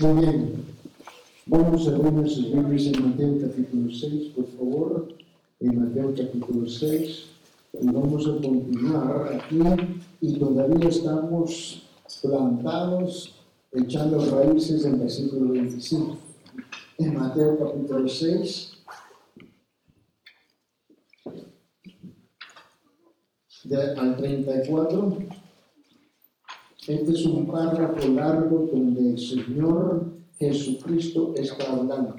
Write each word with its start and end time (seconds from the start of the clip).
Muy 0.00 0.20
bien. 0.20 0.64
Vamos 1.46 1.86
a 1.88 1.98
ver 1.98 2.12
nuestras 2.12 2.50
Biblias 2.50 2.86
en 2.86 3.10
Mateo 3.10 3.40
capítulo 3.40 3.92
6, 3.92 4.32
por 4.34 4.46
favor. 4.56 5.08
En 5.60 5.80
Mateo 5.80 6.14
capítulo 6.16 6.68
6. 6.68 7.24
Y 7.80 7.86
vamos 7.86 8.26
a 8.26 8.40
continuar 8.40 9.32
aquí. 9.34 9.60
Y 10.20 10.38
todavía 10.38 10.88
estamos 10.88 11.82
plantados, 12.22 13.34
echando 13.72 14.24
raíces 14.24 14.84
en 14.84 15.00
versículo 15.00 15.52
25. 15.52 16.16
En 16.98 17.14
Mateo 17.14 17.58
capítulo 17.58 18.08
6. 18.08 18.72
De, 23.64 23.76
al 23.76 24.16
34. 24.16 25.18
Este 26.84 27.12
es 27.12 27.24
un 27.26 27.46
párrafo 27.46 28.08
largo 28.08 28.68
donde 28.72 29.10
el 29.10 29.18
Señor 29.18 30.14
Jesucristo 30.36 31.32
está 31.36 31.74
hablando. 31.74 32.16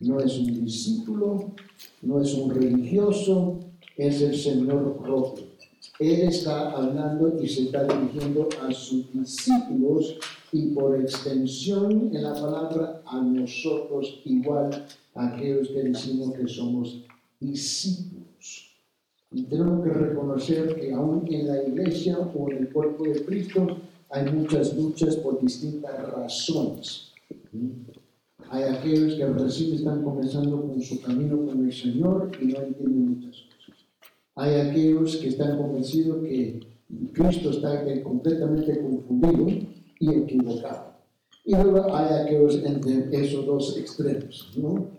No 0.00 0.20
es 0.20 0.36
un 0.36 0.62
discípulo, 0.62 1.52
no 2.02 2.20
es 2.20 2.34
un 2.34 2.54
religioso, 2.54 3.60
es 3.96 4.20
el 4.20 4.36
Señor 4.36 4.98
propio. 4.98 5.44
Él 5.98 6.20
está 6.20 6.72
hablando 6.72 7.42
y 7.42 7.48
se 7.48 7.62
está 7.62 7.84
dirigiendo 7.84 8.46
a 8.60 8.70
sus 8.72 9.10
discípulos 9.10 10.18
y 10.52 10.74
por 10.74 11.00
extensión 11.00 12.14
en 12.14 12.22
la 12.24 12.34
palabra 12.34 13.00
a 13.06 13.22
nosotros 13.22 14.20
igual 14.26 14.84
a 15.14 15.28
aquellos 15.28 15.68
que 15.68 15.82
decimos 15.82 16.34
que 16.34 16.46
somos 16.46 17.02
discípulos. 17.40 18.70
Y 19.32 19.44
tenemos 19.44 19.82
que 19.82 19.90
reconocer 19.94 20.78
que 20.78 20.92
aún 20.92 21.26
en 21.30 21.48
la 21.48 21.62
iglesia 21.62 22.18
o 22.18 22.50
en 22.50 22.58
el 22.58 22.68
cuerpo 22.68 23.04
de 23.04 23.24
Cristo 23.24 23.66
hay 24.10 24.32
muchas 24.32 24.76
luchas 24.76 25.16
por 25.16 25.40
distintas 25.40 26.12
razones. 26.12 27.12
Hay 28.50 28.62
aquellos 28.64 29.14
que 29.14 29.26
recién 29.26 29.74
están 29.74 30.02
comenzando 30.04 30.60
con 30.62 30.80
su 30.80 31.00
camino 31.00 31.44
con 31.44 31.64
el 31.64 31.72
Señor 31.72 32.30
y 32.40 32.46
no 32.46 32.60
entienden 32.60 33.14
muchas 33.14 33.42
cosas. 33.42 33.86
Hay 34.36 34.54
aquellos 34.54 35.16
que 35.16 35.28
están 35.28 35.56
convencidos 35.56 36.22
que 36.22 36.60
Cristo 37.12 37.50
está 37.50 37.84
completamente 38.02 38.80
confundido 38.80 39.46
y 39.98 40.10
equivocado. 40.10 40.94
Y 41.44 41.54
luego 41.54 41.94
hay 41.94 42.22
aquellos 42.22 42.62
entre 42.64 43.08
esos 43.12 43.46
dos 43.46 43.76
extremos, 43.76 44.52
¿no? 44.56 44.90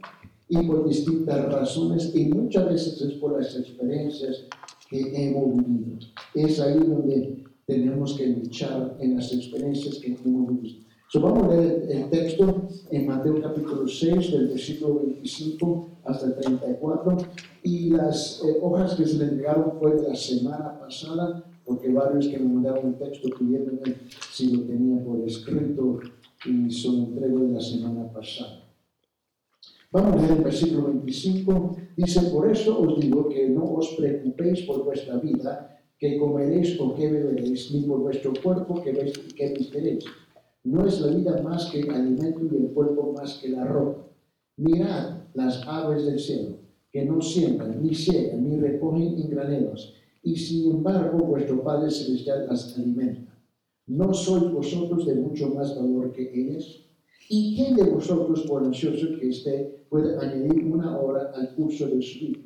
Y 0.47 0.61
por 0.67 0.87
distintas 0.87 1.51
razones, 1.51 2.11
y 2.13 2.25
muchas 2.25 2.69
veces 2.69 3.01
es 3.01 3.13
por 3.13 3.41
las 3.41 3.55
experiencias 3.55 4.43
que 4.89 4.99
hemos 4.99 5.57
vivido. 5.57 5.97
Es 6.35 6.59
ahí 6.59 6.77
donde 6.77 7.43
tenemos 7.65 8.13
que 8.13 8.27
luchar 8.27 8.95
en 8.99 9.15
las 9.15 9.31
experiencias 9.33 9.95
que 9.99 10.15
hemos 10.23 10.61
visto. 10.61 10.85
So, 11.11 11.21
vamos 11.21 11.43
a 11.43 11.55
leer 11.55 11.87
el, 11.89 12.09
texto 12.09 12.67
en 12.89 13.07
Mateo 13.07 13.41
capítulo 13.41 13.87
6, 13.87 14.31
del 14.31 14.47
versículo 14.47 15.01
25 15.05 15.89
hasta 16.03 16.25
el 16.27 16.35
34. 16.35 17.17
Y 17.63 17.89
las 17.91 18.41
eh, 18.43 18.57
hojas 18.61 18.95
que 18.95 19.05
se 19.05 19.17
le 19.17 19.25
entregaron 19.25 19.73
fue 19.79 19.95
de 19.95 20.09
la 20.09 20.15
semana 20.15 20.79
pasada, 20.79 21.43
porque 21.63 21.89
varios 21.89 22.27
que 22.27 22.39
me 22.39 22.53
mandaron 22.53 22.87
el 22.87 22.95
texto 22.95 23.29
pidiéndome 23.37 23.95
si 24.31 24.55
lo 24.55 24.63
tenía 24.63 25.03
por 25.03 25.19
escrito 25.21 25.99
y 26.45 26.71
se 26.71 26.89
lo 26.89 26.97
entrego 26.97 27.39
de 27.39 27.53
la 27.53 27.61
semana 27.61 28.11
pasada. 28.11 28.63
Vamos 29.91 30.13
a 30.13 30.17
leer 30.17 30.37
el 30.37 30.43
versículo 30.43 30.87
25. 30.87 31.77
Dice, 31.95 32.21
por 32.23 32.51
eso 32.51 32.79
os 32.81 32.99
digo 32.99 33.29
que 33.29 33.47
no 33.47 33.63
os 33.75 33.89
preocupéis 33.95 34.61
por 34.63 34.83
vuestra 34.83 35.17
vida 35.17 35.74
que 35.99 36.17
comeréis 36.17 36.79
o 36.79 36.93
que 36.95 37.07
beberéis, 37.07 37.71
ni 37.71 37.81
por 37.81 37.99
vuestro 37.99 38.33
cuerpo 38.43 38.81
que, 38.83 38.91
que 39.35 39.53
vistiréis. 39.53 40.05
No 40.63 40.85
es 40.85 40.99
la 40.99 41.15
vida 41.15 41.41
más 41.41 41.69
que 41.71 41.79
el 41.81 41.91
alimento 41.91 42.41
y 42.51 42.57
el 42.57 42.71
cuerpo 42.71 43.13
más 43.13 43.35
que 43.35 43.49
la 43.49 43.65
ropa. 43.65 44.07
Mirad 44.57 45.17
las 45.33 45.65
aves 45.67 46.05
del 46.05 46.19
cielo, 46.19 46.57
que 46.91 47.05
no 47.05 47.21
siembran, 47.21 47.81
ni 47.83 47.93
ciegan, 47.93 48.49
ni 48.49 48.57
recogen 48.57 49.19
en 49.19 49.29
graneros, 49.29 49.93
y 50.23 50.35
sin 50.35 50.71
embargo 50.71 51.19
vuestro 51.19 51.61
Padre 51.63 51.91
Celestial 51.91 52.47
las 52.49 52.77
alimenta. 52.77 53.31
¿No 53.87 54.13
sois 54.13 54.51
vosotros 54.51 55.05
de 55.05 55.15
mucho 55.15 55.49
más 55.49 55.75
valor 55.75 56.11
que 56.11 56.31
ellas? 56.33 56.81
¿Y 57.29 57.55
quién 57.55 57.75
de 57.75 57.83
vosotros, 57.83 58.41
por 58.47 58.63
ansioso 58.63 59.07
que 59.19 59.29
esté, 59.29 59.85
puede 59.89 60.17
añadir 60.17 60.65
una 60.65 60.97
hora 60.97 61.31
al 61.35 61.53
curso 61.55 61.87
de 61.87 62.01
su 62.01 62.19
vida? 62.19 62.39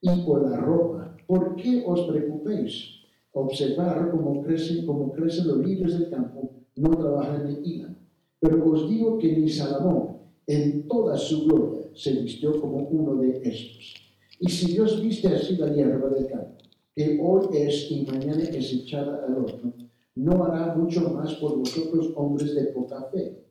Y 0.00 0.10
por 0.24 0.48
la 0.48 0.56
ropa, 0.58 1.06
¿Por 1.26 1.56
qué 1.56 1.82
os 1.84 2.06
preocupéis? 2.06 3.02
Observar 3.32 4.10
cómo 4.10 4.42
crecen, 4.42 4.86
cómo 4.86 5.12
crecen 5.12 5.48
los 5.48 5.58
lirios 5.58 5.98
del 5.98 6.08
campo, 6.08 6.50
no 6.76 6.90
trabajan 6.90 7.48
en 7.48 7.64
ira. 7.64 7.94
Pero 8.40 8.64
os 8.70 8.88
digo 8.88 9.18
que 9.18 9.36
ni 9.36 9.48
Salomón, 9.48 10.18
en 10.46 10.86
toda 10.86 11.16
su 11.18 11.44
gloria, 11.44 11.90
se 11.94 12.12
vistió 12.22 12.60
como 12.60 12.88
uno 12.88 13.16
de 13.16 13.40
estos. 13.42 13.94
Y 14.38 14.48
si 14.48 14.72
Dios 14.72 15.02
viste 15.02 15.28
así 15.28 15.56
la 15.56 15.72
hierba 15.74 16.08
del 16.10 16.28
campo, 16.28 16.56
que 16.94 17.18
hoy 17.20 17.48
es 17.52 17.90
y 17.90 18.06
mañana 18.06 18.42
es 18.44 18.72
echada 18.72 19.26
al 19.26 19.34
horno, 19.36 19.74
no 20.14 20.44
hará 20.44 20.76
mucho 20.76 21.10
más 21.10 21.34
por 21.34 21.58
vosotros, 21.58 22.12
hombres 22.14 22.54
de 22.54 22.66
poca 22.66 23.02
fe. 23.12 23.44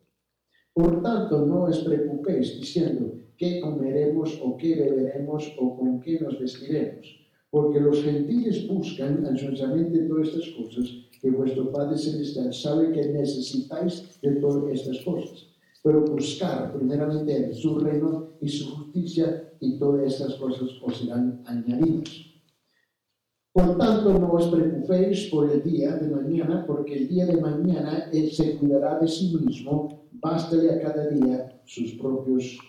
Por 0.73 1.01
tanto, 1.03 1.45
no 1.45 1.65
os 1.65 1.79
preocupéis 1.79 2.59
diciendo 2.59 3.11
qué 3.37 3.59
comeremos 3.61 4.39
o 4.43 4.57
qué 4.57 4.75
beberemos 4.75 5.53
o 5.59 5.77
con 5.77 5.99
qué 6.01 6.19
nos 6.19 6.39
vestiremos 6.39 7.25
porque 7.55 7.79
los 7.79 8.03
gentiles 8.03 8.67
buscan 8.67 9.25
ansiosamente 9.25 9.99
todas 10.09 10.27
estas 10.27 10.49
cosas 10.57 10.91
que 11.21 11.31
vuestro 11.31 11.71
Padre 11.71 11.97
Celestial 11.97 12.53
sabe 12.53 12.91
que 12.91 13.07
necesitáis 13.13 14.19
de 14.21 14.31
todas 14.41 14.73
estas 14.73 14.99
cosas. 15.05 15.47
Pero 15.81 16.03
buscar 16.03 16.73
primeramente 16.73 17.53
su 17.53 17.79
reino 17.79 18.31
y 18.41 18.49
su 18.49 18.75
justicia 18.75 19.53
y 19.61 19.79
todas 19.79 20.03
estas 20.11 20.35
cosas 20.35 20.69
os 20.83 20.97
serán 20.97 21.43
añadidas. 21.45 22.09
Por 23.53 23.77
tanto, 23.77 24.19
no 24.19 24.33
os 24.33 24.47
preocupéis 24.47 25.29
por 25.31 25.49
el 25.49 25.63
día 25.63 25.95
de 25.95 26.09
mañana, 26.09 26.65
porque 26.67 26.95
el 26.95 27.07
día 27.07 27.25
de 27.25 27.39
mañana 27.39 28.09
Él 28.11 28.29
se 28.31 28.57
cuidará 28.57 28.99
de 28.99 29.07
sí 29.07 29.33
mismo, 29.33 30.09
bástale 30.11 30.71
a 30.71 30.81
cada 30.81 31.07
día 31.07 31.61
sus 31.63 31.93
propios 31.93 32.59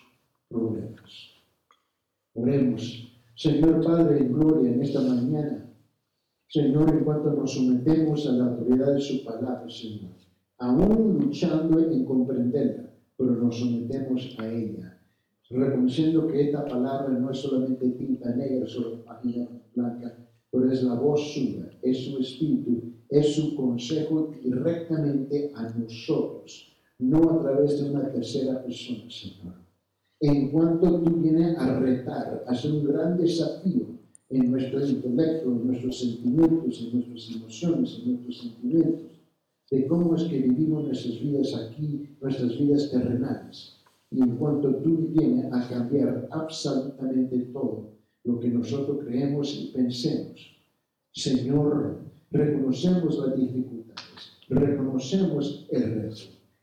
problemas. 0.49 1.33
Oremos. 2.33 3.13
Señor 3.35 3.83
Padre 3.85 4.19
en 4.19 4.33
gloria 4.33 4.71
en 4.71 4.81
esta 4.81 5.01
mañana, 5.01 5.73
Señor, 6.47 6.89
en 6.89 7.03
cuanto 7.03 7.33
nos 7.33 7.53
sometemos 7.53 8.25
a 8.27 8.31
la 8.31 8.45
autoridad 8.45 8.93
de 8.93 9.01
su 9.01 9.23
palabra, 9.23 9.69
Señor, 9.69 10.11
aún 10.57 11.19
luchando 11.19 11.79
en 11.79 12.05
comprenderla, 12.05 12.93
pero 13.17 13.31
nos 13.35 13.59
sometemos 13.59 14.35
a 14.39 14.47
ella, 14.47 14.97
reconociendo 15.49 16.27
que 16.27 16.47
esta 16.47 16.65
palabra 16.65 17.09
no 17.09 17.29
es 17.29 17.37
solamente 17.37 17.89
tinta 17.89 18.33
negra 18.35 18.65
sobre 18.67 19.03
página 19.03 19.47
blanca, 19.75 20.17
pero 20.49 20.71
es 20.71 20.83
la 20.83 20.95
voz 20.95 21.33
suya, 21.33 21.69
es 21.81 22.05
su 22.05 22.17
espíritu, 22.17 22.93
es 23.09 23.35
su 23.35 23.55
consejo 23.55 24.33
directamente 24.41 25.51
a 25.53 25.69
nosotros, 25.69 26.75
no 26.99 27.29
a 27.29 27.41
través 27.41 27.83
de 27.83 27.91
una 27.91 28.11
tercera 28.11 28.63
persona, 28.63 29.09
Señor 29.09 29.66
en 30.19 30.49
cuanto 30.49 31.01
tú 31.01 31.17
vienes 31.17 31.57
a 31.57 31.79
retar, 31.79 32.43
a 32.47 32.51
hacer 32.51 32.71
un 32.71 32.85
gran 32.85 33.17
desafío 33.17 33.85
en 34.29 34.51
nuestro 34.51 34.85
intelecto, 34.85 35.51
en 35.51 35.67
nuestros 35.67 35.99
sentimientos, 35.99 36.81
en 36.81 36.93
nuestras 36.93 37.35
emociones, 37.35 38.01
en 38.03 38.11
nuestros 38.11 38.37
sentimientos, 38.39 39.01
de 39.69 39.87
cómo 39.87 40.15
es 40.15 40.23
que 40.23 40.39
vivimos 40.39 40.85
nuestras 40.85 41.21
vidas 41.21 41.53
aquí, 41.55 42.09
nuestras 42.19 42.57
vidas 42.57 42.89
terrenales. 42.89 43.77
Y 44.09 44.21
en 44.21 44.37
cuanto 44.37 44.75
tú 44.77 45.09
vienes 45.11 45.51
a 45.53 45.67
cambiar 45.67 46.27
absolutamente 46.31 47.37
todo 47.53 47.91
lo 48.23 48.39
que 48.39 48.49
nosotros 48.49 48.99
creemos 49.05 49.53
y 49.53 49.71
pensemos, 49.73 50.55
Señor, 51.11 51.99
reconocemos 52.31 53.19
las 53.19 53.37
dificultades, 53.37 54.31
reconocemos 54.49 55.67
el 55.71 55.83
reto. 55.93 56.21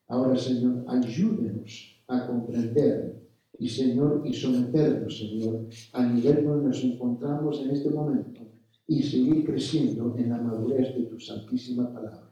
Ahora, 0.09 0.37
Señor, 0.37 0.85
ayúdenos 0.89 2.03
a 2.09 2.27
comprender 2.27 3.24
y 3.59 3.69
Señor, 3.69 4.23
y 4.25 4.33
someternos, 4.33 5.19
Señor, 5.19 5.67
al 5.93 6.15
nivel 6.15 6.45
donde 6.45 6.69
nos 6.69 6.85
encontramos 6.85 7.61
en 7.63 7.71
este 7.71 7.91
momento 7.91 8.43
y 8.87 9.03
seguir 9.03 9.45
creciendo 9.45 10.15
en 10.17 10.31
la 10.31 10.39
madurez 10.39 10.95
de 10.95 11.05
tu 11.05 11.19
santísima 11.19 11.93
palabra. 11.93 12.31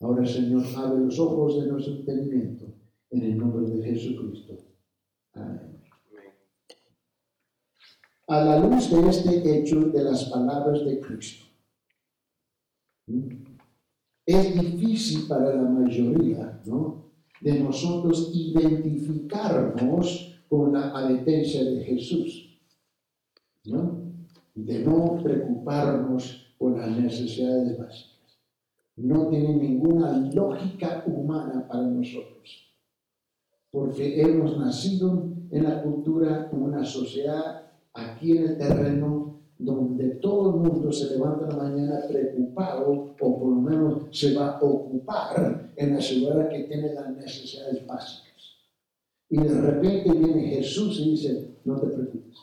Ahora, 0.00 0.24
Señor, 0.24 0.64
abre 0.76 1.04
los 1.04 1.18
ojos 1.18 1.60
de 1.60 1.70
nuestro 1.70 1.96
entendimiento 1.96 2.66
en 3.10 3.22
el 3.22 3.36
nombre 3.36 3.68
de 3.68 3.82
Jesucristo. 3.82 4.56
Amén. 5.34 5.82
A 8.28 8.44
la 8.44 8.60
luz 8.60 8.90
de 8.90 9.10
este 9.10 9.58
hecho 9.58 9.80
de 9.80 10.04
las 10.04 10.24
palabras 10.26 10.84
de 10.84 11.00
Cristo, 11.00 11.46
es 14.24 14.54
difícil 14.54 15.26
para 15.26 15.56
la 15.56 15.68
mayoría 15.68 16.62
¿no? 16.64 17.10
de 17.40 17.58
nosotros 17.58 18.30
identificarnos 18.32 20.39
con 20.50 20.72
la 20.72 20.90
advertencia 20.90 21.62
de 21.62 21.84
Jesús, 21.84 22.58
¿no? 23.66 24.00
de 24.52 24.80
no 24.80 25.20
preocuparnos 25.22 26.54
por 26.58 26.76
las 26.76 26.90
necesidades 26.90 27.78
básicas. 27.78 28.40
No 28.96 29.28
tiene 29.28 29.54
ninguna 29.54 30.18
lógica 30.34 31.04
humana 31.06 31.66
para 31.68 31.84
nosotros. 31.84 32.66
porque 33.70 34.20
hemos 34.20 34.58
nacido 34.58 35.28
en 35.52 35.62
la 35.62 35.80
cultura, 35.80 36.50
en 36.52 36.60
una 36.60 36.84
sociedad 36.84 37.70
aquí 37.94 38.36
en 38.36 38.48
el 38.48 38.58
terreno 38.58 39.38
donde 39.56 40.16
todo 40.16 40.50
el 40.50 40.56
mundo 40.56 40.90
se 40.90 41.14
levanta 41.14 41.46
la 41.46 41.62
mañana 41.62 42.00
preocupado 42.08 43.14
o 43.20 43.38
por 43.38 43.48
lo 43.48 43.60
menos 43.60 44.06
se 44.10 44.34
va 44.34 44.58
a 44.58 44.60
ocupar 44.60 45.70
en 45.76 45.94
asegurar 45.94 46.48
que 46.48 46.64
tiene 46.64 46.92
las 46.94 47.10
necesidades 47.14 47.86
básicas. 47.86 48.29
Y 49.30 49.36
de 49.36 49.60
repente 49.60 50.12
viene 50.12 50.48
Jesús 50.48 51.00
y 51.00 51.10
dice, 51.12 51.56
no 51.64 51.80
te 51.80 51.86
preocupes. 51.86 52.36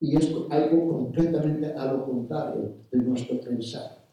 Y 0.00 0.16
es 0.16 0.30
algo 0.50 0.88
completamente 0.88 1.72
a 1.72 1.92
lo 1.92 2.04
contrario 2.04 2.74
de 2.90 2.98
nuestro 2.98 3.40
pensar. 3.40 4.04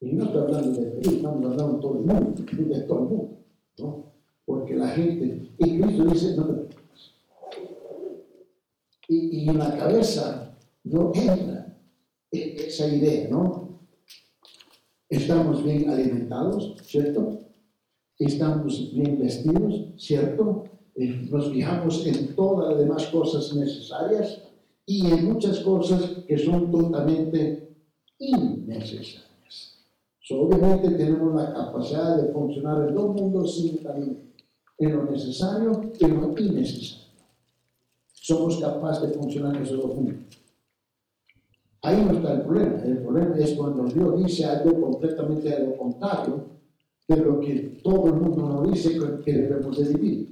Y 0.00 0.12
no 0.12 0.24
estoy 0.24 0.42
hablando 0.42 0.80
de 0.80 0.92
Cristo, 0.92 1.10
estamos 1.16 1.44
hablando 1.44 1.72
de 1.74 1.80
todo 1.80 1.94
el 1.94 2.04
mundo, 2.04 2.42
de 2.74 2.80
todo 2.82 2.98
el 2.98 3.04
mundo. 3.08 3.38
¿no? 3.78 4.12
Porque 4.44 4.74
la 4.74 4.88
gente, 4.88 5.50
y 5.58 5.80
Cristo 5.80 6.04
dice, 6.04 6.36
no 6.36 6.46
te 6.46 6.52
preocupes 6.52 6.84
y, 9.08 9.48
en 9.48 9.58
la 9.58 9.76
cabeza 9.76 10.56
no 10.84 11.12
entra 11.14 11.78
esa 12.30 12.88
idea, 12.88 13.28
¿no? 13.30 13.80
Estamos 15.08 15.62
bien 15.64 15.88
alimentados, 15.88 16.76
¿cierto? 16.82 17.40
Estamos 18.18 18.92
bien 18.92 19.18
vestidos, 19.18 19.88
¿cierto? 19.96 20.64
Eh, 20.94 21.28
nos 21.30 21.50
fijamos 21.50 22.06
en 22.06 22.34
todas 22.34 22.70
las 22.70 22.78
demás 22.78 23.06
cosas 23.06 23.54
necesarias 23.56 24.42
y 24.86 25.10
en 25.10 25.32
muchas 25.32 25.60
cosas 25.60 26.02
que 26.26 26.38
son 26.38 26.70
totalmente 26.70 27.76
innecesarias. 28.18 29.84
obviamente 30.30 30.90
tenemos 30.90 31.34
la 31.34 31.52
capacidad 31.52 32.16
de 32.16 32.32
funcionar 32.32 32.88
en 32.88 32.94
dos 32.94 33.14
mundos 33.14 33.56
simultáneamente, 33.56 34.44
en 34.78 34.96
lo 34.96 35.04
necesario 35.10 35.92
y 35.98 36.04
en 36.04 36.20
lo 36.20 36.38
innecesario 36.38 37.04
somos 38.24 38.56
capaces 38.56 39.10
de 39.10 39.18
funcionar 39.18 39.54
esos 39.60 39.82
dos 39.82 39.92
juntos. 39.92 40.38
Ahí 41.82 42.02
no 42.02 42.12
está 42.12 42.32
el 42.32 42.40
problema. 42.40 42.82
El 42.82 43.02
problema 43.02 43.36
es 43.36 43.52
cuando 43.52 43.84
Dios 43.84 44.24
dice 44.24 44.46
algo 44.46 44.80
completamente 44.80 45.54
a 45.54 45.58
lo 45.58 45.76
contrario 45.76 46.53
de 47.08 47.16
lo 47.16 47.40
que 47.40 47.80
todo 47.82 48.06
el 48.06 48.14
mundo 48.14 48.48
nos 48.48 48.72
dice 48.72 48.98
que 49.24 49.32
debemos 49.32 49.78
de. 49.78 50.28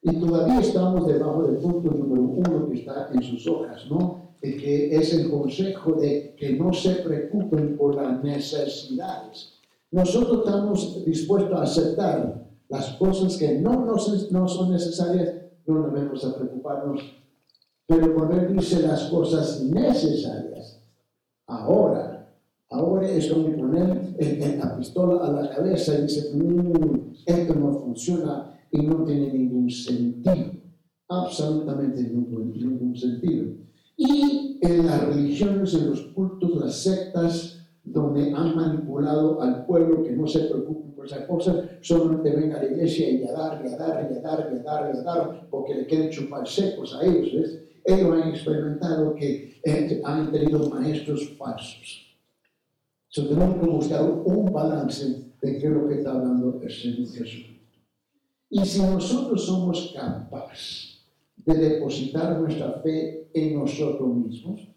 Y 0.00 0.20
todavía 0.20 0.60
estamos 0.60 1.06
debajo 1.06 1.42
del 1.42 1.56
punto 1.56 1.90
número 1.90 2.22
uno 2.22 2.68
que 2.68 2.78
está 2.78 3.10
en 3.12 3.22
sus 3.22 3.46
hojas, 3.46 3.86
¿no? 3.90 4.28
que 4.40 4.94
es 4.94 5.12
el 5.14 5.30
consejo 5.30 5.92
de 5.92 6.34
que 6.36 6.52
no 6.56 6.72
se 6.72 6.94
preocupen 6.96 7.76
por 7.76 7.96
las 7.96 8.22
necesidades. 8.22 9.54
Nosotros 9.90 10.44
estamos 10.44 11.04
dispuestos 11.04 11.58
a 11.58 11.62
aceptar 11.62 12.46
las 12.68 12.90
cosas 12.94 13.36
que 13.36 13.58
no, 13.58 13.84
no 13.84 14.48
son 14.48 14.70
necesarias 14.70 15.48
no 15.68 15.82
debemos 15.88 16.24
a 16.24 16.34
preocuparnos. 16.34 17.00
Pero 17.86 18.14
cuando 18.14 18.36
Él 18.36 18.56
dice 18.56 18.80
las 18.80 19.04
cosas 19.04 19.62
necesarias, 19.62 20.82
ahora, 21.46 22.07
ahora 22.70 23.08
es 23.08 23.32
como 23.32 23.54
poner 23.56 24.16
la 24.58 24.76
pistola 24.76 25.24
a 25.24 25.32
la 25.32 25.50
cabeza 25.50 25.98
y 25.98 26.02
dice, 26.02 26.34
mmm, 26.34 27.12
esto 27.26 27.54
no 27.54 27.72
funciona 27.72 28.58
y 28.70 28.82
no 28.82 29.04
tiene 29.04 29.32
ningún 29.32 29.70
sentido. 29.70 30.52
Absolutamente 31.08 32.02
ningún, 32.02 32.52
ningún 32.52 32.94
sentido. 32.96 33.46
Y 33.96 34.58
en 34.60 34.86
las 34.86 35.06
religiones, 35.08 35.74
en 35.74 35.90
los 35.90 36.02
cultos, 36.14 36.56
las 36.56 36.82
sectas, 36.82 37.54
donde 37.82 38.32
han 38.32 38.54
manipulado 38.54 39.40
al 39.40 39.64
pueblo 39.64 40.02
que 40.02 40.12
no 40.12 40.26
se 40.26 40.40
preocupe 40.40 40.94
por 40.94 41.06
esas 41.06 41.26
cosas, 41.26 41.64
solamente 41.80 42.34
ven 42.36 42.52
a 42.52 42.62
la 42.62 42.68
iglesia 42.70 43.10
y 43.10 43.24
a 43.24 43.32
dar, 43.32 43.64
y 43.64 43.72
a 43.72 43.76
dar, 43.76 44.10
y 44.10 44.16
a 44.16 44.20
dar, 44.20 44.50
y 44.52 44.58
a 44.58 44.62
dar, 44.62 44.94
y 44.94 44.98
a 44.98 45.02
dar, 45.02 45.48
porque 45.50 45.74
le 45.74 45.86
quieren 45.86 46.10
chupar 46.10 46.46
secos 46.46 46.94
a 46.94 47.06
ellos. 47.06 47.32
¿ves? 47.34 47.62
Ellos 47.84 48.12
han 48.12 48.28
experimentado 48.28 49.14
que 49.14 49.58
eh, 49.64 50.02
han 50.04 50.30
tenido 50.30 50.68
maestros 50.68 51.34
falsos. 51.38 52.07
Tenemos 53.14 53.56
que 53.56 53.70
buscar 53.70 54.04
un 54.04 54.52
balance 54.52 55.32
de 55.40 55.58
qué 55.58 55.66
es 55.66 55.72
lo 55.72 55.88
que 55.88 55.94
está 55.94 56.12
hablando 56.12 56.60
el 56.62 56.70
Señor 56.70 57.08
Jesús. 57.08 57.46
Y 58.50 58.64
si 58.64 58.82
nosotros 58.82 59.46
somos 59.46 59.94
capaces 59.94 61.00
de 61.36 61.54
depositar 61.54 62.38
nuestra 62.38 62.80
fe 62.82 63.30
en 63.32 63.58
nosotros 63.58 64.14
mismos, 64.14 64.68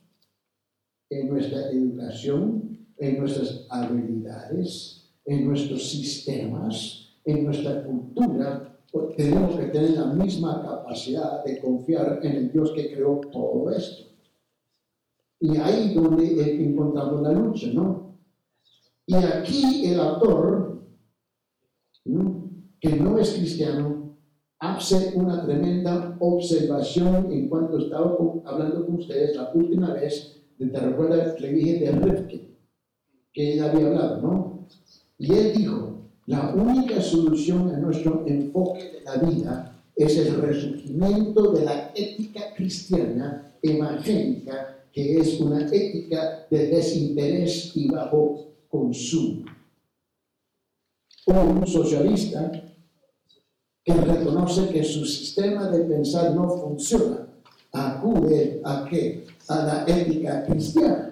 en 1.10 1.30
nuestra 1.30 1.72
educación, 1.72 2.88
en 2.98 3.20
nuestras 3.20 3.66
habilidades, 3.70 5.10
en 5.26 5.48
nuestros 5.48 5.90
sistemas, 5.90 7.10
en 7.26 7.46
nuestra 7.46 7.84
cultura, 7.84 8.78
pues, 8.92 9.16
tenemos 9.16 9.58
que 9.58 9.66
tener 9.68 9.92
la 9.92 10.06
misma 10.14 10.62
capacidad 10.62 11.44
de 11.44 11.60
confiar 11.60 12.20
en 12.24 12.32
el 12.32 12.52
Dios 12.52 12.72
que 12.72 12.94
creó 12.94 13.20
todo 13.32 13.72
esto. 13.72 14.10
Y 15.40 15.58
ahí 15.58 15.94
donde 15.94 16.64
encontramos 16.64 17.22
la 17.22 17.32
lucha, 17.32 17.68
¿no? 17.74 18.11
Y 19.12 19.16
aquí 19.16 19.88
el 19.88 20.00
autor, 20.00 20.86
que 22.80 22.96
no 22.96 23.20
es 23.20 23.32
cristiano, 23.34 24.16
hace 24.58 25.12
una 25.16 25.46
tremenda 25.46 26.16
observación 26.22 27.30
en 27.30 27.50
cuanto 27.50 27.80
estaba 27.80 28.18
hablando 28.46 28.86
con 28.86 28.96
ustedes 28.96 29.36
la 29.36 29.52
última 29.54 29.96
vez, 29.96 30.42
¿te 30.58 30.80
recuerdas 30.80 31.42
le 31.42 31.52
dije 31.52 31.80
de 31.80 31.92
Rifkin? 31.92 32.56
que 33.34 33.54
él 33.54 33.64
había 33.64 33.88
hablado, 33.88 34.22
¿no? 34.22 34.68
Y 35.18 35.34
él 35.34 35.58
dijo, 35.58 36.06
la 36.28 36.54
única 36.56 37.02
solución 37.02 37.70
a 37.76 37.80
nuestro 37.80 38.24
enfoque 38.26 38.94
de 38.94 39.02
la 39.02 39.16
vida 39.30 39.84
es 39.94 40.18
el 40.20 40.38
resurgimiento 40.38 41.52
de 41.52 41.66
la 41.66 41.92
ética 41.96 42.54
cristiana 42.56 43.58
evangélica, 43.62 44.86
que 44.94 45.18
es 45.18 45.38
una 45.42 45.68
ética 45.68 46.48
de 46.50 46.68
desinterés 46.68 47.76
y 47.76 47.90
bajo 47.90 48.51
consumo. 48.72 49.46
Un 51.28 51.68
socialista 51.68 52.52
que 53.84 53.94
reconoce 53.94 54.70
que 54.70 54.84
su 54.84 55.06
sistema 55.06 55.68
de 55.68 55.84
pensar 55.84 56.34
no 56.34 56.50
funciona, 56.50 57.28
acude 57.72 58.62
a 58.64 58.86
qué? 58.90 59.28
A 59.48 59.66
la 59.66 59.86
ética 59.86 60.44
cristiana 60.46 61.12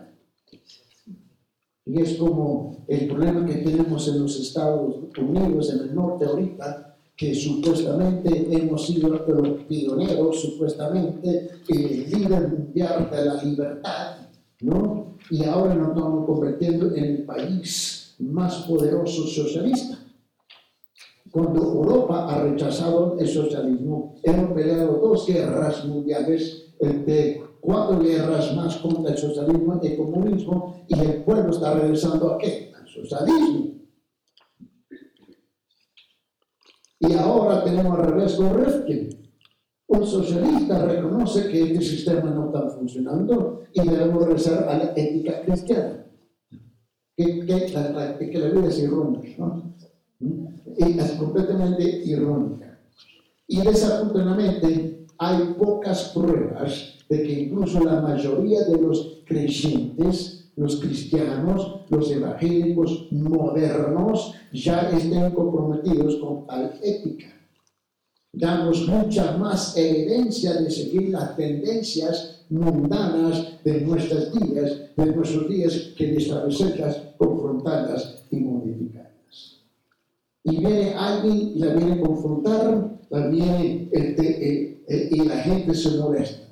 y 1.90 2.02
es 2.02 2.18
como 2.18 2.86
el 2.88 3.08
problema 3.08 3.44
que 3.48 3.56
tenemos 3.56 4.08
en 4.08 4.22
los 4.22 4.40
Estados 4.40 4.96
Unidos, 5.18 5.74
en 5.74 5.80
el 5.80 5.96
norte 5.96 6.26
ahorita, 6.26 6.96
que 7.18 7.34
supuestamente 7.34 8.48
hemos 8.52 8.86
sido 8.86 9.10
los 9.10 9.64
pioneros, 9.64 10.40
supuestamente 10.40 11.50
el 11.68 12.12
líder 12.12 12.48
mundial 12.48 13.10
de 13.12 13.26
la 13.26 13.44
libertad, 13.44 14.18
¿no? 14.62 15.09
Y 15.30 15.46
ahora 15.46 15.76
nos 15.76 15.90
estamos 15.90 16.26
convirtiendo 16.26 16.94
en 16.96 17.04
el 17.04 17.26
país 17.26 18.16
más 18.20 18.64
poderoso 18.64 19.28
socialista. 19.28 20.00
Cuando 21.32 21.62
Europa 21.62 22.28
ha 22.28 22.44
rechazado 22.44 23.18
el 23.20 23.28
socialismo, 23.28 24.16
hemos 24.24 24.52
peleado 24.54 24.98
dos 24.98 25.28
guerras 25.28 25.86
mundiales 25.86 26.74
de 26.80 27.44
cuatro 27.62 28.00
guerras 28.00 28.56
más 28.56 28.78
contra 28.78 29.12
el 29.12 29.18
socialismo 29.18 29.80
y 29.82 29.88
el 29.88 29.98
comunismo 29.98 30.86
y 30.88 31.00
el 31.00 31.24
pueblo 31.24 31.52
está 31.52 31.74
regresando 31.76 32.32
a 32.32 32.38
qué? 32.38 32.72
Al 32.76 32.88
socialismo. 32.88 33.66
Y 37.02 37.14
ahora 37.14 37.64
tenemos 37.64 37.98
al 37.98 38.06
revés 38.08 38.34
con 38.34 38.54
Rifkin. 38.58 39.19
Un 39.90 40.06
socialista 40.06 40.86
reconoce 40.86 41.48
que 41.48 41.64
este 41.64 41.82
sistema 41.82 42.30
no 42.30 42.46
está 42.46 42.70
funcionando 42.70 43.64
y 43.74 43.82
debemos 43.88 44.24
regresar 44.24 44.70
a 44.70 44.78
la 44.78 44.94
ética 44.96 45.42
cristiana. 45.42 46.06
Que, 47.18 47.44
la, 47.74 48.50
vida 48.50 48.68
es 48.70 48.88
¿no? 49.40 49.74
Y 50.78 51.00
es 51.00 51.12
completamente 51.14 52.04
irónica. 52.06 52.80
Y 53.48 53.62
desafortunadamente 53.62 55.08
hay 55.18 55.56
pocas 55.58 56.12
pruebas 56.14 57.00
de 57.10 57.24
que 57.24 57.40
incluso 57.42 57.84
la 57.84 58.00
mayoría 58.00 58.66
de 58.66 58.80
los 58.80 59.24
creyentes, 59.26 60.52
los 60.56 60.80
cristianos, 60.80 61.86
los 61.90 62.12
evangélicos 62.12 63.08
modernos, 63.12 64.36
ya 64.54 64.88
estén 64.92 65.32
comprometidos 65.32 66.18
con 66.18 66.46
tal 66.46 66.76
ética. 66.84 67.39
Damos 68.32 68.88
mucha 68.88 69.38
más 69.38 69.76
evidencia 69.76 70.54
de 70.54 70.70
seguir 70.70 71.10
las 71.10 71.36
tendencias 71.36 72.46
mundanas 72.50 73.64
de 73.64 73.82
nuestros 73.82 74.32
días, 74.34 74.96
de 74.96 75.06
nuestros 75.08 75.50
días, 75.50 75.74
que 75.98 76.08
de 76.08 76.18
establecerlas, 76.18 77.02
confrontarlas 77.18 78.24
y 78.32 78.38
modificarlas. 78.38 79.62
Y 80.44 80.58
viene 80.58 80.94
alguien 80.94 81.54
y 81.56 81.60
la 81.60 81.74
viene 81.74 81.94
a 81.94 82.02
confrontar, 82.02 83.00
la 83.10 83.28
viene, 83.28 83.90
este, 83.92 84.28
eh, 84.28 84.84
eh, 84.88 85.10
y 85.12 85.26
la 85.26 85.38
gente 85.38 85.74
se 85.74 85.98
molesta 85.98 86.50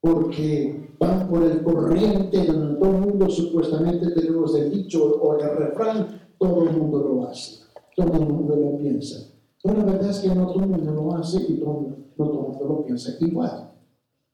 porque 0.00 0.94
van 0.98 1.28
por 1.28 1.42
el 1.42 1.62
corriente 1.62 2.44
donde 2.44 2.78
todo 2.78 2.90
el 2.90 3.00
mundo 3.00 3.28
supuestamente 3.28 4.10
tenemos 4.12 4.54
el 4.54 4.70
dicho 4.70 5.04
o 5.04 5.38
el 5.38 5.56
refrán, 5.56 6.20
todo 6.38 6.68
el 6.68 6.76
mundo 6.76 6.98
lo 6.98 7.28
hace. 7.28 7.64
todo 7.96 8.12
el 8.14 8.28
mundo 8.28 8.56
lo 8.56 8.78
piensa. 8.78 9.37
La 9.64 9.72
verdad 9.72 10.10
es 10.10 10.20
que 10.20 10.28
todo 10.28 10.60
el 10.60 10.68
mundo 10.68 10.92
lo 10.92 11.16
hace 11.16 11.42
y 11.48 11.58
todo, 11.58 11.96
el 12.18 12.24
mundo 12.24 12.64
lo 12.68 12.84
piensa 12.84 13.12
igual. 13.20 13.72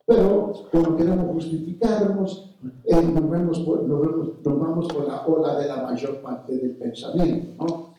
Pero 0.06 0.52
cuando 0.70 0.96
queremos 0.96 1.32
justificarnos, 1.32 2.56
eh, 2.84 3.02
nos, 3.02 3.30
vemos 3.30 3.60
por, 3.60 3.82
nos, 3.84 4.42
vamos 4.44 4.86
por 4.92 5.08
la 5.08 5.26
ola 5.26 5.58
de 5.58 5.68
la 5.68 5.82
mayor 5.82 6.20
parte 6.20 6.56
del 6.58 6.76
pensamiento. 6.76 7.94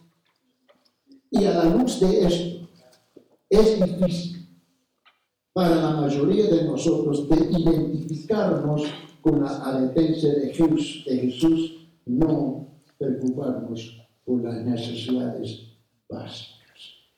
Y 1.31 1.45
a 1.45 1.53
la 1.55 1.65
luz 1.75 1.99
de 1.99 2.25
esto, 2.25 2.67
es 3.49 3.83
difícil 3.83 4.35
para 5.51 5.75
la 5.75 5.91
mayoría 6.01 6.47
de 6.47 6.65
nosotros 6.65 7.27
de 7.29 7.59
identificarnos 7.59 8.83
con 9.21 9.41
la 9.41 9.63
advertencia 9.63 10.33
de 10.33 10.53
Jesús, 10.53 11.03
de 11.07 11.17
Jesús 11.17 11.87
no 12.05 12.67
preocuparnos 12.97 14.01
por 14.23 14.43
las 14.43 14.63
necesidades 14.63 15.63
básicas. 16.07 16.54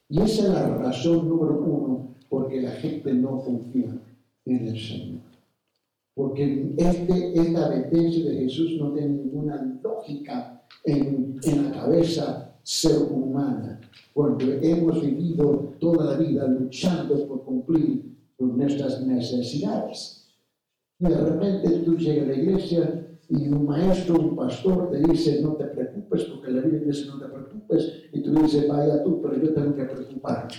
Y 0.10 0.22
esa 0.22 0.44
es 0.44 0.50
la 0.50 0.78
razón 0.78 1.28
número 1.28 1.60
uno 1.60 2.16
porque 2.30 2.62
la 2.62 2.72
gente 2.72 3.14
no 3.14 3.40
confía 3.40 3.98
en 4.46 4.68
el 4.68 4.80
Señor. 4.80 5.22
Porque 6.14 6.74
este, 6.78 7.40
esta 7.40 7.66
advertencia 7.66 8.30
de 8.30 8.38
Jesús 8.38 8.78
no 8.80 8.92
tiene 8.94 9.10
ninguna 9.10 9.80
lógica 9.84 10.64
en, 10.84 11.40
la 11.64 11.72
cabeza 11.72 12.56
ser 12.64 12.98
humana, 13.12 13.80
cuando 14.14 14.46
hemos 14.62 15.02
vivido 15.02 15.74
toda 15.80 16.14
la 16.14 16.18
vida 16.18 16.48
luchando 16.48 17.28
por 17.28 17.44
cumplir 17.44 18.18
con 18.38 18.58
nuestras 18.58 19.06
necesidades. 19.06 20.26
Y 21.00 21.06
de 21.06 21.18
repente 21.18 21.70
tú 21.86 21.96
llegas 21.98 22.26
a 22.26 22.32
la 22.32 22.36
iglesia 22.36 23.07
y 23.30 23.48
un 23.48 23.66
maestro, 23.66 24.16
un 24.16 24.36
pastor 24.36 24.90
te 24.90 25.00
dice, 25.00 25.42
no 25.42 25.54
te 25.54 25.66
preocupes, 25.66 26.24
porque 26.26 26.52
la 26.52 26.62
Biblia 26.62 26.88
dice, 26.88 27.08
no 27.08 27.20
te 27.20 27.26
preocupes, 27.26 28.04
y 28.14 28.22
tú 28.22 28.32
dices, 28.34 28.68
vaya 28.68 29.04
tú, 29.04 29.22
pero 29.22 29.42
yo 29.42 29.54
tengo 29.54 29.76
que 29.76 29.84
preocuparme. 29.84 30.54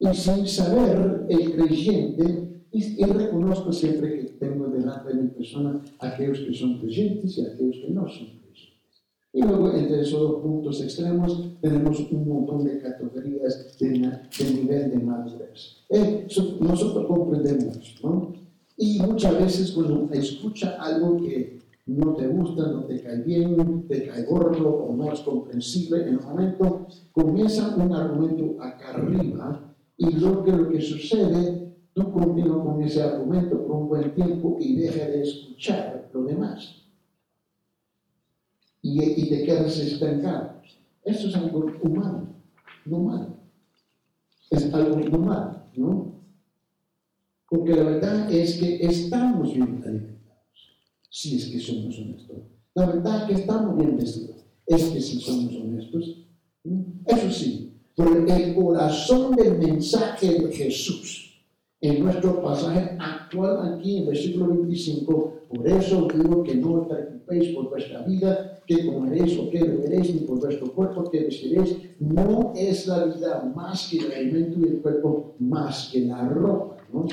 Y 0.00 0.14
sin 0.14 0.46
saber, 0.46 1.26
el 1.28 1.54
creyente, 1.54 2.64
y, 2.72 3.04
reconozco 3.04 3.72
siempre 3.72 4.18
que 4.18 4.24
tengo 4.32 4.68
delante 4.68 5.08
de 5.08 5.22
mi 5.22 5.28
persona 5.28 5.80
aquellos 5.98 6.40
que 6.40 6.54
son 6.54 6.78
creyentes 6.78 7.36
y 7.38 7.46
aquellos 7.46 7.76
que 7.76 7.90
no 7.90 8.08
son 8.08 8.26
creyentes. 8.26 8.40
Y 9.32 9.42
luego, 9.42 9.72
entre 9.72 10.00
esos 10.00 10.20
dos 10.20 10.42
puntos 10.42 10.80
extremos, 10.82 11.60
tenemos 11.60 12.00
un 12.10 12.28
montón 12.28 12.64
de 12.64 12.78
categorías 12.80 13.76
de, 13.78 13.88
de 13.88 14.50
nivel 14.54 14.90
de 14.90 14.98
madurez. 14.98 15.84
Eh, 15.88 16.26
nosotros 16.60 17.06
comprendemos, 17.06 17.96
¿no? 18.02 18.39
Y 18.82 18.98
muchas 18.98 19.38
veces 19.38 19.72
cuando 19.72 20.08
escucha 20.10 20.78
algo 20.80 21.18
que 21.18 21.60
no 21.84 22.14
te 22.14 22.26
gusta, 22.28 22.66
no 22.68 22.84
te 22.84 23.02
cae 23.02 23.18
bien, 23.18 23.86
te 23.86 24.06
cae 24.06 24.24
gordo 24.24 24.70
o 24.70 24.96
no 24.96 25.12
es 25.12 25.20
comprensible 25.20 26.00
en 26.00 26.14
el 26.14 26.20
momento, 26.20 26.86
comienza 27.12 27.76
un 27.76 27.94
argumento 27.94 28.56
acá 28.62 28.94
arriba 28.94 29.74
y 29.98 30.10
luego 30.12 30.44
que 30.44 30.52
lo 30.52 30.70
que 30.70 30.80
sucede, 30.80 31.74
tú 31.92 32.10
continúas 32.10 32.64
con 32.64 32.82
ese 32.82 33.02
argumento 33.02 33.66
por 33.66 33.76
un 33.76 33.88
buen 33.88 34.14
tiempo 34.14 34.56
y 34.58 34.76
dejas 34.76 35.08
de 35.08 35.22
escuchar 35.24 36.08
lo 36.14 36.22
demás. 36.22 36.86
Y, 38.80 39.02
y 39.02 39.28
te 39.28 39.44
quedas 39.44 39.78
estancado. 39.78 40.54
Eso 41.04 41.28
es 41.28 41.36
algo 41.36 41.70
humano, 41.82 42.28
normal. 42.86 43.36
Es 44.48 44.72
algo 44.72 44.96
normal, 45.00 45.66
¿no? 45.76 46.09
Porque 47.50 47.74
la 47.74 47.82
verdad 47.82 48.32
es 48.32 48.58
que 48.58 48.76
estamos 48.86 49.52
bien 49.52 49.82
alimentados, 49.84 50.78
si 51.10 51.36
es 51.36 51.46
que 51.46 51.58
somos 51.58 51.98
honestos. 51.98 52.36
La 52.74 52.86
verdad 52.86 53.22
es 53.22 53.26
que 53.26 53.42
estamos 53.42 53.76
bien 53.76 53.96
vestidos, 53.96 54.36
es 54.66 54.84
que 54.84 55.00
si 55.00 55.20
somos 55.20 55.52
honestos. 55.56 56.16
Eso 57.06 57.30
sí, 57.30 57.72
pero 57.96 58.24
el 58.24 58.54
corazón 58.54 59.34
del 59.34 59.58
mensaje 59.58 60.32
de 60.32 60.52
Jesús 60.52 61.42
en 61.80 62.04
nuestro 62.04 62.40
pasaje 62.40 62.96
actual 63.00 63.74
aquí 63.74 63.98
en 63.98 64.06
versículo 64.06 64.48
25, 64.48 65.32
por 65.48 65.66
eso 65.66 66.06
digo 66.14 66.44
que 66.44 66.54
no 66.54 66.74
os 66.74 66.86
preocupéis 66.86 67.54
por 67.54 67.70
vuestra 67.70 68.02
vida, 68.02 68.60
que 68.64 68.86
comeréis 68.86 69.36
o 69.38 69.50
que 69.50 69.64
beberéis, 69.64 70.14
ni 70.14 70.20
por 70.20 70.38
vuestro 70.38 70.72
cuerpo 70.72 71.10
que 71.10 71.24
vestiréis. 71.24 71.76
No 71.98 72.52
es 72.54 72.86
la 72.86 73.06
vida 73.06 73.52
más 73.56 73.88
que 73.90 73.98
el 73.98 74.12
alimento 74.12 74.60
y 74.60 74.68
el 74.68 74.82
cuerpo 74.82 75.34
más 75.40 75.88
que 75.90 76.02
la 76.02 76.28
ropa. 76.28 76.76
¿no? 76.92 77.06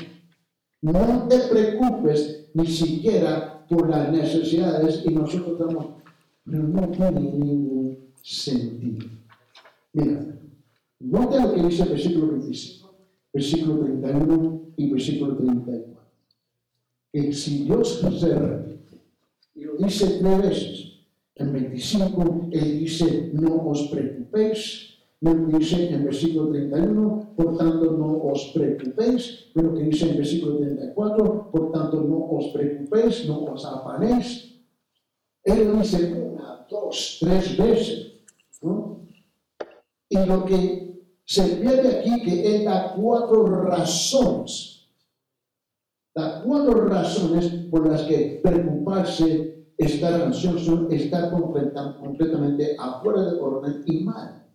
No 0.80 1.26
te 1.28 1.38
preocupes 1.40 2.50
ni 2.54 2.66
siquiera 2.66 3.66
por 3.68 3.88
las 3.90 4.12
necesidades 4.12 5.02
y 5.04 5.10
nosotros 5.10 5.58
damos, 5.58 5.86
pero 6.44 6.62
no 6.62 6.88
tiene 6.88 7.20
ningún 7.20 7.98
sentido. 8.22 9.08
Mira, 9.92 10.38
nota 11.00 11.46
lo 11.46 11.54
que 11.54 11.62
dice 11.62 11.82
el 11.82 11.88
versículo 11.90 12.28
25, 12.32 12.94
versículo 13.32 13.84
31 13.84 14.60
y 14.76 14.90
versículo 14.90 15.36
34. 15.36 15.98
Que 17.12 17.32
si 17.32 17.64
Dios 17.64 18.00
se 18.00 18.34
repite, 18.34 19.00
y 19.54 19.64
lo 19.64 19.76
dice 19.76 20.18
tres 20.20 20.42
veces, 20.42 20.88
en 21.34 21.52
25 21.52 22.48
Él 22.52 22.78
dice, 22.78 23.30
no 23.32 23.68
os 23.68 23.88
preocupéis, 23.88 24.87
dice 25.20 25.92
en 25.92 26.04
versículo 26.04 26.50
31, 26.50 27.34
por 27.36 27.56
tanto 27.56 27.92
no 27.92 28.22
os 28.22 28.52
preocupéis, 28.54 29.50
lo 29.54 29.74
que 29.74 29.82
dice 29.82 30.10
en 30.10 30.16
versículo 30.16 30.58
34, 30.58 31.50
por 31.50 31.72
tanto 31.72 32.00
no 32.02 32.30
os 32.30 32.46
preocupéis, 32.52 33.26
no 33.26 33.44
os 33.44 33.64
afanéis. 33.64 34.60
Él 35.42 35.76
dice 35.78 36.12
una, 36.12 36.66
dos, 36.70 37.18
tres 37.20 37.56
veces. 37.56 38.12
¿no? 38.62 39.08
Y 40.08 40.18
lo 40.24 40.44
que 40.44 41.02
se 41.24 41.56
ve 41.56 41.98
aquí 41.98 42.22
que 42.22 42.56
él 42.56 42.64
da 42.64 42.94
cuatro 42.94 43.44
razones, 43.46 44.88
da 46.14 46.42
cuatro 46.44 46.86
razones 46.86 47.46
por 47.70 47.88
las 47.88 48.02
que 48.02 48.40
preocuparse, 48.42 49.66
estar 49.76 50.22
ansioso, 50.22 50.88
estar 50.90 51.30
completamente 51.30 52.76
afuera 52.78 53.22
de 53.22 53.40
orden 53.40 53.82
y 53.86 54.04
mal 54.04 54.47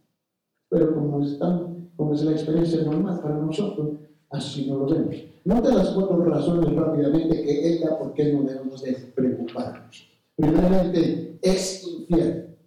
pero 0.73 0.95
como, 0.95 1.23
están, 1.23 1.91
como 1.95 2.13
es 2.15 2.23
la 2.23 2.31
experiencia 2.31 2.81
normal 2.81 3.19
para 3.21 3.35
nosotros, 3.35 3.99
así 4.31 4.67
no 4.67 4.79
lo 4.79 4.87
vemos. 4.87 5.15
Nota 5.45 5.75
las 5.75 5.89
cuatro 5.89 6.23
razones 6.25 6.75
rápidamente 6.75 7.43
que 7.43 7.67
él 7.67 7.81
da 7.81 7.99
por 7.99 8.13
qué 8.15 8.33
no 8.33 8.41
debemos 8.41 8.81
de 8.81 8.93
preocuparnos. 9.15 10.09
Primeramente, 10.35 11.37
es 11.43 11.87
infiel. 11.87 12.57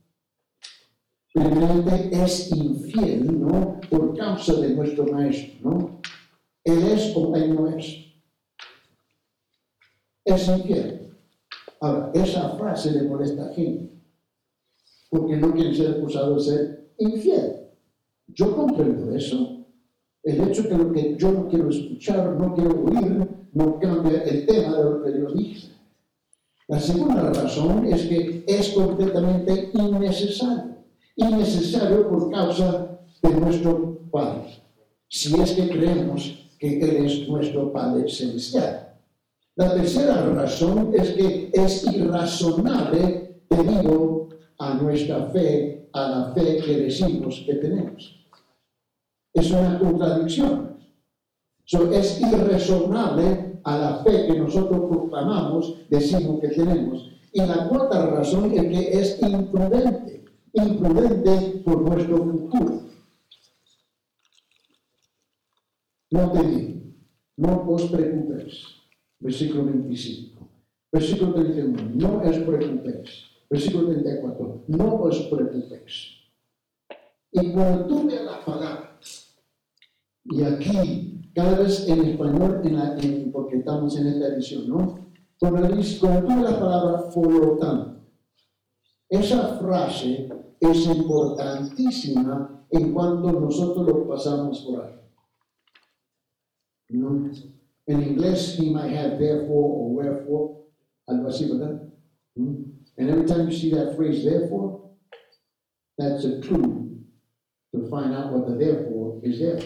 Primeramente, 1.35 2.11
es 2.13 2.53
infiel, 2.53 3.41
¿no? 3.41 3.81
Por 3.91 4.17
causa 4.17 4.55
de 4.55 4.75
nuestro 4.75 5.05
maestro, 5.07 5.69
¿no? 5.69 6.01
Él 6.63 6.85
es 6.85 7.13
o 7.17 7.35
él 7.35 7.55
no 7.57 7.69
es. 7.71 8.07
Es 10.25 10.49
infiel. 10.49 11.11
Ahora, 11.81 12.13
esa 12.15 12.51
frase 12.51 12.93
le 12.93 13.03
molesta 13.03 13.47
a 13.47 13.53
gente, 13.53 14.01
porque 15.11 15.37
no 15.37 15.53
quiere 15.53 15.75
ser 15.75 15.91
acusado 15.97 16.37
de 16.37 16.41
ser 16.41 16.93
infiel. 16.99 17.66
Yo 18.29 18.55
comprendo 18.55 19.15
eso. 19.15 19.67
El 20.23 20.41
hecho 20.49 20.69
que 20.69 20.77
lo 20.77 20.93
que 20.93 21.17
yo 21.17 21.31
no 21.31 21.49
quiero 21.49 21.69
escuchar, 21.69 22.35
no 22.35 22.55
quiero 22.55 22.85
oír, 22.85 23.29
no 23.53 23.79
cambia 23.79 24.23
el 24.23 24.45
tema 24.45 24.77
de 24.77 24.85
lo 24.85 25.03
que 25.03 25.13
Dios 25.13 25.37
dice. 25.37 25.69
La 26.69 26.81
segunda 26.81 27.31
razón 27.33 27.87
es 27.87 28.03
que 28.07 28.45
es 28.47 28.71
completamente 28.71 29.71
innecesario. 29.73 30.77
Innecesario 31.15 32.09
por 32.09 32.31
causa 32.31 32.99
de 33.23 33.31
nuestro 33.41 34.01
Padre. 34.11 34.63
Si 35.09 35.41
es 35.41 35.53
que 35.53 35.69
creemos 35.69 36.51
que 36.59 36.81
Él 36.81 37.07
es 37.07 37.29
nuestro 37.29 37.73
Padre 37.73 38.09
celestial. 38.09 38.95
La 39.55 39.75
tercera 39.75 40.27
razón 40.27 40.93
es 40.95 41.11
que 41.11 41.51
es 41.53 41.85
irrazonable 41.85 43.43
debido 43.49 44.29
a 44.59 44.75
nuestra 44.75 45.27
fe, 45.27 45.76
a 45.97 46.09
la 46.09 46.33
fe 46.35 46.59
que 46.65 46.77
decimos 46.77 47.43
que 47.47 47.55
tenemos 47.55 48.17
es 49.33 49.51
una 49.51 49.79
contradicción. 49.79 50.79
es 51.93 52.21
irrazonable 52.21 53.61
a 53.65 53.79
la 53.79 53.97
fe 54.05 54.27
que 54.27 54.39
nosotros 54.39 54.89
proclamamos, 54.89 55.75
decimos 55.91 56.41
que 56.41 56.49
tenemos. 56.49 57.11
Y 57.33 57.41
la 57.41 57.69
cuarta 57.69 58.07
razón 58.07 58.53
es 58.53 58.63
que 58.63 58.99
es 58.99 59.23
imprudente, 59.23 60.25
imprudente 60.53 61.63
por 61.65 61.83
nuestro 61.83 62.17
futuro. 62.19 62.83
No 66.11 66.33
te 66.33 66.43
digo, 66.47 66.81
no 67.37 67.69
os 67.69 67.83
preocupéis. 67.91 68.65
Versículo 69.19 69.65
25. 69.65 70.49
Versículo 70.93 71.35
31, 71.35 71.91
no 71.95 72.19
os 72.21 72.39
preocupéis. 72.39 73.36
Versículo 73.49 73.87
34, 73.89 74.65
no 74.69 74.95
os 75.03 75.21
preocupéis. 75.23 76.17
Y 77.33 77.53
cuando 77.53 77.87
tú 77.87 78.07
veas 78.07 78.25
la 78.25 78.45
palabra, 78.45 78.99
y 80.25 80.43
aquí, 80.43 81.31
cada 81.35 81.59
vez 81.59 81.89
en 81.89 82.05
español, 82.05 82.61
en 82.65 83.31
porque 83.31 83.59
estamos 83.59 83.97
en 83.97 84.09
esta 84.09 84.29
edición, 84.29 84.69
¿no? 84.69 85.07
Cuando, 85.39 85.69
cuando 86.01 86.37
la 86.43 86.59
palabra 86.59 87.11
por 87.11 87.33
lo 87.33 87.57
tanto, 87.59 88.01
esa 89.09 89.59
frase 89.59 90.29
es 90.59 90.87
importantísima 90.87 92.67
en 92.71 92.93
cuanto 92.93 93.33
nosotros 93.33 93.87
lo 93.87 94.09
pasamos 94.09 94.61
por 94.63 94.85
ahí. 94.85 94.95
¿No? 96.89 97.31
En 97.87 98.03
inglés, 98.03 98.59
he 98.59 98.71
might 98.71 98.93
have 98.97 99.19
therefore 99.19 99.49
or 99.49 99.91
wherefore, 99.93 100.55
algo 101.07 101.29
así, 101.29 101.49
¿verdad? 101.49 101.83
¿Mm? 102.35 102.77
And 102.99 103.11
every 103.11 103.27
time 103.27 103.49
you 103.49 103.57
see 103.57 103.71
that 103.75 103.97
phrase 103.97 104.25
therefore, 104.25 104.91
that's 105.99 106.25
a 106.25 106.41
clue 106.41 107.05
to 107.75 107.89
find 107.91 108.15
out 108.15 108.33
what 108.33 108.49
the 108.49 108.55
therefore 108.57 109.21
is 109.23 109.39
there. 109.41 109.61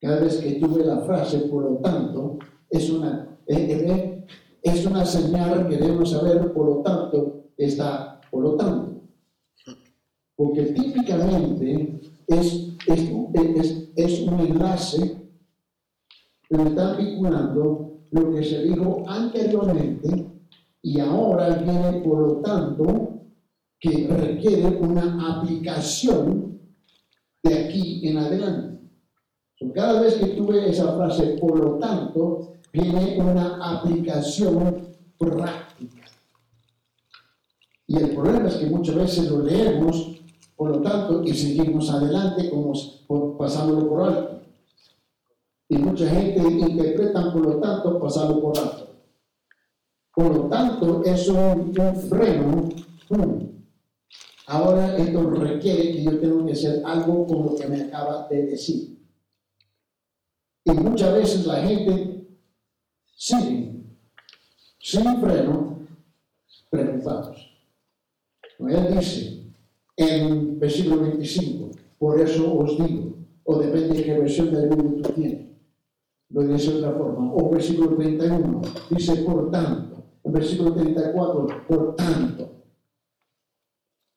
Cada 0.00 0.20
vez 0.20 0.36
que 0.40 0.60
tú 0.60 0.74
ves 0.74 0.86
la 0.86 1.00
frase, 1.04 1.48
por 1.50 1.64
lo 1.64 1.78
tanto, 1.78 2.38
es 2.70 2.88
una, 2.90 3.36
es 3.48 4.86
una 4.86 5.04
señal 5.04 5.68
que 5.68 5.76
debemos 5.76 6.12
saber, 6.12 6.52
por 6.52 6.66
lo 6.66 6.82
tanto, 6.82 7.50
está 7.56 8.20
por 8.30 8.42
lo 8.42 8.56
tanto. 8.56 9.02
Porque 10.36 10.66
típicamente 10.66 12.00
es, 12.28 12.68
es, 12.86 13.10
es, 13.96 14.20
un 14.20 14.40
enlace 14.40 15.20
que 16.48 16.62
está 16.62 16.94
vinculando 16.94 17.87
lo 18.10 18.32
que 18.32 18.42
se 18.42 18.62
dijo 18.64 19.04
anteriormente 19.06 20.26
y 20.82 21.00
ahora 21.00 21.50
viene 21.56 22.00
por 22.00 22.18
lo 22.18 22.32
tanto 22.40 23.20
que 23.80 24.06
requiere 24.08 24.66
una 24.80 25.38
aplicación 25.38 26.60
de 27.42 27.54
aquí 27.54 28.08
en 28.08 28.18
adelante. 28.18 28.78
Cada 29.74 30.00
vez 30.00 30.14
que 30.14 30.26
tú 30.28 30.46
ves 30.46 30.70
esa 30.70 30.92
frase, 30.94 31.36
por 31.40 31.58
lo 31.58 31.78
tanto, 31.78 32.54
viene 32.72 33.18
una 33.20 33.78
aplicación 33.78 34.88
práctica. 35.18 36.04
Y 37.86 37.96
el 37.96 38.14
problema 38.14 38.48
es 38.48 38.56
que 38.56 38.66
muchas 38.66 38.94
veces 38.94 39.30
lo 39.30 39.42
leemos, 39.42 40.20
por 40.56 40.70
lo 40.70 40.82
tanto, 40.82 41.22
y 41.24 41.34
seguimos 41.34 41.90
adelante 41.90 42.50
como 42.50 42.72
pasándolo 43.36 43.88
por 43.88 44.02
alto. 44.02 44.37
Y 45.68 45.76
mucha 45.78 46.08
gente 46.08 46.40
interpreta, 46.40 47.32
por 47.32 47.42
lo 47.42 47.60
tanto, 47.60 48.00
pasarlo 48.00 48.40
por 48.40 48.58
alto. 48.58 48.88
Por 50.14 50.36
lo 50.36 50.48
tanto, 50.48 51.04
es 51.04 51.28
un, 51.28 51.74
freno. 52.08 52.68
Ahora 54.46 54.96
esto 54.96 55.30
requiere 55.30 55.92
que 55.92 56.02
yo 56.04 56.18
tengo 56.18 56.46
que 56.46 56.52
hacer 56.52 56.82
algo 56.84 57.26
con 57.26 57.46
lo 57.46 57.54
que 57.54 57.68
me 57.68 57.82
acaba 57.82 58.26
de 58.28 58.46
decir. 58.46 58.98
Y 60.64 60.70
muchas 60.72 61.14
veces 61.14 61.46
la 61.46 61.56
gente 61.62 62.26
sigue 63.14 63.78
sin 64.80 65.20
freno, 65.20 65.86
preocupados. 66.70 67.48
Él 68.58 68.96
dice 68.96 69.52
en 69.96 70.58
versículo 70.58 71.02
25, 71.02 71.70
por 71.98 72.20
eso 72.20 72.58
os 72.58 72.78
digo, 72.78 73.14
o 73.44 73.58
depende 73.58 73.98
de 73.98 74.04
qué 74.04 74.18
versión 74.18 74.52
del 74.52 74.70
libro 74.70 75.02
tú 75.02 75.12
tienes, 75.12 75.47
lo 76.30 76.42
dice 76.42 76.72
de 76.72 76.78
otra 76.78 76.92
forma, 76.92 77.32
o 77.32 77.50
versículo 77.50 77.96
31, 77.96 78.60
dice 78.90 79.16
por 79.22 79.50
tanto, 79.50 79.96
en 80.24 80.32
versículo 80.32 80.74
34, 80.74 81.46
por 81.66 81.94
tanto. 81.96 82.48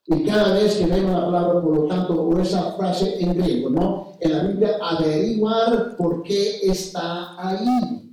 Y 0.06 0.24
cada 0.24 0.54
vez 0.54 0.76
que 0.76 0.86
vemos 0.86 1.12
la 1.12 1.24
palabra 1.24 1.62
por 1.62 1.76
lo 1.76 1.86
tanto, 1.86 2.22
o 2.22 2.38
esa 2.38 2.72
frase 2.72 3.22
en 3.22 3.34
griego, 3.34 3.70
¿no? 3.70 4.12
En 4.20 4.32
la 4.32 4.42
Biblia, 4.44 4.76
averiguar 4.82 5.96
por 5.96 6.22
qué 6.22 6.60
está 6.62 7.36
ahí. 7.38 8.10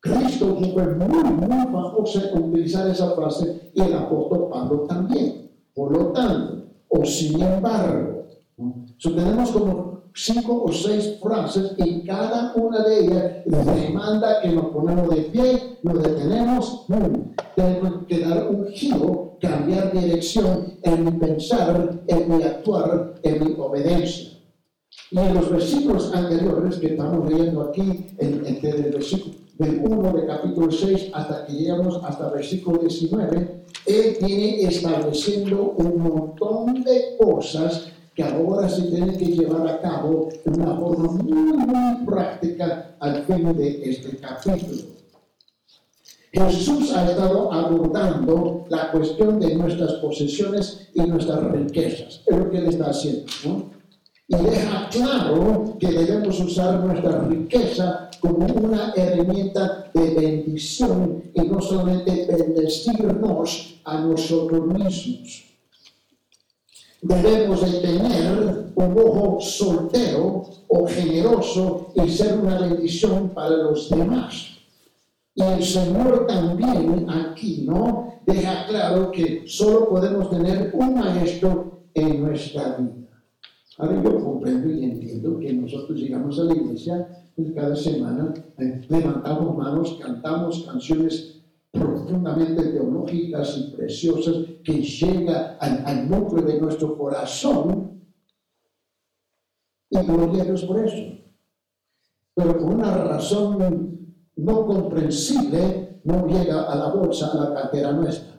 Cristo 0.00 0.56
fue 0.72 0.86
muy, 0.94 1.24
muy 1.24 1.64
famoso 1.66 2.20
en 2.32 2.44
utilizar 2.44 2.88
esa 2.88 3.10
frase 3.10 3.70
y 3.74 3.80
el 3.80 3.94
apóstol 3.94 4.48
Pablo 4.48 4.82
también. 4.82 5.50
Por 5.74 5.92
lo 5.92 6.12
tanto, 6.12 6.64
o 6.88 7.04
sin 7.04 7.42
embargo, 7.42 8.24
tenemos 9.02 9.50
como 9.50 9.95
cinco 10.16 10.64
o 10.64 10.72
seis 10.72 11.18
frases 11.20 11.72
y 11.76 12.02
cada 12.02 12.54
una 12.56 12.82
de 12.82 13.00
ellas 13.00 13.32
demanda 13.44 14.40
que 14.40 14.48
nos 14.48 14.66
ponemos 14.66 15.14
de 15.14 15.22
pie, 15.22 15.78
nos 15.82 16.02
detenemos, 16.02 16.86
tenemos 17.54 18.06
que 18.08 18.20
dar 18.20 18.48
un 18.50 18.66
giro, 18.68 19.36
cambiar 19.40 19.92
dirección 19.92 20.78
en 20.82 21.04
mi 21.04 21.10
pensar, 21.12 22.00
en 22.06 22.36
mi 22.36 22.42
actuar, 22.42 23.14
en 23.22 23.44
mi 23.44 23.54
obediencia. 23.58 24.32
Y 25.10 25.18
en 25.18 25.34
los 25.34 25.50
versículos 25.50 26.12
anteriores 26.14 26.76
que 26.76 26.86
estamos 26.88 27.30
leyendo 27.30 27.62
aquí, 27.62 28.06
entre 28.18 28.70
el 28.70 28.92
versículo 28.92 29.36
del 29.58 29.80
1 29.84 30.12
de 30.12 30.26
capítulo 30.26 30.70
6 30.70 31.10
hasta 31.14 31.46
que 31.46 31.52
llegamos 31.54 32.00
hasta 32.04 32.30
versículo 32.30 32.78
19, 32.78 33.64
él 33.86 34.16
viene 34.20 34.62
estableciendo 34.62 35.74
un 35.78 36.02
montón 36.02 36.82
de 36.82 37.16
cosas 37.18 37.92
que 38.16 38.24
ahora 38.24 38.68
se 38.68 38.82
tienen 38.82 39.16
que 39.16 39.26
llevar 39.26 39.68
a 39.68 39.80
cabo 39.80 40.28
de 40.44 40.58
una 40.58 40.74
forma 40.74 41.12
muy, 41.12 41.52
muy 41.52 42.06
práctica 42.06 42.96
al 42.98 43.22
fin 43.24 43.56
de 43.56 43.90
este 43.90 44.16
capítulo. 44.16 44.96
Jesús 46.32 46.92
ha 46.94 47.08
estado 47.08 47.52
abordando 47.52 48.64
la 48.68 48.90
cuestión 48.90 49.38
de 49.38 49.54
nuestras 49.54 49.92
posesiones 49.94 50.88
y 50.94 51.02
nuestras 51.02 51.44
riquezas. 51.52 52.22
Es 52.26 52.36
lo 52.36 52.50
que 52.50 52.58
él 52.58 52.66
está 52.66 52.90
haciendo. 52.90 53.26
¿no? 53.44 53.76
y 54.28 54.36
deja 54.36 54.88
claro 54.90 55.76
que 55.78 55.86
debemos 55.86 56.40
usar 56.40 56.80
nuestra 56.80 57.20
riqueza 57.28 58.10
como 58.20 58.44
una 58.46 58.92
herramienta 58.96 59.88
de 59.94 60.14
bendición 60.14 61.22
y 61.32 61.42
no 61.42 61.60
solamente 61.60 62.26
bendecirnos 62.26 63.80
a 63.84 64.00
nosotros 64.00 64.66
mismos. 64.66 65.45
Debemos 67.08 67.60
de 67.60 67.80
tener 67.80 68.72
un 68.74 68.98
ojo 68.98 69.40
soltero 69.40 70.42
o 70.66 70.86
generoso 70.88 71.92
y 71.94 72.08
ser 72.08 72.36
una 72.36 72.58
bendición 72.58 73.28
para 73.28 73.56
los 73.56 73.88
demás. 73.88 74.48
Y 75.32 75.42
el 75.42 75.62
Señor 75.62 76.26
también 76.26 77.08
aquí, 77.08 77.64
¿no? 77.64 78.12
Deja 78.26 78.66
claro 78.66 79.12
que 79.12 79.44
solo 79.46 79.88
podemos 79.88 80.30
tener 80.30 80.72
un 80.74 80.94
maestro 80.94 81.82
en 81.94 82.22
nuestra 82.22 82.76
vida. 82.76 83.22
Ahora 83.78 84.02
yo 84.02 84.24
comprendo 84.24 84.68
y 84.68 84.82
entiendo 84.82 85.38
que 85.38 85.52
nosotros 85.52 86.00
llegamos 86.00 86.40
a 86.40 86.44
la 86.44 86.54
iglesia 86.54 87.06
pues, 87.36 87.52
cada 87.54 87.76
semana, 87.76 88.34
eh, 88.58 88.84
levantamos 88.88 89.56
manos, 89.56 89.96
cantamos 90.02 90.64
canciones 90.64 91.35
profundamente 91.78 92.62
teológicas 92.64 93.56
y 93.58 93.76
preciosas 93.76 94.36
que 94.64 94.82
llega 94.82 95.56
al, 95.58 96.08
núcleo 96.08 96.44
de 96.44 96.60
nuestro 96.60 96.96
corazón 96.96 98.02
y 99.90 99.98
gloria 99.98 100.42
a 100.42 100.46
Dios 100.46 100.64
por 100.64 100.84
eso. 100.84 101.02
Pero 102.34 102.58
por 102.58 102.74
una 102.74 102.96
razón 103.04 104.14
no 104.36 104.66
comprensible 104.66 106.00
no 106.04 106.26
llega 106.26 106.70
a 106.70 106.76
la 106.76 106.88
bolsa, 106.92 107.30
a 107.32 107.50
la 107.50 107.54
cartera 107.54 107.92
nuestra. 107.92 108.36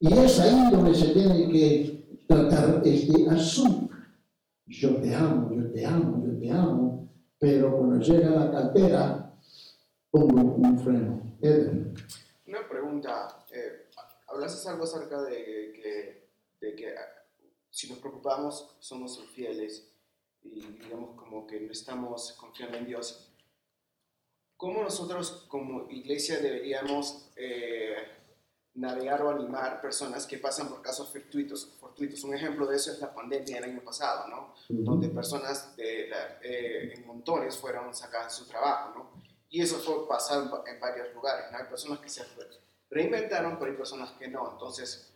Y 0.00 0.12
es 0.12 0.38
ahí 0.40 0.70
donde 0.70 0.94
se 0.94 1.08
tiene 1.08 1.48
que 1.50 2.22
tratar 2.26 2.82
este 2.84 3.28
asunto. 3.28 3.94
Yo 4.66 4.96
te 4.96 5.14
amo, 5.14 5.50
yo 5.54 5.72
te 5.72 5.84
amo, 5.84 6.22
yo 6.24 6.38
te 6.38 6.50
amo, 6.50 7.08
pero 7.38 7.76
cuando 7.76 7.98
llega 7.98 8.28
a 8.28 8.44
la 8.44 8.50
cartera, 8.50 9.27
pongo 10.10 10.40
un 10.40 10.78
freno. 10.78 11.22
Una 12.46 12.68
pregunta. 12.68 13.44
Eh, 13.50 13.88
hablaste 14.26 14.68
algo 14.68 14.84
acerca 14.84 15.22
de 15.22 15.72
que, 15.72 16.28
de 16.60 16.74
que 16.74 16.88
ah, 16.96 17.24
si 17.70 17.88
nos 17.88 17.98
preocupamos 17.98 18.76
somos 18.80 19.18
infieles 19.18 19.90
y 20.42 20.60
digamos 20.60 21.16
como 21.16 21.46
que 21.46 21.60
no 21.60 21.72
estamos 21.72 22.32
confiando 22.32 22.78
en 22.78 22.86
Dios. 22.86 23.32
¿Cómo 24.56 24.82
nosotros 24.82 25.46
como 25.48 25.88
iglesia 25.88 26.38
deberíamos 26.38 27.30
eh, 27.36 27.94
navegar 28.78 29.22
o 29.22 29.30
animar 29.30 29.80
personas 29.80 30.26
que 30.26 30.38
pasan 30.38 30.68
por 30.68 30.80
casos 30.82 31.10
fortuitos. 31.12 31.76
fortuitos. 31.80 32.22
Un 32.24 32.34
ejemplo 32.34 32.66
de 32.66 32.76
eso 32.76 32.92
es 32.92 33.00
la 33.00 33.12
pandemia 33.12 33.56
del 33.56 33.70
año 33.70 33.84
pasado, 33.84 34.28
¿no? 34.28 34.54
Donde 34.68 35.08
personas 35.08 35.76
de 35.76 36.10
eh, 36.42 36.94
en 36.94 37.06
montones 37.06 37.56
fueron 37.56 37.92
sacadas 37.94 38.38
de 38.38 38.44
su 38.44 38.48
trabajo, 38.48 38.92
¿no? 38.96 39.27
Y 39.50 39.62
eso 39.62 39.76
fue 39.76 40.06
pasado 40.06 40.64
en, 40.66 40.80
varios 40.80 41.14
lugares, 41.14 41.46
¿no? 41.50 41.58
Hay 41.58 41.64
personas 41.64 42.00
que 42.00 42.08
se 42.08 42.22
reinventaron, 42.90 43.58
pero 43.58 43.70
hay 43.70 43.76
personas 43.76 44.12
que 44.12 44.28
no. 44.28 44.52
Entonces, 44.52 45.12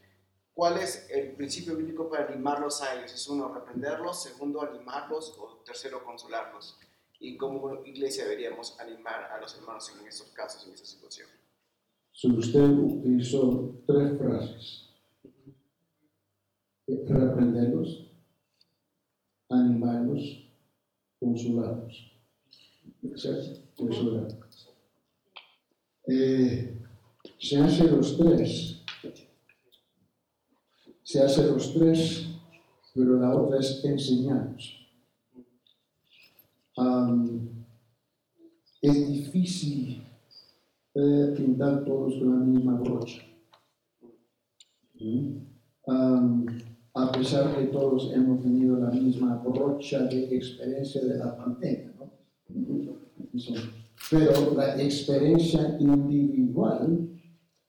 ¿cuál 0.54 0.78
es 0.78 1.08
el 1.10 1.32
principio 1.32 1.76
bíblico 1.76 2.08
para 2.08 2.26
animarlos 2.26 2.80
a 2.82 2.94
ellos? 2.94 3.12
Es 3.12 3.28
uno, 3.28 3.52
reprenderlos, 3.52 4.22
segundo, 4.22 4.62
animarlos, 4.62 5.36
o 5.38 5.62
tercero, 5.64 6.02
consolarlos. 6.02 6.78
¿Y 7.20 7.36
cómo 7.36 7.84
iglesia 7.84 8.24
deberíamos 8.24 8.78
animar 8.80 9.30
a 9.30 9.38
los 9.38 9.56
hermanos 9.56 9.92
en 9.94 10.06
esos 10.06 10.28
casos, 10.28 10.66
en 10.66 10.74
esa 10.74 10.86
situación? 10.86 11.28
usted 12.36 12.68
utilizó 12.70 13.82
tres 13.86 14.18
frases. 14.18 14.88
Reprenderlos, 16.86 18.10
animarlos, 19.48 20.50
consolarlos. 21.20 22.12
¿Cierto? 23.14 23.60
Consolarlos. 23.82 24.68
Eh, 26.06 26.78
se 27.38 27.58
hace 27.58 27.84
los 27.84 28.16
tres. 28.16 28.82
Se 31.02 31.20
hace 31.20 31.46
los 31.46 31.74
tres, 31.74 32.28
pero 32.94 33.18
la 33.18 33.34
otra 33.34 33.58
es 33.58 33.84
enseñarnos. 33.84 34.78
es 38.80 39.08
difícil 39.08 40.02
eh, 40.94 41.34
pintar 41.36 41.84
todos 41.84 42.14
con 42.14 42.30
la 42.30 42.46
misma 42.46 42.74
brocha. 42.78 43.22
a 46.94 47.12
pesar 47.12 47.56
que 47.56 47.66
todos 47.66 48.12
hemos 48.12 48.42
tenido 48.42 48.78
la 48.78 48.90
misma 48.90 49.36
brocha 49.44 50.04
de 50.04 50.36
experiencia 50.36 51.04
de 51.04 51.18
la 51.18 51.36
pandemia. 51.36 51.92
¿no? 51.98 53.01
Pero 54.10 54.54
la 54.54 54.80
experiencia 54.82 55.76
individual 55.78 57.08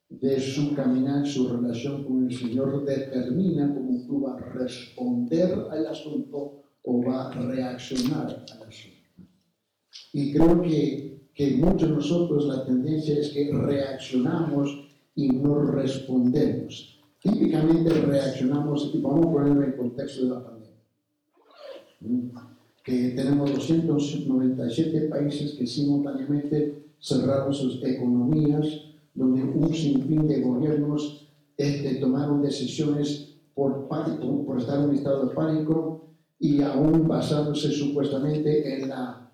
de 0.09 0.39
su 0.39 0.75
caminar, 0.75 1.25
su 1.25 1.47
relación 1.47 2.03
con 2.03 2.27
el 2.27 2.37
Señor, 2.37 2.85
determina 2.85 3.73
cómo 3.73 4.05
tú 4.05 4.21
vas 4.21 4.41
a 4.41 4.49
responder 4.49 5.67
al 5.71 5.87
asunto 5.87 6.63
o 6.83 7.03
va 7.03 7.29
a 7.29 7.31
reaccionar 7.31 8.45
al 8.51 8.67
asunto. 8.67 8.97
Y 10.11 10.33
creo 10.33 10.61
que, 10.61 11.29
que 11.33 11.51
muchos 11.57 11.89
de 11.89 11.95
nosotros 11.95 12.45
la 12.45 12.65
tendencia 12.65 13.19
es 13.19 13.29
que 13.29 13.51
reaccionamos 13.51 14.89
y 15.15 15.29
no 15.29 15.65
respondemos. 15.71 16.99
Típicamente 17.19 17.89
reaccionamos, 17.89 18.91
y 18.93 19.01
vamos 19.01 19.27
a 19.27 19.31
ponerlo 19.31 19.63
en 19.63 19.69
el 19.69 19.77
contexto 19.77 20.23
de 20.25 20.29
la 20.29 20.43
pandemia 20.43 20.73
que 22.83 23.09
tenemos 23.15 23.53
297 23.53 25.07
países 25.07 25.53
que 25.53 25.65
simultáneamente 25.65 26.83
cerraron 26.99 27.53
sus 27.53 27.81
economías, 27.83 28.67
donde 29.13 29.43
un 29.43 29.73
sinfín 29.73 30.27
de 30.27 30.41
gobiernos 30.41 31.27
este, 31.55 31.95
tomaron 31.95 32.41
decisiones 32.41 33.35
por 33.53 33.87
pánico, 33.87 34.43
por 34.45 34.59
estar 34.59 34.79
en 34.79 34.89
un 34.89 34.95
estado 34.95 35.27
de 35.27 35.35
pánico 35.35 36.09
y 36.39 36.61
aún 36.61 37.07
basándose 37.07 37.71
supuestamente 37.71 38.75
en, 38.75 38.89
la, 38.89 39.31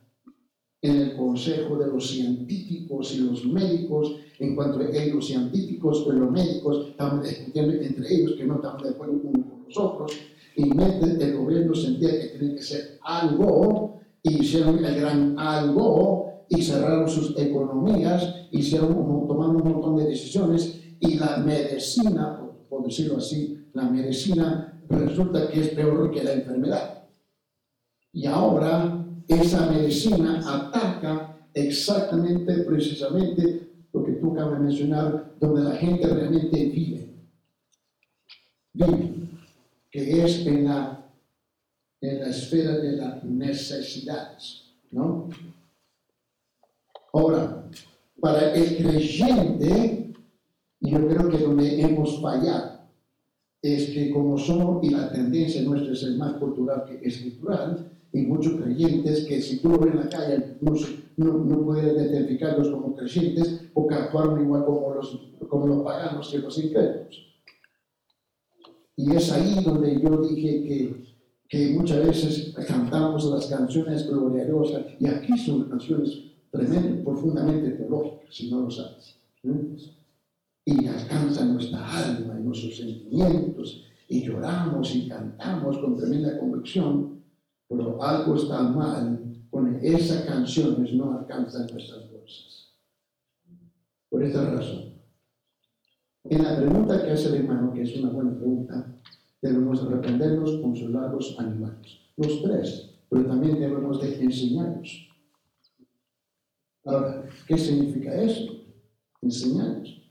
en 0.82 0.96
el 0.98 1.18
consejo 1.18 1.78
de 1.78 1.88
los 1.88 2.08
científicos 2.08 3.16
y 3.16 3.22
los 3.22 3.46
médicos, 3.46 4.16
en 4.38 4.56
cuanto 4.56 4.80
a 4.80 4.90
ellos, 4.90 5.16
los 5.16 5.28
científicos 5.28 6.06
y 6.08 6.12
los 6.12 6.32
médicos 6.32 6.90
estaban 6.90 7.24
discutiendo 7.24 7.74
entre 7.74 8.14
ellos 8.14 8.34
que 8.34 8.46
no 8.46 8.56
estaban 8.56 8.84
de 8.84 8.90
acuerdo 8.90 9.14
unos 9.24 9.46
con 9.48 9.64
los 9.66 9.78
otros, 9.78 10.12
y 10.60 11.24
el 11.24 11.38
gobierno 11.38 11.74
sentía 11.74 12.10
que 12.20 12.28
tenía 12.38 12.56
que 12.56 12.64
ser 12.64 13.00
algo, 13.04 14.02
y 14.22 14.42
hicieron 14.42 14.84
el 14.84 15.00
gran 15.00 15.40
algo, 15.40 16.46
y 16.50 16.62
cerraron 16.62 17.08
sus 17.08 17.38
economías, 17.38 18.48
hicieron, 18.52 18.94
tomaron 19.28 19.56
un 19.62 19.72
montón 19.72 19.96
de 19.98 20.06
decisiones, 20.06 20.82
y 21.00 21.16
la 21.16 21.38
medicina, 21.38 22.42
por, 22.70 22.84
decirlo 22.84 23.18
así, 23.18 23.58
la 23.74 23.84
medicina 23.84 24.82
resulta 24.90 25.50
que 25.50 25.62
es 25.62 25.70
peor 25.70 26.12
que 26.12 26.24
la 26.24 26.34
enfermedad. 26.34 27.04
Y 28.12 28.26
ahora 28.26 29.06
esa 29.28 29.70
medicina 29.70 30.42
ataca 30.46 31.38
exactamente, 31.54 32.64
precisamente, 32.64 33.70
lo 33.94 34.04
que 34.04 34.14
tú 34.14 34.34
acabas 34.34 34.60
de 34.60 34.66
mencionar, 34.66 35.36
donde 35.40 35.64
la 35.64 35.76
gente 35.76 36.08
realmente 36.08 36.66
vive. 36.66 37.14
Vive 38.74 39.29
que 39.92 40.24
es 40.24 40.46
en 40.46 40.66
la, 40.66 41.12
en 42.02 42.20
la 42.20 42.30
esfera 42.30 42.78
de 42.78 42.94
las 42.94 43.24
necesidades, 43.24 44.74
¿no? 44.92 45.30
Ahora, 47.14 47.66
para 48.20 48.54
el 48.54 48.78
creyente, 48.78 50.14
yo 50.82 51.08
creo 51.08 51.30
que 51.30 51.38
donde 51.40 51.82
hemos 51.82 52.22
fallado 52.22 52.80
es 53.62 53.90
que 53.90 54.12
como 54.12 54.38
somos, 54.38 54.84
y 54.84 54.92
la 54.92 55.12
tendencia 55.12 55.62
nuestra 55.64 55.92
es 55.92 56.18
más 56.18 56.34
cultural 56.34 56.86
que 56.86 57.08
escritural, 57.08 57.92
y 58.12 58.22
muchos 58.22 58.54
creyentes 58.62 59.26
que 59.26 59.42
si 59.42 59.60
tú 59.60 59.70
lo 59.70 59.80
ves 59.80 59.94
en 59.94 60.00
la 60.00 60.10
calle 60.10 60.58
no, 60.62 60.74
no, 61.18 61.34
no 61.46 61.66
puedes 61.66 61.94
identificarlos 61.94 62.70
como 62.70 62.96
creyentes 62.96 63.66
porque 63.74 63.96
actuaron 63.96 64.42
igual 64.42 64.66
como 64.66 64.96
los, 64.96 65.30
como 65.48 65.68
los 65.68 65.84
paganos 65.84 66.30
que 66.30 66.40
los 66.40 66.58
incrédulos. 66.58 67.29
Y 69.00 69.16
es 69.16 69.32
ahí 69.32 69.64
donde 69.64 69.98
yo 70.02 70.22
dije 70.28 70.62
que, 70.66 71.06
que 71.48 71.70
muchas 71.70 72.06
veces 72.06 72.54
cantamos 72.68 73.24
las 73.32 73.46
canciones 73.46 74.06
gloriosas, 74.06 74.88
y 75.00 75.08
aquí 75.08 75.38
son 75.38 75.70
canciones 75.70 76.20
tremendas, 76.52 77.06
profundamente 77.06 77.70
teológicas, 77.70 78.36
si 78.36 78.52
no 78.52 78.64
lo 78.64 78.70
sabes. 78.70 79.16
Y 80.66 80.86
alcanzan 80.86 81.54
nuestra 81.54 81.80
alma 81.98 82.38
y 82.38 82.44
nuestros 82.44 82.76
sentimientos, 82.76 83.86
y 84.10 84.22
lloramos 84.22 84.94
y 84.94 85.08
cantamos 85.08 85.78
con 85.78 85.96
tremenda 85.96 86.38
convicción, 86.38 87.24
pero 87.70 88.04
algo 88.04 88.36
está 88.36 88.64
mal 88.64 89.18
con 89.50 89.80
esas 89.82 90.26
canciones 90.26 90.94
no 90.94 91.18
alcanzan 91.18 91.68
nuestras 91.72 92.12
bolsas. 92.12 92.74
Por 94.10 94.26
esta 94.26 94.44
razón. 94.52 94.99
En 96.30 96.44
la 96.44 96.58
pregunta 96.58 97.04
que 97.04 97.12
hace 97.12 97.30
el 97.30 97.36
hermano, 97.38 97.74
que 97.74 97.82
es 97.82 97.98
una 97.98 98.12
buena 98.12 98.36
pregunta, 98.36 98.86
debemos 99.42 99.84
reprenderlos, 99.90 100.62
consolarlos, 100.62 101.36
animarlos. 101.40 102.00
Los 102.18 102.44
tres, 102.44 102.92
pero 103.10 103.26
también 103.26 103.60
debemos 103.60 104.00
de 104.00 104.22
enseñarlos. 104.22 105.10
Ahora, 106.86 107.26
¿qué 107.48 107.58
significa 107.58 108.14
eso? 108.14 108.46
Enseñarlos. 109.24 110.04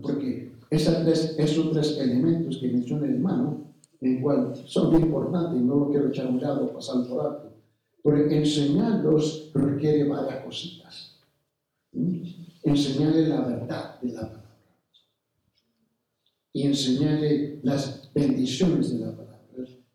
Porque 0.00 0.52
tres, 0.70 1.34
esos 1.38 1.70
tres 1.72 1.98
elementos 1.98 2.56
que 2.56 2.68
menciona 2.68 3.06
el 3.06 3.16
hermano, 3.16 3.74
en 4.00 4.22
cual 4.22 4.54
son 4.64 4.90
muy 4.90 5.02
importantes, 5.02 5.60
no 5.60 5.76
lo 5.76 5.90
quiero 5.90 6.08
echar 6.08 6.28
un 6.28 6.40
lado, 6.40 6.72
pasar 6.72 7.06
por 7.06 7.26
alto, 7.26 7.52
porque 8.02 8.38
enseñarlos 8.38 9.50
requiere 9.52 10.08
varias 10.08 10.42
cositas. 10.42 11.18
¿Mm? 11.92 12.22
Enseñarle 12.64 13.28
la 13.28 13.40
verdad 13.42 14.00
de 14.00 14.12
la 14.12 14.41
y 16.52 16.66
enseñarle 16.66 17.60
las 17.62 18.10
bendiciones 18.14 18.92
de 18.92 19.06
la 19.06 19.16
palabra 19.16 19.32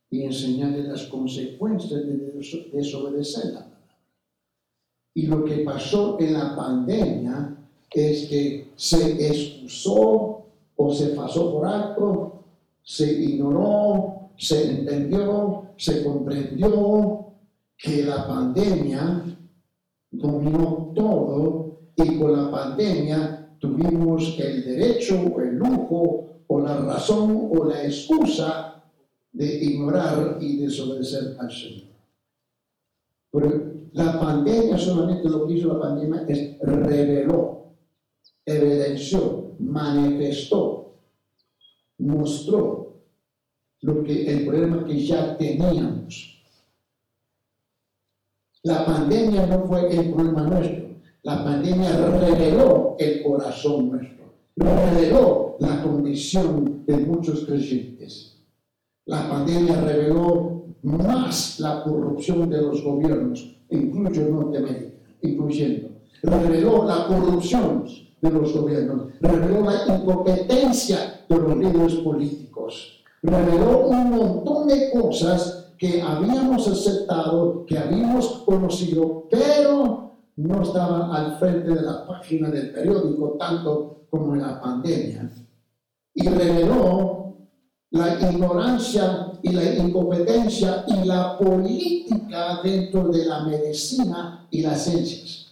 y 0.10 0.24
enseñarle 0.24 0.84
las 0.84 1.04
consecuencias 1.04 2.06
de 2.06 2.32
desobedecer 2.72 3.54
la 3.54 3.60
palabra. 3.60 3.78
Y 5.14 5.28
lo 5.28 5.44
que 5.44 5.58
pasó 5.58 6.18
en 6.20 6.34
la 6.34 6.56
pandemia 6.56 7.58
es 7.98 8.28
que 8.28 8.70
se 8.76 9.28
excusó 9.28 10.46
o 10.76 10.94
se 10.94 11.08
pasó 11.08 11.54
por 11.54 11.66
alto, 11.66 12.44
se 12.84 13.12
ignoró, 13.12 14.30
se 14.38 14.70
entendió, 14.70 15.64
se 15.78 16.04
comprendió 16.04 17.26
que 17.78 18.04
la 18.04 18.28
pandemia 18.28 19.24
dominó 20.12 20.92
todo 20.96 21.80
y 21.96 22.20
con 22.20 22.32
la 22.34 22.52
pandemia 22.52 23.56
tuvimos 23.60 24.38
el 24.40 24.64
derecho 24.64 25.20
o 25.20 25.42
el 25.42 25.56
lujo 25.56 26.37
o 26.48 26.60
la 26.60 26.78
razón 26.78 27.50
o 27.52 27.66
la 27.66 27.84
excusa 27.84 28.84
de 29.32 29.64
ignorar 29.64 30.38
y 30.42 30.58
desobedecer 30.58 31.36
al 31.40 31.52
Señor. 31.52 31.88
Pero 33.32 33.74
la 33.92 34.20
pandemia 34.20 34.78
solamente 34.78 35.30
lo 35.30 35.46
que 35.46 35.54
hizo 35.54 35.74
la 35.74 35.80
pandemia 35.80 36.26
es 36.28 36.58
reveló, 36.60 37.74
evidenció, 38.46 39.56
manifestó, 39.60 40.96
mostró 42.00 43.02
lo 43.82 44.04
que 44.04 44.32
el 44.32 44.46
problema 44.46 44.86
que 44.86 45.06
ya 45.06 45.38
teníamos. 45.38 46.34
La 48.64 48.86
pandemia 48.86 49.46
no 49.46 49.66
fue 49.66 49.94
el 49.94 50.12
problema 50.12 50.44
nuestro, 50.44 50.88
la 51.24 51.44
pandemia 51.44 51.96
reveló 51.98 52.96
el 52.98 53.22
corazón 53.22 53.92
nuestro, 53.92 54.34
reveló 54.56 55.47
la 55.60 55.82
condición 55.84 56.84
de 56.86 56.98
muchos 56.98 57.46
creyentes. 57.46 58.38
La 59.06 59.30
pandemia 59.30 59.82
reveló 59.82 60.66
más 60.84 61.60
la 61.60 61.84
corrupción 61.84 62.50
de 62.50 62.62
los 62.62 62.84
gobiernos, 62.84 63.58
incluyo 63.70 64.30
Norteamérica, 64.30 64.98
incluyendo. 65.22 65.90
Reveló 66.22 66.86
la 66.86 67.08
corrupción 67.08 67.86
de 68.22 68.32
los 68.32 68.54
gobiernos, 68.54 69.14
reveló 69.22 69.62
la 69.62 69.96
incompetencia 69.96 71.26
de 71.28 71.38
los 71.38 71.58
líderes 71.58 71.96
políticos, 71.96 73.04
reveló 73.22 73.88
un 73.88 74.10
montón 74.12 74.68
de 74.68 74.92
cosas 74.92 75.74
que 75.78 76.02
habíamos 76.02 76.68
aceptado, 76.68 77.66
que 77.66 77.78
habíamos 77.78 78.44
conocido, 78.46 79.28
pero 79.30 80.18
no 80.36 80.62
estaban 80.64 81.12
al 81.12 81.38
frente 81.38 81.70
de 81.70 81.82
la 81.82 82.06
página 82.06 82.50
del 82.50 82.72
periódico 82.72 83.36
tanto 83.40 84.06
como 84.10 84.36
en 84.36 84.42
la 84.42 84.60
pandemia 84.60 85.32
y 86.18 86.28
reveló 86.28 87.36
la 87.92 88.20
ignorancia 88.20 89.32
y 89.44 89.52
la 89.52 89.76
incompetencia 89.76 90.84
y 90.88 91.06
la 91.06 91.38
política 91.38 92.60
dentro 92.64 93.08
de 93.10 93.26
la 93.26 93.44
medicina 93.44 94.48
y 94.50 94.62
las 94.62 94.84
ciencias. 94.84 95.44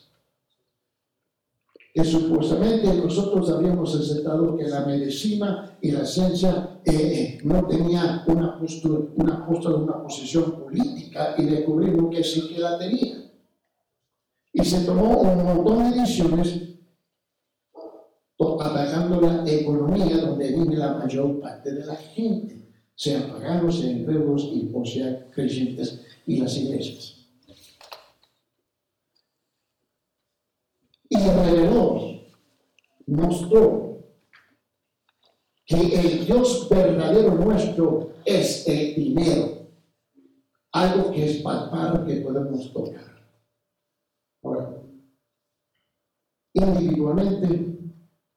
que 1.93 2.03
supuestamente 2.03 2.93
nosotros 2.95 3.49
habíamos 3.51 3.95
aceptado 3.95 4.57
que 4.57 4.67
la 4.67 4.85
medicina 4.85 5.77
y 5.79 5.91
la 5.91 6.05
ciencia 6.05 6.81
eh, 6.83 7.37
no 7.45 7.65
tenía 7.67 8.25
una 8.27 8.59
postura, 8.59 8.99
una 9.15 9.47
postura, 9.47 9.77
una 9.77 10.03
posición 10.03 10.51
política 10.63 11.35
y 11.37 11.43
descubrimos 11.43 12.13
que 12.13 12.21
sí 12.21 12.49
que 12.49 12.59
la 12.59 12.77
tenía. 12.77 13.31
Y 14.51 14.65
se 14.65 14.83
tomó 14.83 15.21
un 15.21 15.45
montón 15.45 15.89
de 15.89 16.01
decisiones 16.01 16.75
atacando 18.37 19.21
la 19.21 19.49
economía 19.49 20.17
donde 20.17 20.51
vive 20.51 20.75
la 20.75 20.95
mayor 20.95 21.39
parte 21.39 21.71
de 21.71 21.85
la 21.85 21.95
gente, 21.95 22.69
sean 22.95 23.29
paganos, 23.29 23.79
sean 23.79 23.99
enfermos 23.99 24.43
y 24.43 24.69
o 24.73 24.85
sean 24.85 25.27
creyentes 25.33 26.01
y 26.25 26.37
las 26.37 26.57
iglesias. 26.57 27.27
Y 31.07 31.17
alrededor 31.17 32.01
mostró 33.07 34.03
que 35.65 35.77
el 35.77 36.25
Dios 36.25 36.67
verdadero 36.69 37.35
nuestro 37.35 38.15
es 38.25 38.67
el 38.67 38.95
dinero, 38.95 39.69
algo 40.71 41.11
que 41.11 41.25
es 41.25 41.41
palpable 41.41 42.13
que 42.13 42.21
podemos 42.21 42.71
tocar. 42.73 43.15
Ahora, 44.43 44.81
individualmente 46.53 47.74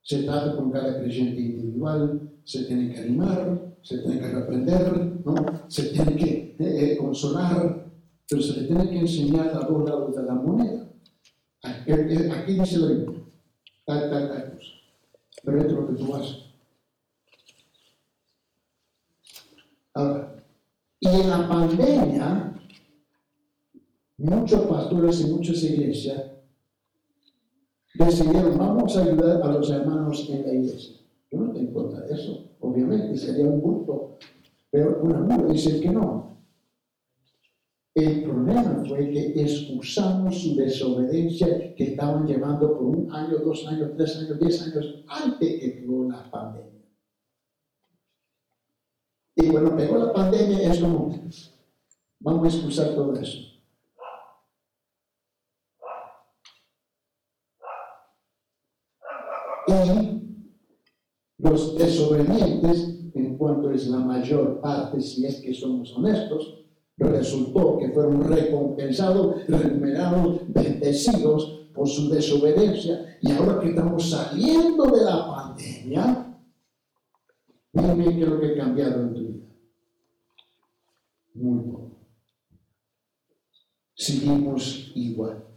se 0.08 0.22
trata 0.22 0.56
con 0.56 0.70
cada 0.70 0.98
creyente 1.02 1.38
individual, 1.38 2.30
se 2.42 2.64
tiene 2.64 2.90
que 2.94 3.00
animar, 3.00 3.76
se 3.82 3.98
tiene 3.98 4.18
que 4.18 4.28
reprender, 4.28 5.20
¿no? 5.22 5.34
se 5.68 5.82
tiene 5.90 6.16
que 6.16 6.56
eh, 6.58 6.92
eh, 6.92 6.96
consolar, 6.96 7.84
pero 8.26 8.40
se 8.40 8.58
le 8.58 8.68
tiene 8.68 8.88
que 8.88 9.00
enseñar 9.00 9.48
a 9.48 9.66
dos 9.66 9.86
lados 9.86 10.16
de 10.16 10.22
la 10.22 10.32
moneda. 10.32 10.88
Aquí 11.62 12.54
dice 12.54 12.78
la 12.78 12.86
Biblia, 12.86 13.20
tal, 13.84 14.10
tal, 14.10 14.28
tal 14.30 14.52
cosa. 14.54 14.72
Pero 15.44 15.60
es 15.60 15.72
lo 15.72 15.86
que 15.88 16.02
tú 16.02 16.14
haces. 16.14 16.38
Ahora, 19.92 20.42
y 21.00 21.06
en 21.06 21.28
la 21.28 21.46
pandemia, 21.46 22.54
muchos 24.16 24.62
pastores 24.62 25.20
y 25.20 25.24
muchas 25.24 25.62
iglesias 25.64 26.37
decidieron, 28.06 28.56
vamos 28.56 28.96
a 28.96 29.02
ayudar 29.02 29.42
a 29.42 29.52
los 29.52 29.70
hermanos 29.70 30.28
en 30.30 30.46
la 30.46 30.52
iglesia. 30.52 30.96
Yo 31.30 31.40
no 31.40 31.52
tengo 31.52 31.84
de 31.88 32.14
eso, 32.14 32.44
obviamente, 32.60 33.16
sería 33.16 33.44
un 33.44 33.60
culto, 33.60 34.18
pero 34.70 35.00
una 35.02 35.20
mujer 35.20 35.48
dice 35.48 35.80
que 35.80 35.90
no. 35.90 36.38
El 37.94 38.22
problema 38.22 38.84
fue 38.86 39.10
que 39.10 39.42
excusamos 39.42 40.40
su 40.40 40.54
desobediencia 40.54 41.74
que 41.74 41.84
estaban 41.84 42.26
llevando 42.26 42.78
por 42.78 42.84
un 42.84 43.12
año, 43.12 43.38
dos 43.38 43.66
años, 43.66 43.90
tres 43.96 44.16
años, 44.18 44.38
diez 44.38 44.62
años 44.62 45.04
antes 45.08 45.60
que 45.60 45.68
pegó 45.70 46.04
la 46.04 46.30
pandemia. 46.30 46.68
Y 49.34 49.48
cuando 49.48 49.76
pegó 49.76 49.98
la 49.98 50.12
pandemia 50.12 50.70
es 50.70 50.78
como, 50.78 51.12
vamos 52.20 52.44
a 52.44 52.56
excusar 52.56 52.94
todo 52.94 53.14
eso. 53.14 53.57
Y 59.68 60.22
los 61.38 61.76
desobedientes, 61.76 63.10
en 63.14 63.36
cuanto 63.36 63.70
es 63.70 63.86
la 63.88 63.98
mayor 63.98 64.60
parte, 64.60 65.00
si 65.00 65.26
es 65.26 65.40
que 65.40 65.52
somos 65.52 65.94
honestos, 65.96 66.64
resultó 66.96 67.78
que 67.78 67.90
fueron 67.90 68.24
recompensados, 68.24 69.46
remunerados, 69.46 70.40
bendecidos 70.48 71.68
por 71.74 71.86
su 71.88 72.08
desobediencia. 72.08 73.18
Y 73.20 73.32
ahora 73.32 73.60
que 73.60 73.70
estamos 73.70 74.10
saliendo 74.10 74.84
de 74.86 75.04
la 75.04 75.26
pandemia, 75.26 76.40
dime 77.72 78.04
qué 78.16 78.22
es 78.22 78.28
lo 78.28 78.40
que 78.40 78.46
ha 78.52 78.56
cambiado 78.56 79.02
en 79.02 79.14
tu 79.14 79.20
vida. 79.20 79.46
Muy 81.34 81.60
poco. 81.64 81.98
Seguimos 83.94 84.92
igual. 84.94 85.47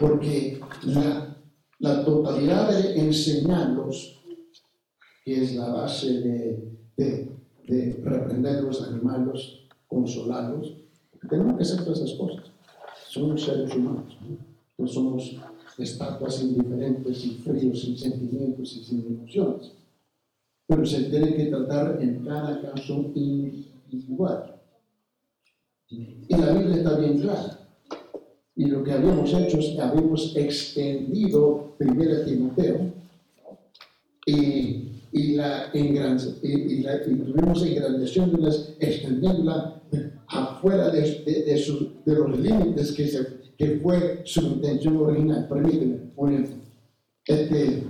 Porque 0.00 0.58
la, 0.86 1.36
la 1.78 2.04
totalidad 2.04 2.70
de 2.70 2.98
enseñarlos, 2.98 4.18
que 5.24 5.42
es 5.42 5.54
la 5.54 5.68
base 5.68 6.20
de, 6.20 6.78
de 6.96 7.40
de 7.70 8.00
reprenderlos, 8.02 8.82
animarlos, 8.82 9.68
consolarlos. 9.86 10.74
Tenemos 11.28 11.56
que 11.56 11.62
hacer 11.62 11.84
todas 11.84 12.00
esas 12.00 12.18
cosas. 12.18 12.44
Somos 13.08 13.44
seres 13.44 13.74
humanos. 13.74 14.16
No, 14.76 14.86
somos 14.86 15.36
estatuas 15.78 16.42
indiferentes 16.42 17.24
y 17.24 17.30
fríos, 17.36 17.80
sin 17.80 17.96
sentimientos 17.96 18.72
y 18.76 18.84
sin 18.84 19.06
emociones. 19.06 19.72
Pero 20.66 20.84
se 20.84 21.04
tiene 21.04 21.36
que 21.36 21.46
tratar 21.46 22.02
en 22.02 22.24
cada 22.24 22.60
caso 22.60 23.12
individual. 23.14 24.56
Y 25.88 26.36
la 26.36 26.52
Biblia 26.52 26.76
está 26.76 26.98
bien 26.98 27.18
clara. 27.18 27.59
Y 28.60 28.66
lo 28.66 28.84
que 28.84 28.92
habíamos 28.92 29.32
hecho 29.32 29.58
es 29.58 29.70
que 29.70 29.80
habíamos 29.80 30.36
extendido 30.36 31.76
1 31.78 32.24
Timoteo 32.26 32.92
y 34.26 34.90
y 35.12 35.34
la, 35.34 35.70
y, 35.72 36.82
la 36.82 36.96
y 36.96 37.16
tuvimos 37.16 37.64
engrandeciéndolas, 37.64 38.74
extendiéndola 38.78 39.82
afuera 40.28 40.90
de, 40.90 41.00
de, 41.00 41.42
de, 41.44 41.90
de 42.04 42.14
los 42.14 42.38
límites 42.38 42.92
que, 42.92 43.08
se, 43.08 43.26
que 43.58 43.80
fue 43.82 44.22
su 44.24 44.40
intención 44.42 44.98
original. 44.98 45.48
Permíteme 45.48 46.12
un 46.16 46.46
Este, 47.26 47.84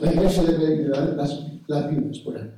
la 0.00 0.12
iglesia 0.12 0.42
debe 0.44 0.88
las, 0.88 1.46
las 1.66 1.90
Biblias 1.90 2.18
por 2.18 2.36
ahí. 2.36 2.50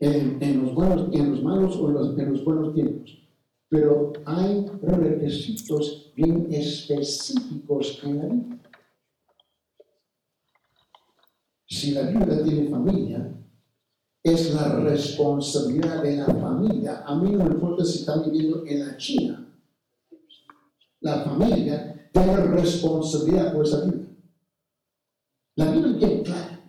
En, 0.00 0.36
en, 0.40 0.62
los 0.62 0.74
buenos, 0.74 1.08
en 1.14 1.30
los 1.30 1.42
malos 1.42 1.76
o 1.76 1.88
en 1.88 1.94
los, 1.94 2.18
en 2.18 2.32
los 2.32 2.44
buenos 2.44 2.74
tiempos. 2.74 3.25
Pero 3.68 4.12
hay 4.24 4.66
requisitos 4.82 6.12
bien 6.14 6.48
específicos 6.52 8.00
en 8.04 8.18
la 8.18 8.24
Biblia. 8.26 8.56
si 11.68 11.90
la 11.92 12.02
viuda 12.02 12.42
tiene 12.42 12.70
familia, 12.70 13.32
es 14.22 14.54
la 14.54 14.80
responsabilidad 14.80 16.02
de 16.02 16.16
la 16.16 16.26
familia. 16.26 17.04
A 17.06 17.14
mí 17.16 17.30
no 17.32 17.44
me 17.44 17.54
importa 17.54 17.84
si 17.84 18.00
está 18.00 18.20
viviendo 18.22 18.64
en 18.66 18.86
la 18.86 18.96
China. 18.96 19.46
La 21.00 21.22
familia 21.22 22.10
tiene 22.12 22.36
responsabilidad 22.36 23.52
por 23.52 23.66
esa 23.66 23.84
vida. 23.84 24.06
La 25.56 25.70
Biblia 25.70 26.08
es 26.08 26.22
clara. 26.22 26.60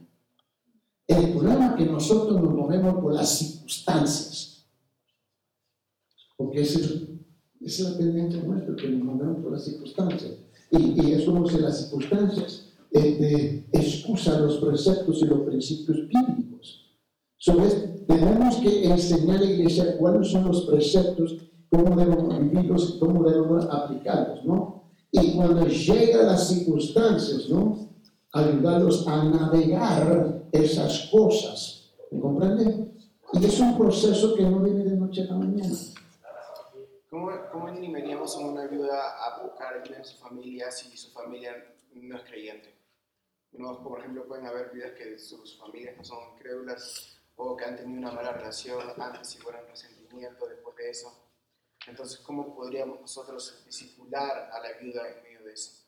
El 1.07 1.31
problema 1.31 1.67
es 1.67 1.73
que 1.75 1.85
nosotros 1.85 2.41
nos 2.41 2.53
movemos 2.53 3.01
por 3.01 3.13
las 3.13 3.29
circunstancias. 3.29 4.56
Porque 6.37 6.61
esa 6.61 6.79
es, 7.59 7.79
la 7.81 7.97
tendencia 7.97 8.41
nuestra, 8.43 8.75
que 8.75 8.89
nos 8.89 9.03
movemos 9.03 9.43
por 9.43 9.51
las 9.51 9.65
circunstancias. 9.65 10.31
Y, 10.71 11.01
y 11.01 11.11
eso 11.13 11.31
no 11.31 11.45
es 11.45 11.59
las 11.59 11.81
circunstancias 11.81 12.67
este, 12.91 13.67
excusa 13.71 14.39
los 14.39 14.57
preceptos 14.57 15.21
y 15.21 15.25
los 15.25 15.41
principios 15.41 15.97
bíblicos. 16.07 16.85
Sobre, 17.37 17.69
tenemos 18.07 18.55
que 18.57 18.85
enseñar 18.85 19.37
a 19.37 19.41
la 19.41 19.51
iglesia 19.51 19.97
cuáles 19.97 20.29
son 20.29 20.45
los 20.45 20.61
preceptos, 20.61 21.37
cómo 21.69 21.95
debemos 21.95 22.39
vivirlos 22.39 22.95
y 22.95 22.99
cómo 22.99 23.29
debemos 23.29 23.65
aplicarlos, 23.69 24.45
¿no? 24.45 24.83
Y 25.11 25.31
cuando 25.31 25.67
llegan 25.67 26.27
las 26.27 26.47
circunstancias, 26.47 27.49
¿no? 27.49 27.89
Ayudarlos 28.33 29.07
a 29.07 29.23
navegar 29.23 30.47
esas 30.51 31.09
cosas. 31.11 31.91
¿Me 32.11 32.19
comprende? 32.19 32.91
Y 33.33 33.45
es 33.45 33.59
un 33.59 33.77
proceso 33.77 34.33
que 34.35 34.43
no 34.43 34.59
viene 34.59 34.83
de 34.83 34.95
noche 34.95 35.23
a 35.23 35.25
la 35.25 35.37
mañana. 35.37 35.75
¿Cómo, 37.09 37.31
cómo 37.51 37.67
animaríamos 37.67 38.35
a 38.35 38.39
una 38.39 38.63
ayuda 38.63 39.25
a 39.25 39.41
buscar 39.41 39.75
ayuda 39.75 39.97
en 39.99 40.05
su 40.05 40.17
familia 40.17 40.69
si 40.71 40.97
su 40.97 41.11
familia 41.11 41.55
no 41.93 42.17
es 42.17 42.23
creyente? 42.23 42.75
No, 43.53 43.81
por 43.81 43.99
ejemplo, 43.99 44.27
pueden 44.27 44.45
haber 44.45 44.71
vidas 44.71 44.91
que 44.91 45.17
sus 45.17 45.57
familias 45.57 45.95
no 45.95 46.03
son 46.03 46.37
crédulas 46.37 47.17
o 47.37 47.55
que 47.55 47.63
han 47.63 47.77
tenido 47.77 47.99
una 47.99 48.11
mala 48.11 48.33
relación 48.33 48.81
antes 48.97 49.35
y 49.35 49.37
fueron 49.37 49.65
resentimiento 49.67 50.47
después 50.47 50.75
de 50.75 50.89
eso. 50.89 51.07
Entonces, 51.87 52.19
¿cómo 52.19 52.53
podríamos 52.53 52.99
nosotros 52.99 53.63
disipular 53.65 54.49
a 54.51 54.59
la 54.59 54.77
viuda 54.81 55.09
en 55.09 55.23
medio 55.23 55.43
de 55.45 55.53
eso? 55.53 55.85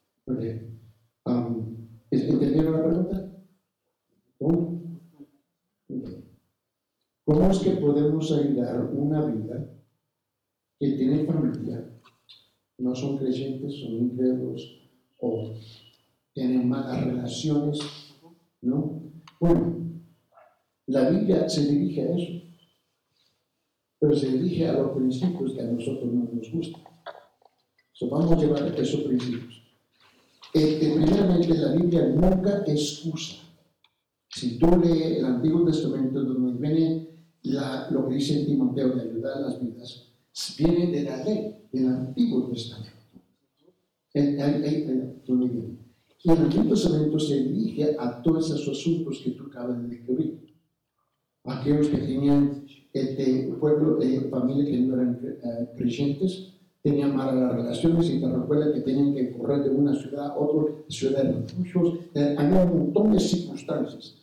Um, 1.25 1.99
¿Entendieron 2.10 2.73
la 2.73 2.84
pregunta? 2.84 3.32
¿Cómo? 4.38 4.79
¿Cómo 7.25 7.51
es 7.51 7.60
que 7.60 7.71
podemos 7.71 8.32
ayudar 8.32 8.79
una 8.86 9.25
vida 9.25 9.79
que 10.80 10.92
tiene 10.92 11.26
familia, 11.26 11.86
no 12.78 12.96
son 12.96 13.18
creyentes, 13.18 13.80
son 13.80 13.92
incrédulos 13.98 14.80
o 15.20 15.54
tienen 16.34 16.70
malas 16.70 17.04
relaciones, 17.04 17.80
¿no? 18.62 19.02
Bueno, 19.39 19.76
la 20.88 21.10
Biblia 21.10 21.50
se 21.50 21.68
dirige 21.68 22.02
a 22.02 22.18
eso, 22.18 22.34
pero 24.00 24.15
se 24.15 24.30
dirige 24.30 24.68
a 24.68 24.74
los 24.74 24.92
principios 24.96 25.54
que 25.54 25.62
a 25.62 25.65
nosotros 25.65 26.06
no 26.12 26.30
nos 26.32 26.52
gustan. 26.52 26.82
So, 27.92 28.10
vamos 28.10 28.32
a 28.32 28.38
llevar 28.38 28.63
esos 28.80 29.02
principios. 29.02 29.62
Este, 30.54 30.96
primeramente, 30.96 31.54
la 31.56 31.74
Biblia 31.74 32.08
nunca 32.08 32.63
excusa. 32.65 33.44
Si 34.30 34.58
tú 34.58 34.68
lees 34.82 35.18
el 35.18 35.26
Antiguo 35.26 35.65
Testamento, 35.65 36.24
donde 36.24 36.60
viene 36.60 37.08
la, 37.44 37.89
lo 37.92 38.08
que 38.08 38.15
dice 38.15 38.46
Timoteo 38.46 38.96
de 38.96 39.02
ayudar 39.02 39.38
a 39.38 39.42
las 39.42 39.62
vidas, 39.62 40.09
viene 40.58 40.88
de 40.88 41.04
la 41.04 41.24
ley 41.24 41.56
del 41.72 41.88
Antiguo 41.88 42.50
Testamento. 42.50 42.98
El, 44.13 44.39
el, 44.39 44.63
el, 44.63 45.80
y 46.22 46.32
el 46.32 46.38
Antiguo 46.38 46.70
Testamento 46.70 47.20
se 47.20 47.44
dirige 47.44 47.96
a 47.98 48.22
todos 48.22 48.52
esos 48.52 48.78
asuntos 48.78 49.22
que 49.24 49.32
tú 49.32 49.46
acabas 49.48 49.82
de 49.82 49.88
describir. 49.88 50.54
Aquellos 51.46 51.88
que 51.88 51.98
tenían 51.98 52.65
este 52.92 53.56
pueblo, 53.60 53.96
de 53.96 54.22
familia 54.30 54.65
que 54.65 54.80
no 54.80 54.96
eran 54.96 55.20
uh, 55.44 55.78
creyentes, 55.78 56.54
tenían 56.82 57.15
malas 57.15 57.56
relaciones 57.56 58.10
y 58.10 58.20
te 58.20 58.30
recuerda 58.30 58.74
que 58.74 58.82
tenían 58.82 59.13
que 59.13 59.32
correr 59.32 59.63
de 59.63 59.70
una 59.70 59.96
ciudad 59.96 60.28
a 60.28 60.38
otra, 60.38 60.74
ciudad 60.89 61.24
de 61.24 61.32
refugios. 61.34 62.00
Eh, 62.13 62.36
había 62.38 62.65
un 62.65 62.80
montón 62.80 63.13
de 63.13 63.20
circunstancias. 63.20 64.15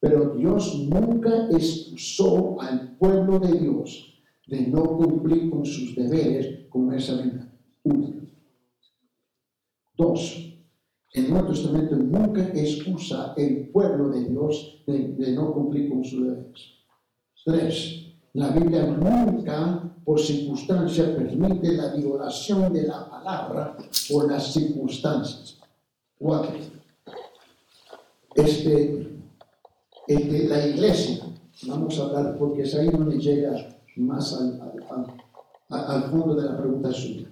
Pero 0.00 0.34
Dios 0.34 0.88
nunca 0.88 1.48
excusó 1.50 2.60
al 2.60 2.96
pueblo 2.96 3.38
de 3.38 3.58
Dios 3.58 4.11
de 4.46 4.66
no 4.66 4.82
cumplir 4.96 5.50
con 5.50 5.64
sus 5.64 5.94
deberes 5.94 6.68
con 6.68 6.92
esa 6.92 7.20
vida. 7.20 7.48
Uno. 7.84 8.12
Dos, 9.96 10.52
el 11.12 11.30
Nuevo 11.30 11.48
Testamento 11.48 11.96
nunca 11.96 12.42
excusa 12.54 13.34
el 13.36 13.68
pueblo 13.68 14.08
de 14.08 14.24
Dios 14.24 14.82
de, 14.86 15.32
no 15.32 15.52
cumplir 15.52 15.90
con 15.90 16.02
sus 16.02 16.22
deberes. 16.22 16.62
Tres, 17.44 18.06
la 18.32 18.48
Biblia 18.50 18.86
nunca, 18.86 19.94
por 20.04 20.18
circunstancia, 20.18 21.14
permite 21.14 21.72
la 21.72 21.94
violación 21.94 22.72
de 22.72 22.86
la 22.86 23.08
palabra 23.10 23.76
por 24.10 24.30
las 24.30 24.52
circunstancias. 24.52 25.58
Cuatro, 26.18 26.56
este, 28.34 29.18
la 30.08 30.66
iglesia, 30.66 31.26
vamos 31.66 31.98
a 31.98 32.04
hablar 32.04 32.38
porque 32.38 32.62
es 32.62 32.74
ahí 32.74 32.88
donde 32.88 33.18
llega 33.18 33.71
más 33.96 34.32
al, 34.34 34.60
al, 34.60 34.72
al, 35.68 35.90
al 35.90 36.10
fondo 36.10 36.34
de 36.34 36.48
la 36.48 36.56
pregunta 36.56 36.92
suya. 36.92 37.28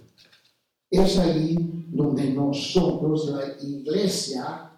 Es 0.91 1.19
ahí 1.19 1.87
donde 1.89 2.33
nosotros, 2.33 3.31
la 3.31 3.43
iglesia, 3.63 4.73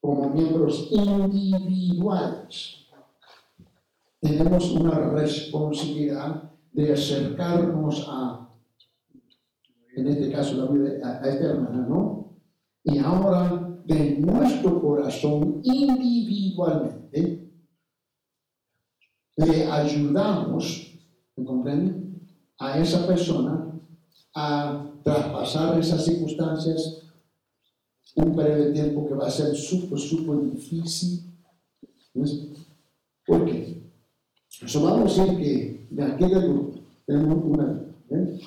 como 0.00 0.30
miembros 0.30 0.88
individuales, 0.90 2.86
tenemos 4.20 4.70
una 4.72 4.98
responsabilidad 5.10 6.50
de 6.72 6.92
acercarnos 6.92 8.06
a, 8.08 8.48
en 9.96 10.06
este 10.06 10.30
caso, 10.32 10.62
a, 10.62 10.66
a 11.08 11.28
esta 11.28 11.44
hermana, 11.44 11.86
¿no? 11.88 12.36
Y 12.84 12.98
ahora, 12.98 13.68
de 13.84 14.18
nuestro 14.18 14.80
corazón 14.80 15.60
individualmente, 15.64 17.51
le 19.46 19.66
ayudamos, 19.70 20.98
¿me 21.36 21.44
comprenden? 21.44 22.20
A 22.58 22.78
esa 22.78 23.06
persona 23.06 23.72
a 24.34 24.90
traspasar 25.02 25.78
esas 25.78 26.04
circunstancias, 26.04 27.02
un 28.16 28.34
periodo 28.34 28.64
de 28.64 28.72
tiempo 28.72 29.08
que 29.08 29.14
va 29.14 29.26
a 29.26 29.30
ser 29.30 29.54
súper, 29.54 29.98
súper 29.98 30.50
difícil. 30.50 31.22
¿Por 33.26 33.44
qué? 33.44 33.90
Eso 34.62 34.82
vamos 34.82 35.18
a 35.18 35.24
decir 35.24 35.38
que 35.38 35.86
de 35.90 36.02
aquel 36.02 36.30
grupo 36.30 36.80
tenemos 37.06 37.44
una, 37.44 37.84
¿ven? 38.08 38.38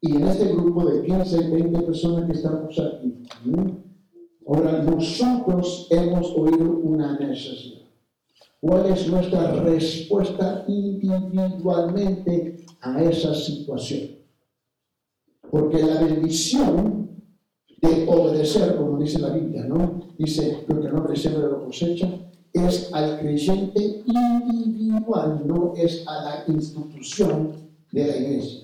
y 0.00 0.16
en 0.16 0.26
este 0.26 0.46
grupo 0.46 0.84
de 0.86 1.02
15, 1.04 1.50
20 1.50 1.82
personas 1.82 2.26
que 2.26 2.32
estamos 2.32 2.78
aquí, 2.78 3.14
ahora 4.46 4.82
nosotros 4.82 5.86
hemos 5.90 6.32
oído 6.34 6.78
una 6.82 7.18
necesidad. 7.18 7.79
¿Cuál 8.60 8.92
es 8.92 9.08
nuestra 9.08 9.52
respuesta 9.62 10.64
individualmente 10.68 12.66
a 12.82 13.02
esa 13.02 13.34
situación? 13.34 14.10
Porque 15.50 15.82
la 15.82 16.02
bendición 16.02 17.08
de 17.80 18.06
obedecer, 18.06 18.76
como 18.76 18.98
dice 18.98 19.18
la 19.18 19.30
Biblia, 19.30 19.64
¿no? 19.64 20.02
Dice, 20.18 20.64
lo 20.68 20.78
que 20.78 20.88
no 20.88 21.04
recibe 21.04 21.38
lo 21.38 21.64
cosecha, 21.64 22.06
es 22.52 22.92
al 22.92 23.20
creyente 23.20 24.02
individual, 24.04 25.42
no 25.46 25.72
es 25.74 26.06
a 26.06 26.22
la 26.22 26.44
institución 26.54 27.52
de 27.92 28.06
la 28.06 28.16
iglesia. 28.16 28.60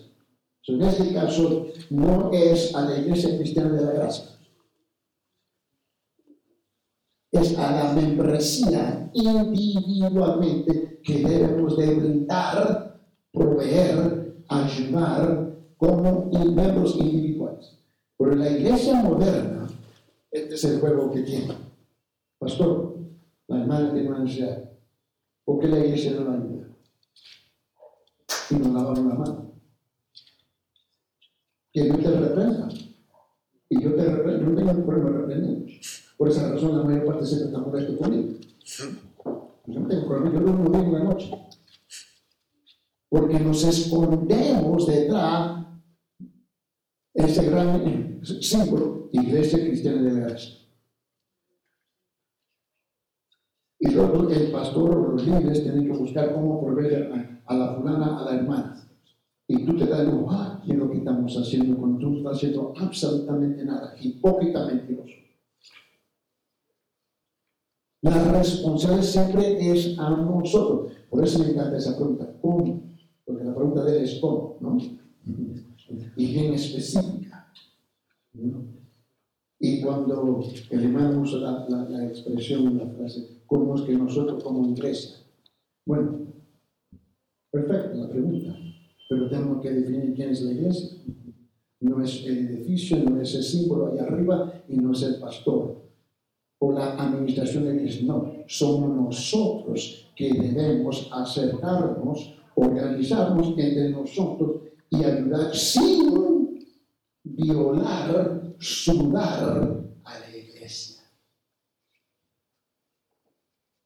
en 0.68 0.82
este 0.82 1.14
caso, 1.14 1.68
no 1.88 2.30
es 2.32 2.74
a 2.74 2.82
la 2.82 2.98
iglesia 2.98 3.38
cristiana 3.38 3.72
de 3.72 3.82
la 3.82 3.92
gracia. 3.92 4.35
Es 7.30 7.58
a 7.58 7.70
la 7.70 7.92
membresía 7.92 9.10
individualmente 9.12 11.00
que 11.02 11.18
debemos 11.18 11.76
de 11.76 11.94
brindar, 11.94 13.00
proveer, 13.32 14.44
ayudar 14.48 15.56
como 15.76 16.26
miembros 16.26 16.96
individuales. 16.96 17.78
Pero 18.18 18.32
en 18.32 18.38
la 18.40 18.50
iglesia 18.50 18.94
moderna, 19.02 19.68
este 20.30 20.54
es 20.54 20.64
el 20.64 20.80
juego 20.80 21.10
que 21.10 21.22
tiene. 21.22 21.54
Pastor, 22.38 22.98
la 23.48 23.60
hermana 23.60 23.92
tiene 23.92 24.08
una 24.08 24.20
necesidad. 24.20 24.70
¿Por 25.44 25.60
qué 25.60 25.68
la 25.68 25.78
iglesia 25.78 26.12
no 26.12 26.24
la 26.24 26.34
ayuda? 26.34 26.68
Y 28.50 28.54
nos 28.56 28.72
lavaron 28.72 29.08
la 29.08 29.14
mano. 29.14 29.52
Que 31.72 31.86
yo 31.86 31.96
te 31.96 32.10
reprenda. 32.10 32.68
Y 33.68 33.82
yo 33.82 33.94
te 33.94 34.04
reprendo. 34.04 34.50
No 34.50 34.56
tengo 34.56 34.86
problema 34.86 35.20
reprender. 35.20 35.66
Por 36.16 36.28
esa 36.28 36.50
razón 36.50 36.78
la 36.78 36.84
mayor 36.84 37.06
parte 37.06 37.26
se 37.26 37.44
está 37.44 37.58
molesto 37.58 37.96
conmigo. 37.98 38.34
Yo 39.66 39.80
no 39.80 39.88
tengo 39.88 40.08
problema. 40.08 40.32
Yo 40.32 40.40
no 40.40 40.64
digo 40.64 40.76
en 40.76 40.92
la 40.92 41.04
noche. 41.04 41.30
Porque 43.08 43.38
nos 43.38 43.64
escondemos 43.64 44.86
detrás 44.86 45.66
de 47.14 47.24
ese 47.24 47.50
gran 47.50 48.20
símbolo, 48.24 49.08
Iglesia 49.12 49.58
Cristiana 49.58 50.02
de 50.02 50.12
la 50.12 50.20
Gracia. 50.26 50.54
Y 53.78 53.90
luego 53.90 54.28
el 54.28 54.50
pastor 54.50 54.90
o 54.90 55.12
los 55.12 55.24
líderes 55.24 55.62
tienen 55.62 55.84
que 55.84 55.98
buscar 55.98 56.34
cómo 56.34 56.64
proveer 56.64 57.12
a, 57.12 57.52
a 57.52 57.56
la 57.56 57.74
fulana, 57.74 58.18
a 58.18 58.24
la 58.24 58.36
hermana. 58.36 58.88
Y 59.48 59.64
tú 59.64 59.76
te 59.76 59.86
das 59.86 60.08
ah, 60.28 60.60
¿qué 60.64 60.72
es 60.72 60.78
lo 60.78 60.90
que 60.90 60.98
estamos 60.98 61.36
haciendo 61.36 61.76
cuando 61.76 61.98
tú 61.98 62.10
no 62.10 62.16
estás 62.18 62.36
haciendo 62.36 62.74
absolutamente 62.76 63.64
nada? 63.64 63.94
Hipócritamente 64.00 64.94
La 68.02 68.32
responsabilidad 68.32 69.02
siempre 69.02 69.72
es 69.72 69.98
a 69.98 70.10
nosotros. 70.10 70.92
Por 71.08 71.24
eso 71.24 71.38
me 71.38 71.50
encanta 71.50 71.78
esa 71.78 71.96
pregunta, 71.96 72.30
¿cómo? 72.40 72.82
Porque 73.24 73.44
la 73.44 73.54
pregunta 73.54 73.84
de 73.84 73.98
él 73.98 74.04
es 74.04 74.18
cómo, 74.20 74.58
¿no? 74.60 74.78
Y 76.16 76.26
bien 76.32 76.54
específica. 76.54 77.52
Y 79.58 79.80
cuando 79.80 80.40
el 80.70 80.84
hermano 80.84 81.22
usa 81.22 81.38
la, 81.38 81.66
la, 81.68 81.88
la 81.88 82.06
expresión, 82.06 82.76
la 82.76 82.86
frase, 82.86 83.40
¿cómo 83.46 83.74
es 83.74 83.82
que 83.82 83.94
nosotros 83.94 84.44
como 84.44 84.68
iglesia? 84.68 85.16
Bueno, 85.86 86.26
perfecto 87.50 87.96
la 87.96 88.08
pregunta, 88.08 88.56
pero 89.08 89.28
tenemos 89.30 89.62
que 89.62 89.70
definir 89.70 90.14
quién 90.14 90.30
es 90.30 90.42
la 90.42 90.52
iglesia. 90.52 90.90
No 91.80 92.02
es 92.02 92.24
el 92.26 92.48
edificio, 92.48 92.98
no 92.98 93.20
es 93.20 93.34
el 93.34 93.42
símbolo 93.42 93.86
allá 93.86 94.02
arriba 94.02 94.52
y 94.68 94.76
no 94.76 94.92
es 94.92 95.02
el 95.02 95.16
pastor 95.16 95.85
o 96.58 96.72
la 96.72 96.94
administración 96.94 97.64
de 97.64 97.76
iglesia. 97.76 98.06
No, 98.06 98.32
somos 98.46 98.88
nosotros 98.90 100.10
que 100.14 100.32
debemos 100.32 101.08
acercarnos, 101.12 102.34
organizarnos 102.54 103.48
entre 103.58 103.90
nosotros 103.90 104.62
y 104.90 105.04
ayudar 105.04 105.54
sin 105.54 106.64
violar 107.22 108.54
sudar 108.58 109.84
a 110.04 110.18
la 110.18 110.36
iglesia. 110.36 111.02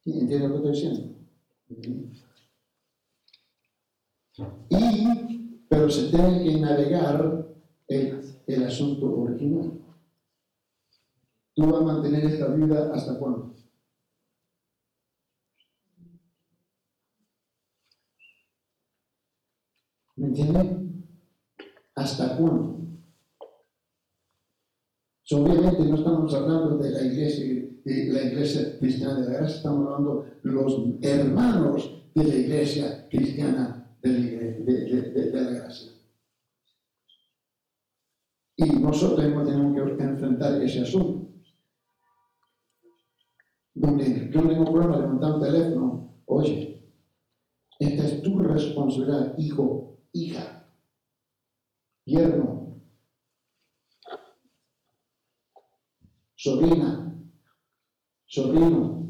¿Entienden 0.04 0.50
lo 0.50 0.62
que 0.62 0.70
estoy 0.70 0.90
diciendo? 0.90 1.16
Y, 4.70 5.64
pero 5.68 5.90
se 5.90 6.08
tiene 6.08 6.44
que 6.44 6.60
navegar 6.60 7.46
el 7.88 8.64
asunto 8.64 9.20
original. 9.20 9.79
Tú 11.60 11.66
vas 11.66 11.82
a 11.82 11.84
mantener 11.84 12.24
esta 12.24 12.46
vida 12.54 12.90
hasta 12.94 13.18
cuándo? 13.18 13.54
¿Me 20.16 20.28
entienden? 20.28 21.04
¿Hasta 21.94 22.38
cuándo? 22.38 22.78
obviamente 25.32 25.84
no 25.84 25.96
estamos 25.96 26.34
hablando 26.34 26.78
de 26.78 26.90
la 26.90 27.02
iglesia, 27.02 27.70
la 27.84 28.22
iglesia 28.22 28.78
cristiana 28.78 29.20
de 29.20 29.26
la 29.26 29.38
gracia, 29.38 29.56
estamos 29.58 29.86
hablando 29.86 30.24
de 30.42 30.50
los 30.50 30.76
hermanos 31.02 32.04
de 32.14 32.24
la 32.24 32.34
iglesia 32.34 33.06
cristiana 33.08 33.96
de 34.00 34.08
la, 34.08 34.80
de 35.12 35.30
la 35.30 35.50
gracia. 35.50 35.92
Y 38.56 38.64
nosotros 38.80 39.20
tenemos 39.20 39.74
que 39.74 40.02
enfrentar 40.02 40.60
ese 40.62 40.80
asunto. 40.80 41.29
Donde 43.74 44.30
yo 44.30 44.48
tengo 44.48 44.64
problema 44.64 44.96
de 44.96 45.02
levantar 45.02 45.34
un 45.34 45.40
teléfono, 45.40 46.14
oye, 46.26 46.70
esta 47.78 48.04
es 48.04 48.22
tu 48.22 48.38
responsabilidad, 48.38 49.34
hijo, 49.38 49.98
hija, 50.12 50.68
yerno, 52.04 52.82
sobrina, 56.34 57.16
sobrino, 58.26 59.06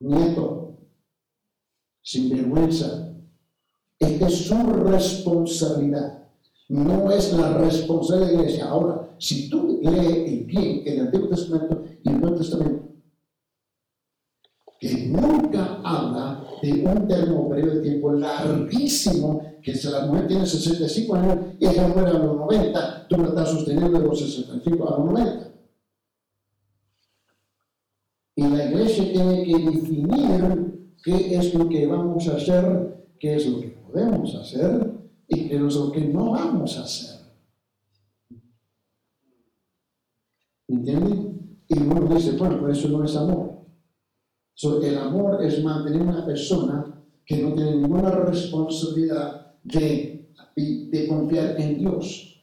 nieto, 0.00 0.78
sin 2.02 2.30
vergüenza. 2.30 3.16
Esta 3.98 4.26
es 4.26 4.46
su 4.46 4.62
responsabilidad. 4.84 6.28
No 6.68 7.10
es 7.10 7.32
la 7.32 7.58
responsabilidad 7.58 8.28
de 8.28 8.34
la 8.34 8.42
iglesia. 8.42 8.68
Ahora, 8.68 9.14
si 9.18 9.48
tú 9.48 9.80
lees 9.82 10.28
el 10.28 10.44
bien 10.44 10.82
el 10.86 11.00
Antiguo 11.00 11.28
Testamento 11.28 11.84
y 12.02 12.08
el 12.08 12.20
Nuevo 12.20 12.36
Testamento, 12.36 12.93
que 14.88 15.06
nunca 15.06 15.80
habla 15.82 16.44
de 16.60 16.72
un 16.84 17.08
término 17.08 17.48
periodo 17.48 17.76
de 17.76 17.80
tiempo 17.80 18.12
larguísimo, 18.12 19.40
que 19.62 19.74
si 19.74 19.88
la 19.88 20.06
mujer 20.06 20.28
tiene 20.28 20.46
65 20.46 21.14
años 21.14 21.38
y 21.58 21.66
ella 21.66 21.88
muere 21.88 22.10
a 22.10 22.18
los 22.18 22.36
90, 22.36 23.08
tú 23.08 23.16
la 23.16 23.28
estás 23.28 23.48
sosteniendo 23.50 23.98
de 23.98 24.06
los 24.06 24.18
65 24.18 24.88
a 24.88 24.98
los 24.98 25.06
90. 25.06 25.50
Y 28.36 28.42
la 28.42 28.64
iglesia 28.66 29.12
tiene 29.12 29.44
que 29.44 29.58
definir 29.58 30.94
qué 31.02 31.36
es 31.36 31.54
lo 31.54 31.68
que 31.68 31.86
vamos 31.86 32.28
a 32.28 32.36
hacer, 32.36 33.06
qué 33.18 33.36
es 33.36 33.46
lo 33.46 33.60
que 33.60 33.68
podemos 33.68 34.34
hacer 34.34 34.92
y 35.28 35.48
qué 35.48 35.56
es 35.56 35.74
lo 35.74 35.92
que 35.92 36.00
no 36.00 36.32
vamos 36.32 36.76
a 36.78 36.82
hacer. 36.82 37.20
¿Entienden? 40.68 41.58
Y 41.68 41.78
uno 41.78 42.14
dice, 42.14 42.32
bueno, 42.32 42.56
pero 42.60 42.72
eso 42.72 42.88
no 42.88 43.04
es 43.04 43.16
amor. 43.16 43.53
El 44.88 44.98
amor 44.98 45.44
es 45.44 45.62
mantener 45.62 46.02
una 46.02 46.24
persona 46.24 47.02
que 47.26 47.42
no 47.42 47.54
tiene 47.54 47.76
ninguna 47.76 48.10
responsabilidad 48.10 49.54
de, 49.62 50.30
de 50.56 51.08
confiar 51.08 51.60
en 51.60 51.78
Dios. 51.78 52.40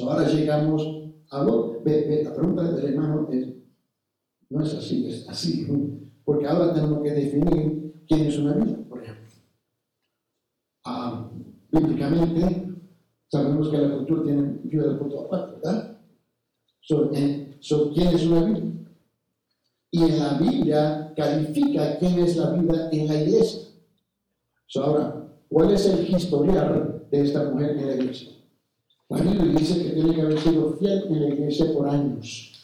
ahora 0.00 0.28
llegamos 0.28 0.82
a 1.30 1.44
lo, 1.44 1.82
la 1.84 2.34
pregunta 2.34 2.72
del 2.72 2.92
hermano 2.92 3.28
es, 3.30 3.48
no 4.48 4.64
es 4.64 4.74
así, 4.74 5.06
es 5.08 5.28
así. 5.28 5.66
Porque 6.24 6.46
ahora 6.46 6.72
tenemos 6.72 7.02
que 7.02 7.10
definir 7.10 8.04
quién 8.06 8.26
es 8.26 8.38
una 8.38 8.54
vida, 8.54 8.78
por 8.88 9.02
ejemplo. 9.02 9.26
Ah, 10.84 11.30
bíblicamente, 11.70 12.74
sabemos 13.28 13.68
que 13.68 13.78
la 13.78 13.96
cultura 13.96 14.22
tiene 14.24 14.60
vida 14.64 14.92
de 14.92 14.98
punto 14.98 15.26
aparte, 15.26 15.56
¿verdad? 15.62 16.00
Sobre, 16.80 17.58
quién 17.94 18.08
es 18.08 18.26
una 18.26 18.44
vida. 18.44 18.79
Y 19.90 20.04
en 20.04 20.18
la 20.18 20.34
Biblia 20.34 21.12
califica 21.16 21.98
quién 21.98 22.20
es 22.20 22.36
la 22.36 22.50
vida 22.50 22.88
en 22.92 23.08
la 23.08 23.22
iglesia. 23.22 23.60
ahora, 24.76 25.28
¿cuál 25.48 25.72
es 25.72 25.86
el 25.86 26.08
historial 26.08 27.06
de 27.10 27.22
esta 27.22 27.50
mujer 27.50 27.76
en 27.76 27.86
la 27.86 27.94
iglesia? 27.94 28.30
La 29.08 29.18
Biblia 29.18 29.58
dice 29.58 29.82
que 29.82 29.90
tiene 29.90 30.14
que 30.14 30.22
haber 30.22 30.40
sido 30.40 30.72
fiel 30.74 31.04
en 31.08 31.22
la 31.22 31.28
iglesia 31.34 31.72
por 31.72 31.88
años 31.88 32.60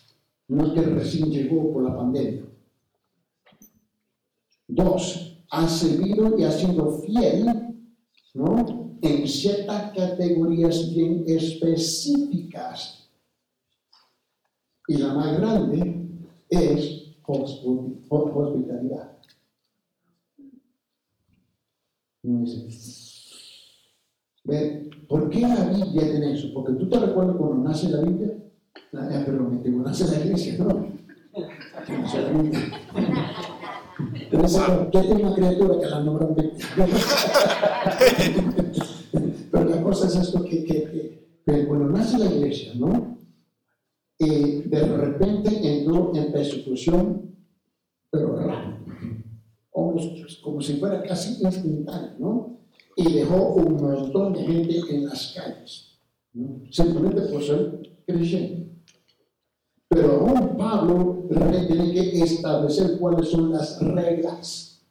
no 0.49 0.73
que 0.73 0.83
recién 0.83 1.31
llegó 1.31 1.73
por 1.73 1.83
la 1.83 1.97
pandemia. 1.97 2.43
Dos, 4.69 5.39
ha 5.51 5.69
servido 5.69 6.39
y 6.39 6.45
ha 6.45 6.53
sido 6.53 6.99
fiel 7.01 7.47
¿no? 8.35 8.99
en 9.01 9.29
ciertas 9.29 9.93
categorías 9.93 10.95
bien 10.95 11.25
específicas. 11.27 13.09
Y 14.89 14.99
la 14.99 15.15
más 15.15 15.39
grande 15.39 16.09
es 16.49 17.06
hospitalidad. 17.27 19.13
¿Por 25.09 25.31
qué 25.31 25.41
la 25.41 25.65
Biblia 25.67 26.03
tiene 26.03 26.33
eso? 26.33 26.49
Porque 26.55 26.73
tú 26.75 26.89
te 26.89 26.99
recuerdas 26.99 27.37
cuando 27.37 27.69
nace 27.69 27.89
la 27.89 28.01
Biblia, 28.01 28.37
Ah, 28.93 29.25
me 29.27 29.59
tengo 29.59 29.83
nace 29.83 30.05
la 30.11 30.19
iglesia, 30.25 30.57
¿no? 30.59 30.89
Pero 34.31 34.91
¿qué 34.91 35.01
tiene 35.01 35.23
una 35.23 35.35
criatura 35.35 35.81
que 35.81 35.87
la 35.87 36.01
nombran 36.01 36.35
Pero 39.51 39.65
la 39.65 39.83
cosa 39.83 40.07
es 40.07 40.17
esto 40.17 40.45
que, 40.45 40.65
que, 40.65 41.27
que, 41.45 41.67
cuando 41.67 41.91
nace 41.91 42.19
la 42.19 42.27
iglesia, 42.27 42.75
¿no? 42.77 43.16
Y 44.19 44.63
de 44.63 44.81
repente 44.81 45.51
entró 45.63 46.13
en 46.15 46.33
persecución, 46.33 47.37
pero 48.11 48.37
rápido, 48.37 48.87
como, 49.71 50.61
si 50.61 50.75
fuera 50.75 51.03
casi 51.03 51.43
instantáneo, 51.45 52.17
¿no? 52.19 52.59
Y 52.97 53.13
dejó 53.13 53.55
un 53.55 53.75
montón 53.75 54.33
de 54.33 54.41
gente 54.41 54.81
en 54.89 55.07
las 55.07 55.35
calles, 55.35 55.99
¿no? 56.33 56.63
simplemente 56.71 57.23
por 57.23 57.43
ser 57.43 57.99
creyente. 58.07 58.67
Pero 59.89 60.21
aún 60.21 60.57
Pablo 60.57 61.27
tiene 61.29 61.93
que 61.93 62.23
establecer 62.23 62.99
cuáles 62.99 63.29
son 63.29 63.53
las 63.53 63.81
reglas. 63.81 64.83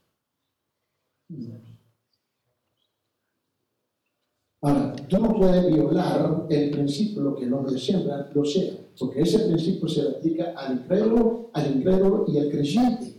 Ahora, 4.66 4.96
tú 5.08 5.20
no 5.20 5.32
puedes 5.36 5.68
violar 5.68 6.48
el 6.50 6.72
principio 6.72 7.36
que 7.36 7.46
el 7.46 7.54
hombre 7.54 7.78
siembra, 7.78 8.32
lo 8.34 8.44
sea, 8.44 8.74
porque 8.98 9.22
ese 9.22 9.46
principio 9.46 9.88
se 9.88 10.02
aplica 10.02 10.56
al 10.58 10.78
incrédulo, 10.78 11.52
al 11.54 11.76
incrédulo 11.76 12.26
y 12.28 12.40
al 12.40 12.50
creyente. 12.50 13.14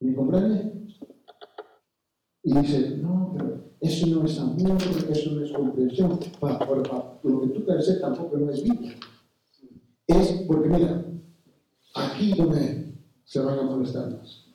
¿Me 0.00 0.12
comprende? 0.16 0.72
Y 2.42 2.52
dice, 2.52 2.96
no, 3.00 3.32
pero 3.36 3.64
eso 3.80 4.06
no 4.08 4.24
es 4.24 4.40
amor, 4.40 4.78
eso 5.08 5.30
no 5.30 5.44
es 5.44 5.52
comprensión. 5.52 6.18
lo 7.22 7.40
que 7.42 7.46
tú 7.46 7.64
quieres 7.64 8.00
tampoco 8.00 8.38
no 8.38 8.50
es 8.50 8.64
Biblia. 8.64 8.96
Es 10.08 10.32
porque, 10.48 10.68
mira, 10.68 11.04
aquí 11.94 12.32
donde 12.32 12.92
se 13.22 13.38
van 13.38 13.60
a 13.60 13.62
molestar 13.62 14.10
más. 14.10 14.46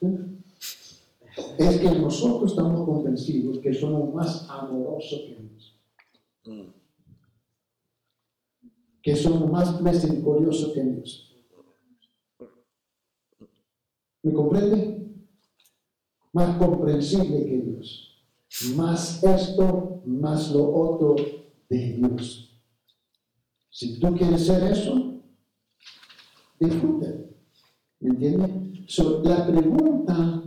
Es 1.57 1.79
que 1.79 1.91
nosotros 1.91 2.51
estamos 2.51 2.85
convencidos 2.85 3.59
que 3.59 3.73
somos 3.73 4.13
más 4.13 4.49
amorosos 4.49 5.21
que 5.21 5.35
Dios. 5.35 5.79
Que 9.01 9.15
somos 9.15 9.51
más 9.51 9.81
misericordiosos 9.81 10.73
que 10.73 10.83
Dios. 10.83 11.35
¿Me 14.23 14.33
comprende? 14.33 14.97
Más 16.33 16.57
comprensible 16.57 17.45
que 17.45 17.57
Dios 17.57 18.11
más 18.75 19.23
esto, 19.23 20.01
más 20.05 20.51
lo 20.51 20.73
otro 20.73 21.15
de 21.69 21.93
Dios. 21.93 22.61
Si 23.69 23.99
tú 23.99 24.13
quieres 24.15 24.45
ser 24.45 24.71
eso, 24.71 25.21
disfruta. 26.59 27.07
¿Me 27.99 28.09
entiendes? 28.09 28.51
la 29.23 29.47
pregunta 29.47 30.43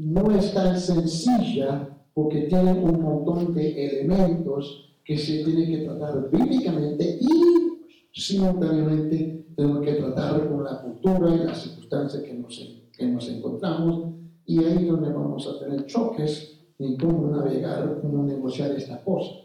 no 0.00 0.30
es 0.34 0.54
tan 0.54 0.78
sencilla 0.78 1.88
porque 2.14 2.42
tiene 2.42 2.72
un 2.72 3.02
montón 3.02 3.54
de 3.54 3.86
elementos 3.86 4.96
que 5.04 5.16
se 5.16 5.44
tienen 5.44 5.66
que 5.66 5.84
tratar 5.84 6.30
bíblicamente 6.30 7.18
y 7.20 8.18
simultáneamente 8.18 9.44
tenemos 9.54 9.84
que 9.84 9.94
tratar 9.94 10.48
con 10.48 10.64
la 10.64 10.80
cultura 10.80 11.34
y 11.34 11.38
las 11.38 11.62
circunstancias 11.62 12.22
que 12.22 12.34
nos, 12.34 12.82
que 12.92 13.06
nos 13.06 13.28
encontramos 13.28 14.14
y 14.46 14.64
ahí 14.64 14.84
es 14.84 14.88
donde 14.88 15.12
vamos 15.12 15.46
a 15.46 15.58
tener 15.58 15.86
choques 15.86 16.58
en 16.78 16.96
cómo 16.96 17.36
navegar, 17.36 18.00
cómo 18.00 18.24
negociar 18.24 18.70
esta 18.72 19.04
cosa. 19.04 19.44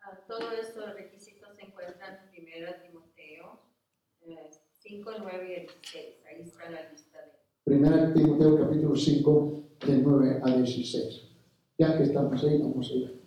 Ah, 0.00 0.20
todos 0.28 0.52
estos 0.62 0.94
requisitos 0.94 1.56
se 1.56 1.64
encuentran 1.64 2.30
en 2.32 2.44
1 2.44 2.82
Timoteo 2.86 3.60
5, 4.78 5.10
9 5.20 5.44
y 5.44 5.60
16. 5.62 6.24
Ahí 6.26 6.42
está 6.42 6.70
la 6.70 6.90
lista 6.90 7.07
1 7.68 8.14
Timoteo 8.14 8.56
capítulo 8.56 8.96
5, 8.96 9.62
de 9.86 9.98
9 9.98 10.40
a 10.42 10.56
16. 10.56 11.22
Ya 11.76 11.98
que 11.98 12.04
estamos 12.04 12.42
ahí, 12.42 12.62
vamos 12.62 12.90
a 12.90 12.94
ir. 12.94 13.20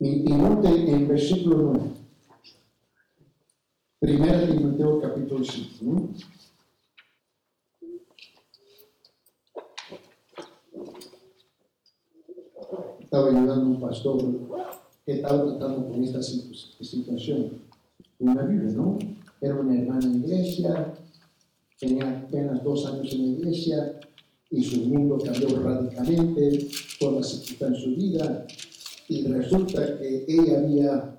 Y, 0.00 0.32
y 0.32 0.34
note 0.34 0.68
el 0.68 1.06
versículo 1.06 1.74
9. 1.74 1.80
Primera 4.00 4.46
Timoteo 4.48 5.00
capítulo 5.00 5.44
5. 5.44 5.68
¿no? 5.82 6.08
Estaba 13.10 13.26
ayudando 13.26 13.52
a 13.54 13.58
un 13.58 13.80
pastor 13.80 14.22
que 15.04 15.14
estaba 15.14 15.44
tratando 15.44 15.88
con 15.88 16.04
esta 16.04 16.22
situación. 16.22 17.60
Una 18.20 18.42
Biblia, 18.42 18.72
¿no? 18.72 18.98
Era 19.40 19.56
una 19.56 19.76
hermana 19.76 20.06
en 20.06 20.20
la 20.20 20.26
iglesia, 20.28 20.94
tenía 21.80 22.20
apenas 22.20 22.62
dos 22.62 22.86
años 22.86 23.12
en 23.12 23.22
la 23.22 23.38
iglesia 23.38 24.00
y 24.48 24.62
su 24.62 24.82
mundo 24.82 25.18
cambió 25.18 25.60
radicalmente, 25.60 26.68
todas 27.00 27.16
las 27.16 27.28
circunstancias 27.30 27.84
en 27.84 27.94
su 27.94 28.00
vida, 28.00 28.46
y 29.08 29.26
resulta 29.26 29.98
que 29.98 30.24
ella 30.28 30.58
había 30.60 31.18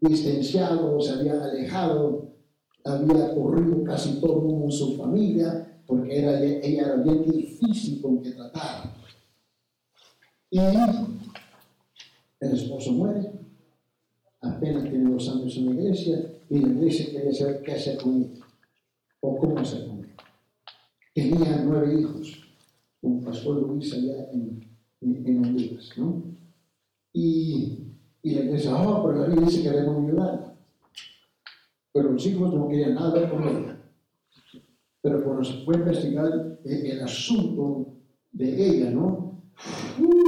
distanciado, 0.00 1.00
se 1.00 1.10
había 1.10 1.42
alejado, 1.42 2.36
había 2.84 3.34
corrido 3.34 3.82
casi 3.82 4.20
todo 4.20 4.36
el 4.36 4.42
mundo 4.44 4.66
en 4.66 4.72
su 4.72 4.96
familia, 4.96 5.75
porque 5.86 6.18
era, 6.18 6.42
ella 6.42 6.82
era 6.82 6.96
bien 6.96 7.30
difícil 7.30 8.00
con 8.02 8.22
que 8.22 8.32
tratar. 8.32 8.94
Y 10.50 10.58
el 10.58 12.52
esposo 12.52 12.92
muere, 12.92 13.30
apenas 14.40 14.84
tiene 14.84 15.10
dos 15.10 15.28
años 15.28 15.56
en 15.56 15.66
la 15.66 15.72
iglesia, 15.72 16.32
y 16.48 16.58
la 16.58 16.68
iglesia 16.68 17.10
quería 17.10 17.32
saber 17.32 17.62
qué 17.62 17.72
hacer 17.72 17.98
con 17.98 18.22
él, 18.22 18.40
o 19.20 19.36
cómo 19.36 19.58
hacer 19.58 19.86
con 19.86 20.00
él. 20.00 20.10
Tenía 21.14 21.62
nueve 21.64 22.00
hijos, 22.00 22.40
un 23.02 23.22
pastor 23.24 23.62
Luis 23.62 23.92
allá 23.92 24.30
en, 24.32 24.64
Honduras, 25.00 25.90
¿no? 25.96 26.22
Y, 27.12 27.78
y 28.22 28.34
la 28.34 28.44
iglesia, 28.44 28.74
oh, 28.74 29.06
pero 29.06 29.26
la 29.26 29.34
iglesia 29.34 29.70
queremos 29.70 30.04
ayudar. 30.04 30.56
Pero 31.92 32.12
los 32.12 32.26
hijos 32.26 32.52
no 32.52 32.68
querían 32.68 32.94
nada 32.94 33.14
ver 33.14 33.30
con 33.30 33.42
ella. 33.48 33.65
Pero 35.06 35.22
cuando 35.22 35.44
se 35.44 35.64
fue 35.64 35.76
a 35.76 35.78
investigar 35.78 36.58
el, 36.64 37.00
asunto 37.00 37.94
de 38.32 38.66
ella, 38.66 38.90
¿no? 38.90 39.40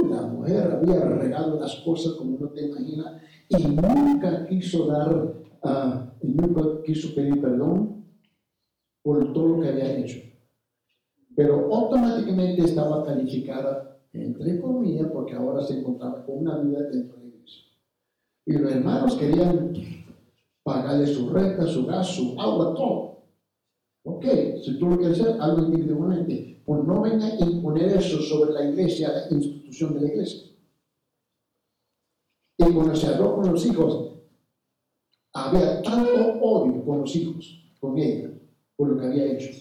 La 0.09 0.21
mujer 0.21 0.71
había 0.71 1.01
regado 1.01 1.59
las 1.59 1.75
cosas 1.83 2.13
como 2.13 2.39
no 2.39 2.47
te 2.51 2.65
imaginas 2.65 3.21
y 3.49 3.67
nunca 3.67 4.47
quiso 4.47 4.87
dar, 4.87 5.13
uh, 5.63 6.25
nunca 6.25 6.81
quiso 6.85 7.13
pedir 7.13 7.41
perdón 7.41 8.05
por 9.03 9.33
todo 9.33 9.57
lo 9.57 9.61
que 9.61 9.67
había 9.67 9.97
hecho. 9.97 10.19
Pero 11.35 11.67
automáticamente 11.75 12.63
estaba 12.63 13.03
calificada, 13.03 13.99
entre 14.13 14.61
comillas, 14.61 15.11
porque 15.11 15.35
ahora 15.35 15.61
se 15.61 15.77
encontraba 15.77 16.25
con 16.25 16.37
una 16.37 16.57
vida 16.59 16.83
dentro 16.83 17.17
de 17.17 17.31
la. 17.31 17.35
Y 18.45 18.53
los 18.53 18.71
hermanos 18.71 19.17
querían 19.17 19.73
pagarle 20.63 21.05
su 21.05 21.29
renta, 21.31 21.67
su 21.67 21.85
gas, 21.85 22.07
su 22.07 22.39
agua, 22.39 22.73
todo. 22.73 23.08
Ok, 24.03 24.25
si 24.63 24.77
tú 24.79 24.89
lo 24.89 24.97
quieres 24.97 25.19
hacer, 25.19 25.41
algo 25.41 25.65
individualmente. 25.65 26.61
Pues 26.65 26.83
no 26.83 27.01
venga 27.01 27.25
a 27.25 27.39
imponer 27.39 27.97
eso 27.97 28.21
sobre 28.21 28.53
la 28.53 28.69
iglesia, 28.69 29.09
la 29.09 29.35
institución 29.35 29.95
de 29.95 30.01
la 30.01 30.07
iglesia. 30.07 30.49
Y 32.57 32.63
cuando 32.73 32.95
se 32.95 33.07
habló 33.07 33.35
con 33.35 33.51
los 33.51 33.65
hijos, 33.65 34.11
había 35.33 35.81
tanto 35.81 36.39
odio 36.41 36.83
con 36.85 37.01
los 37.01 37.15
hijos, 37.15 37.73
con 37.79 37.97
ella, 37.97 38.29
por 38.75 38.89
lo 38.89 38.99
que 38.99 39.07
había 39.07 39.33
hecho. 39.33 39.51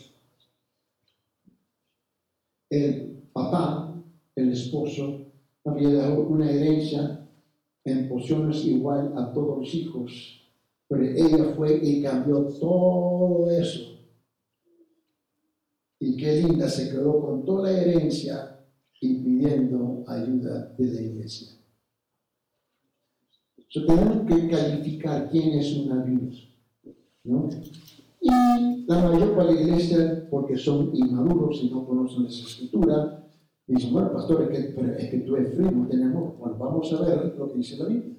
El 2.70 3.22
papá, 3.32 3.94
el 4.34 4.52
esposo, 4.52 5.26
había 5.64 5.90
dado 5.90 6.20
una 6.20 6.50
herencia 6.50 7.26
en 7.84 8.08
porciones 8.08 8.64
igual 8.64 9.14
a 9.16 9.32
todos 9.32 9.58
los 9.58 9.74
hijos, 9.74 10.42
pero 10.88 11.02
ella 11.02 11.54
fue 11.56 11.80
y 11.82 12.02
cambió 12.02 12.44
todo 12.60 13.50
eso 13.50 13.97
y 16.00 16.16
qué 16.16 16.42
linda 16.42 16.68
se 16.68 16.90
quedó 16.90 17.20
con 17.20 17.44
toda 17.44 17.70
la 17.70 17.80
herencia 17.80 18.64
y 19.00 19.14
pidiendo 19.22 20.04
ayuda 20.06 20.74
de 20.78 20.86
la 20.86 21.00
iglesia. 21.00 21.48
tenemos 23.72 24.26
que 24.26 24.48
calificar 24.48 25.28
quién 25.30 25.58
es 25.58 25.76
una 25.76 26.02
viuda. 26.02 26.36
¿no? 27.24 27.48
Y 28.20 28.84
la 28.86 29.08
mayor 29.08 29.36
de 29.36 29.44
la 29.44 29.60
iglesia, 29.60 30.28
porque 30.30 30.56
son 30.56 30.90
inmaduros 30.94 31.60
y 31.62 31.70
no 31.70 31.86
conocen 31.86 32.26
esa 32.26 32.46
escritura, 32.46 33.28
dicen, 33.66 33.92
bueno, 33.92 34.12
pastor, 34.12 34.50
es 34.50 34.74
que, 34.74 34.80
es 34.98 35.10
que 35.10 35.18
tú 35.18 35.36
eres 35.36 35.54
frío, 35.54 35.70
no 35.70 35.86
tenemos. 35.86 36.38
Bueno, 36.38 36.56
vamos 36.58 36.92
a 36.92 37.02
ver 37.02 37.34
lo 37.38 37.48
que 37.52 37.58
dice 37.58 37.76
la 37.76 37.86
Biblia. 37.86 38.16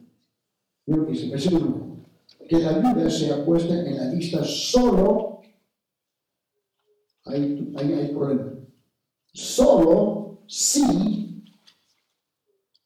Lo 0.86 1.06
que 1.06 1.12
dice, 1.12 1.30
versículo 1.30 1.90
que 2.50 2.60
la 2.60 2.80
Biblia 2.80 3.10
sea 3.10 3.46
puesta 3.46 3.80
en 3.86 3.96
la 3.96 4.12
lista 4.12 4.44
solo 4.44 5.29
ahí, 7.30 7.76
hay 7.78 8.14
problema. 8.14 8.54
Solo 9.34 10.44
si 10.48 11.30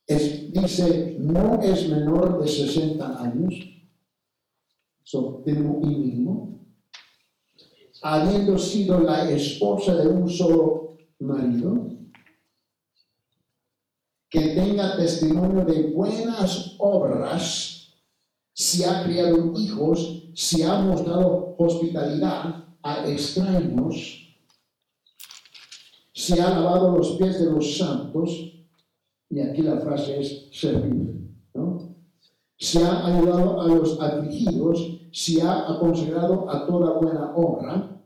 dice 0.07 1.17
no 1.19 1.59
es 1.61 1.89
menor 1.89 2.41
de 2.41 2.47
60 2.47 3.23
años, 3.23 3.53
so, 5.03 5.43
habiendo 8.01 8.57
sido 8.57 8.99
la 8.99 9.29
esposa 9.29 9.95
de 9.95 10.07
un 10.07 10.29
solo 10.29 10.97
marido, 11.19 11.89
que 14.29 14.39
tenga 14.49 14.97
testimonio 14.97 15.63
de 15.63 15.91
buenas 15.91 16.75
obras, 16.79 17.93
si 18.51 18.83
ha 18.83 19.03
criado 19.03 19.53
hijos, 19.57 20.29
si 20.35 20.63
ha 20.63 20.79
mostrado 20.79 21.55
hospitalidad 21.57 22.65
a 22.81 23.07
extraños, 23.07 24.22
se 26.23 26.41
ha 26.41 26.51
lavado 26.51 26.95
los 26.95 27.11
pies 27.17 27.37
de 27.43 27.51
los 27.51 27.77
santos, 27.77 28.29
y 29.29 29.41
aquí 29.41 29.61
la 29.61 29.77
frase 29.79 30.21
es 30.21 30.47
servir, 30.53 31.19
¿no? 31.53 31.95
Se 32.57 32.81
ha 32.81 33.05
ayudado 33.05 33.59
a 33.59 33.67
los 33.67 33.99
afligidos, 33.99 35.01
se 35.11 35.41
ha 35.41 35.69
aconsejado 35.69 36.49
a 36.49 36.65
toda 36.65 36.97
buena 36.97 37.33
obra, 37.35 38.01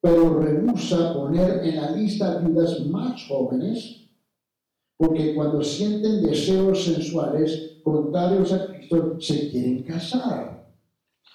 pero 0.00 0.38
rehúsa 0.38 1.12
poner 1.14 1.64
en 1.64 1.76
la 1.76 1.90
lista 1.90 2.38
viudas 2.38 2.86
más 2.86 3.26
jóvenes, 3.26 4.04
porque 4.96 5.34
cuando 5.34 5.60
sienten 5.60 6.22
deseos 6.22 6.84
sensuales 6.84 7.80
contrarios 7.82 8.52
a 8.52 8.68
Cristo, 8.68 9.16
se 9.18 9.50
quieren 9.50 9.82
casar, 9.82 10.64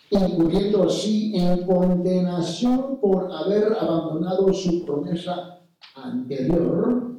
incurriendo 0.10 0.84
así 0.84 1.36
en 1.36 1.66
condenación 1.66 3.02
por 3.02 3.30
haber 3.30 3.74
abandonado 3.78 4.54
su 4.54 4.86
promesa 4.86 5.53
anterior 5.96 7.14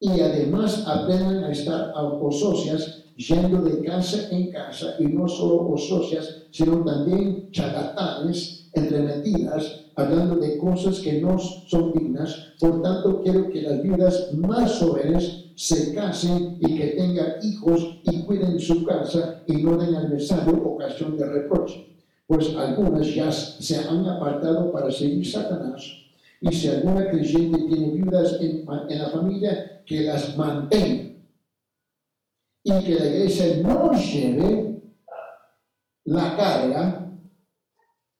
y 0.00 0.20
además 0.20 0.84
aprendan 0.86 1.44
a 1.44 1.52
estar 1.52 1.92
socias 2.30 3.04
yendo 3.16 3.62
de 3.62 3.82
casa 3.84 4.28
en 4.30 4.50
casa 4.50 4.96
y 4.98 5.04
no 5.04 5.28
solo 5.28 5.76
socias 5.76 6.46
sino 6.50 6.84
también 6.84 7.50
charlatanes, 7.50 8.68
entremetidas, 8.74 9.86
hablando 9.96 10.36
de 10.36 10.58
cosas 10.58 11.00
que 11.00 11.20
no 11.20 11.38
son 11.38 11.92
dignas. 11.92 12.52
Por 12.60 12.82
tanto, 12.82 13.22
quiero 13.22 13.48
que 13.48 13.62
las 13.62 13.82
viudas 13.82 14.34
más 14.34 14.78
jóvenes 14.78 15.52
se 15.56 15.94
casen 15.94 16.58
y 16.60 16.76
que 16.76 16.88
tengan 16.88 17.34
hijos 17.42 18.00
y 18.04 18.22
cuiden 18.24 18.58
su 18.60 18.84
casa 18.84 19.42
y 19.46 19.62
no 19.62 19.76
den 19.76 19.94
al 19.94 20.06
adversario 20.06 20.62
ocasión 20.62 21.16
de 21.16 21.26
reproche. 21.26 21.86
Pues 22.26 22.54
algunas 22.54 23.14
ya 23.14 23.30
se 23.32 23.78
han 23.78 24.06
apartado 24.06 24.72
para 24.72 24.90
seguir 24.90 25.26
Satanás 25.26 26.01
y 26.42 26.52
si 26.52 26.68
alguna 26.68 27.08
creyente 27.08 27.56
tiene 27.68 27.92
viudas 27.92 28.36
en, 28.40 28.66
la 28.66 29.10
familia, 29.10 29.84
que 29.86 30.00
las 30.00 30.36
mantenga. 30.36 31.12
Y 32.64 32.84
que 32.84 32.94
la 32.96 33.06
iglesia 33.06 33.62
no 33.62 33.92
lleve 33.92 34.82
la 36.04 36.36
carga 36.36 37.12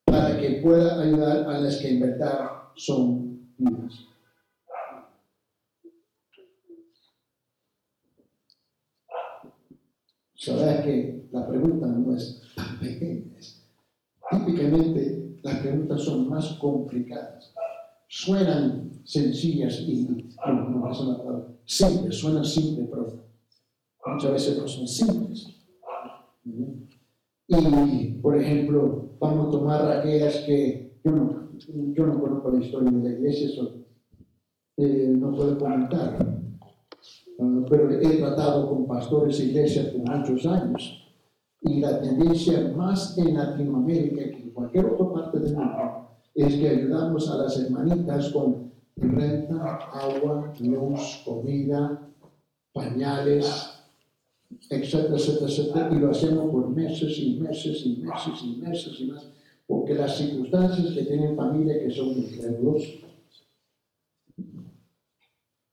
para 0.05 0.39
que 0.39 0.51
pueda 0.63 1.01
ayudar 1.01 1.49
a 1.49 1.59
las 1.59 1.79
que 1.79 1.91
en 1.91 2.01
verdad 2.01 2.51
son 2.77 3.55
viudas. 3.59 4.07
Sabes 10.37 10.85
que 10.85 11.29
la 11.33 11.49
pregunta 11.49 11.87
no 11.89 12.17
es 12.17 12.41
tan 12.55 12.79
pequeña. 12.79 13.33
Típicamente 14.31 15.39
las 15.43 15.59
preguntas 15.59 16.03
son 16.03 16.29
más 16.29 16.53
complicadas 16.61 17.52
suenan 18.13 19.01
sencillas 19.05 19.81
y 19.81 20.05
no, 20.05 20.69
no 20.69 20.83
palabra, 20.83 21.49
simples, 21.65 22.19
suenan 22.19 22.45
simples, 22.45 22.87
pero 22.91 23.25
muchas 24.07 24.33
veces 24.33 24.59
no 24.59 24.69
son 24.69 24.87
simples. 24.87 25.47
Y, 27.49 28.09
por 28.21 28.37
ejemplo, 28.37 29.17
vamos 29.19 29.49
a 29.49 29.51
tomar 29.51 29.91
aquellas 29.91 30.37
que 30.41 31.01
yo 31.03 31.11
no, 31.11 31.49
yo 31.95 32.07
no 32.07 32.21
conozco 32.21 32.51
la 32.51 32.63
historia 32.63 32.91
de 32.91 33.03
la 33.03 33.15
iglesia, 33.17 33.49
eso 33.49 33.77
eh, 34.77 35.15
no 35.17 35.35
puedo 35.35 35.57
comentar. 35.57 36.19
Pero 37.71 37.91
he 37.93 38.19
tratado 38.19 38.69
con 38.69 38.87
pastores 38.87 39.41
e 39.41 39.47
iglesias 39.47 39.87
por 39.87 40.19
muchos 40.19 40.45
años 40.45 40.99
y 41.63 41.81
la 41.81 41.99
tendencia 41.99 42.73
más 42.77 43.17
en 43.17 43.35
Latinoamérica 43.35 44.17
que 44.17 44.43
en 44.43 44.51
cualquier 44.51 44.85
otra 44.85 45.13
parte 45.13 45.39
del 45.41 45.55
mundo 45.55 46.12
es 46.35 46.55
que 46.55 46.69
ayudamos 46.69 47.29
a 47.31 47.37
las 47.37 47.59
hermanitas 47.59 48.31
con 48.31 48.73
renta, 48.97 49.77
agua, 49.93 50.53
luz, 50.61 51.23
comida, 51.25 52.09
pañales, 52.73 53.71
etcétera, 54.71 55.17
etcétera, 55.17 55.47
etcétera, 55.47 55.91
y 55.93 55.99
lo 55.99 56.11
hacemos 56.11 56.51
por 56.51 56.69
meses 56.69 57.19
y 57.19 57.41
meses 57.41 57.87
y 57.87 57.97
meses 57.97 58.43
y 58.43 58.57
meses 58.57 59.01
y 59.01 59.05
más, 59.07 59.27
porque 59.67 59.95
las 59.95 60.17
circunstancias 60.17 60.95
que 60.95 61.05
tienen 61.05 61.37
familia 61.37 61.79
que 61.79 61.91
son 61.91 62.09
incrédulos, 62.09 62.83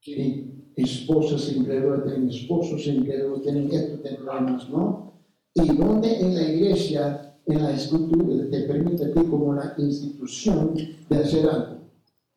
y 0.06 0.46
esposas 0.76 1.52
incrédulas 1.52 2.04
tienen 2.04 2.30
esposos 2.30 2.88
incrédulos, 2.88 3.44
tienen 3.44 3.72
esto, 3.72 4.00
tienen 4.00 4.26
lo 4.26 4.34
demás, 4.34 4.70
¿no? 4.70 5.14
Y 5.54 5.68
donde 5.76 6.20
en 6.20 6.36
la 6.36 6.42
iglesia, 6.44 7.29
en 7.50 7.64
la 7.64 7.72
escritura, 7.72 8.50
te 8.50 8.62
permite 8.62 9.06
a 9.06 9.14
ti 9.14 9.24
como 9.30 9.46
una 9.46 9.74
institución 9.78 10.76
de 11.10 11.18
hacer 11.18 11.50
algo 11.50 11.80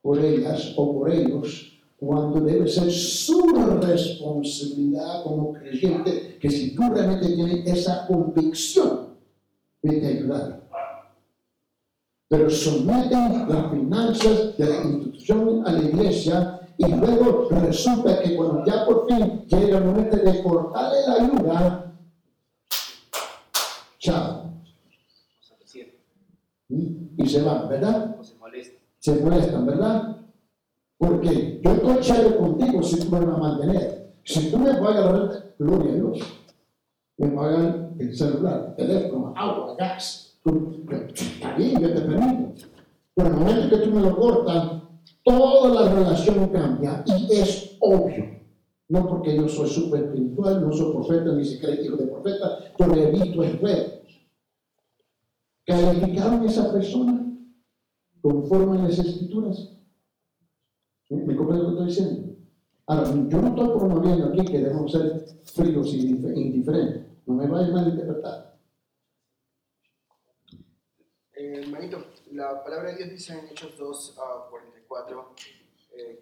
por 0.01 0.19
ellas 0.19 0.75
o 0.77 0.99
por 0.99 1.11
ellos, 1.11 1.79
cuando 1.99 2.41
debe 2.41 2.69
ser 2.69 2.91
su 2.91 3.41
responsabilidad 3.81 5.23
como 5.23 5.53
creyente, 5.53 6.37
que 6.41 6.51
si 6.51 6.75
tú 6.75 6.83
realmente 6.93 7.29
tienes 7.29 7.67
esa 7.67 8.07
convicción, 8.09 9.13
de 9.83 10.07
ayudar. 10.07 10.61
Pero 12.29 12.49
someten 12.49 13.49
las 13.49 13.71
finanzas 13.71 14.57
de 14.57 14.65
la 14.67 14.85
institución 14.85 15.67
a 15.67 15.73
la 15.73 15.83
iglesia 15.83 16.61
y 16.79 16.87
luego 16.87 17.49
resulta 17.51 18.21
que 18.23 18.37
cuando 18.37 18.65
ya 18.65 18.87
por 18.87 19.07
fin 19.07 19.45
llega 19.47 19.79
el 19.79 19.85
momento 19.85 20.17
de 20.17 20.43
cortarle 20.43 20.99
la 21.07 21.15
ayuda, 21.15 21.93
chao. 23.99 24.42
Y 27.17 27.29
se 27.29 27.43
van, 27.43 27.69
¿verdad? 27.69 28.17
Se 28.99 29.15
molestan, 29.17 29.67
¿verdad? 29.67 30.17
Porque 30.97 31.61
yo 31.63 31.71
estoy 31.73 32.01
chévere 32.01 32.37
contigo 32.37 32.83
si 32.83 33.01
tú 33.01 33.11
me 33.11 33.21
vas 33.21 33.37
a 33.37 33.41
mantener. 33.41 34.13
Si 34.25 34.51
tú 34.51 34.59
me 34.59 34.73
pagas 34.75 35.05
la 35.05 35.13
renta, 35.13 35.45
gloria 35.59 35.93
a 35.93 35.95
Dios. 35.97 36.19
Me 37.19 37.29
pagan 37.29 37.97
el 37.99 38.17
celular, 38.17 38.75
el 38.79 38.87
teléfono, 38.87 39.35
agua, 39.37 39.75
gas. 39.77 40.39
Está 40.45 41.57
bien, 41.57 41.81
yo 41.81 41.93
te 41.93 42.01
permito. 42.01 42.67
Pero 43.15 43.29
el 43.29 43.35
momento 43.35 43.77
que 43.77 43.85
tú 43.85 43.91
me 43.91 44.01
lo 44.01 44.17
cortas, 44.17 44.83
toda 45.23 45.83
la 45.83 45.95
relación 45.95 46.49
cambia 46.49 47.05
y 47.07 47.33
es 47.33 47.77
obvio. 47.81 48.41
No 48.89 49.09
porque 49.09 49.37
yo 49.37 49.49
soy 49.49 49.69
súper 49.69 50.05
espiritual, 50.05 50.63
no 50.67 50.73
soy 50.73 50.93
profeta, 50.93 51.33
ni 51.33 51.45
siquiera 51.45 51.81
hijo 51.81 51.97
de 51.97 52.07
profeta, 52.07 52.59
le 52.95 53.09
he 53.09 53.11
visto 53.11 53.43
en 53.43 53.59
juegos. 53.59 53.93
¿Calificaron 55.65 56.41
a 56.43 56.47
esa 56.47 56.73
persona 56.73 57.25
conforme 58.21 58.81
a 58.81 58.83
las 58.85 58.99
escrituras? 58.99 59.79
¿Me 61.09 61.37
comprende 61.37 61.65
lo 61.65 61.69
que 61.69 61.73
estoy 61.75 61.87
diciendo? 61.87 62.37
Ahora, 62.87 63.11
yo 63.11 63.41
no 63.41 63.49
estoy 63.49 63.79
promoviendo 63.79 64.27
aquí 64.27 64.45
que 64.45 64.59
debemos 64.59 64.91
ser 64.91 65.25
fríos 65.45 65.95
y 65.95 66.01
indiferentes. 66.09 67.07
No 67.27 67.35
me 67.35 67.47
vaya 67.47 67.69
a 67.69 67.71
malinterpretar. 67.71 68.59
Eh, 71.35 71.67
manito, 71.67 72.07
la 72.33 72.65
palabra 72.65 72.91
de 72.91 72.97
Dios 72.97 73.11
dice 73.11 73.39
en 73.39 73.47
Hechos 73.47 73.77
2, 73.79 74.19
44, 74.51 75.35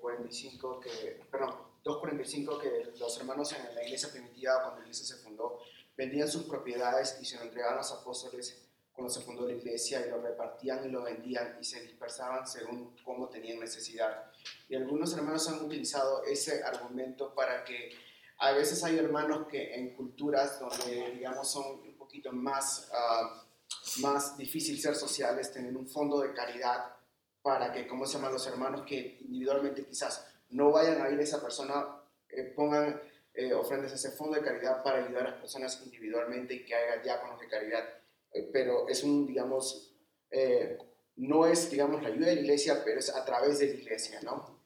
45, 0.01 0.81
que, 0.81 1.21
perdón, 1.31 1.55
2.45 1.85 2.61
que 2.61 2.93
los 2.99 3.19
hermanos 3.19 3.55
en 3.55 3.75
la 3.75 3.83
iglesia 3.85 4.11
primitiva, 4.11 4.63
cuando 4.63 4.81
la 4.81 4.87
iglesia 4.87 5.17
se 5.17 5.23
fundó, 5.23 5.61
vendían 5.97 6.29
sus 6.29 6.45
propiedades 6.45 7.19
y 7.23 7.25
se 7.25 7.37
lo 7.37 7.45
entregaban 7.45 7.75
a 7.75 7.79
los 7.79 7.93
apóstoles 7.93 8.70
cuando 9.01 9.15
se 9.15 9.25
fundó 9.25 9.47
la 9.47 9.55
iglesia 9.55 10.07
y 10.07 10.11
lo 10.11 10.21
repartían 10.21 10.85
y 10.85 10.91
lo 10.91 11.03
vendían 11.03 11.57
y 11.59 11.65
se 11.65 11.81
dispersaban 11.81 12.47
según 12.47 12.95
cómo 13.03 13.31
tenían 13.31 13.59
necesidad. 13.59 14.31
Y 14.69 14.77
algunos 14.77 15.15
hermanos 15.15 15.49
han 15.49 15.65
utilizado 15.65 16.23
ese 16.25 16.63
argumento 16.63 17.35
para 17.35 17.65
que 17.65 17.93
a 18.37 18.53
veces 18.53 18.85
hay 18.85 18.99
hermanos 18.99 19.47
que 19.49 19.75
en 19.75 19.95
culturas 19.97 20.61
donde, 20.61 21.13
digamos, 21.13 21.51
son 21.51 21.81
un 21.81 21.97
poquito 21.97 22.31
más, 22.31 22.91
uh, 22.93 24.03
más 24.03 24.37
difícil 24.37 24.79
ser 24.79 24.95
sociales, 24.95 25.51
tienen 25.51 25.79
un 25.79 25.89
fondo 25.89 26.21
de 26.21 26.35
caridad 26.35 26.95
para 27.41 27.73
que, 27.73 27.87
¿cómo 27.87 28.05
se 28.05 28.19
llaman 28.19 28.35
los 28.35 28.47
hermanos 28.47 28.83
que 28.87 29.17
individualmente 29.23 29.87
quizás 29.87 30.27
no 30.51 30.73
vayan 30.73 31.01
a 31.01 31.09
ir 31.09 31.19
a 31.19 31.23
esa 31.23 31.41
persona, 31.41 31.87
eh, 32.29 32.53
pongan 32.55 33.01
eh, 33.33 33.55
ofrendas 33.55 33.93
a 33.93 33.95
ese 33.95 34.11
fondo 34.11 34.37
de 34.37 34.43
caridad 34.43 34.83
para 34.83 35.03
ayudar 35.03 35.27
a 35.27 35.31
las 35.31 35.41
personas 35.41 35.81
individualmente 35.87 36.53
y 36.53 36.67
que 36.67 36.75
haya 36.75 37.03
diáconos 37.03 37.41
de 37.41 37.49
caridad? 37.49 38.01
Eh, 38.33 38.49
pero 38.53 38.89
es 38.89 39.03
un, 39.03 39.27
digamos, 39.27 39.95
eh, 40.31 40.79
no 41.17 41.47
es, 41.47 41.71
digamos, 41.71 42.03
la 42.03 42.09
ayuda 42.09 42.29
de 42.29 42.37
la 42.37 42.41
iglesia, 42.43 42.83
pero 42.85 42.99
es 42.99 43.15
a 43.15 43.25
través 43.25 43.59
de 43.59 43.67
la 43.67 43.75
iglesia, 43.75 44.21
¿no? 44.23 44.61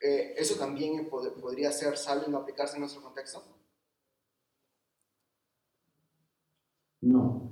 Eh, 0.00 0.34
¿Eso 0.36 0.56
también 0.56 1.08
podría 1.08 1.72
ser 1.72 1.96
sabio 1.96 2.28
no 2.28 2.38
aplicarse 2.38 2.74
en 2.74 2.80
nuestro 2.80 3.02
contexto? 3.02 3.42
No, 7.00 7.48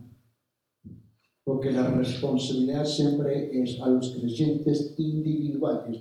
porque 1.46 1.70
la 1.70 1.88
responsabilidad 1.90 2.84
siempre 2.84 3.62
es 3.62 3.80
a 3.80 3.88
los 3.88 4.10
creyentes 4.10 4.94
individuales. 4.98 6.00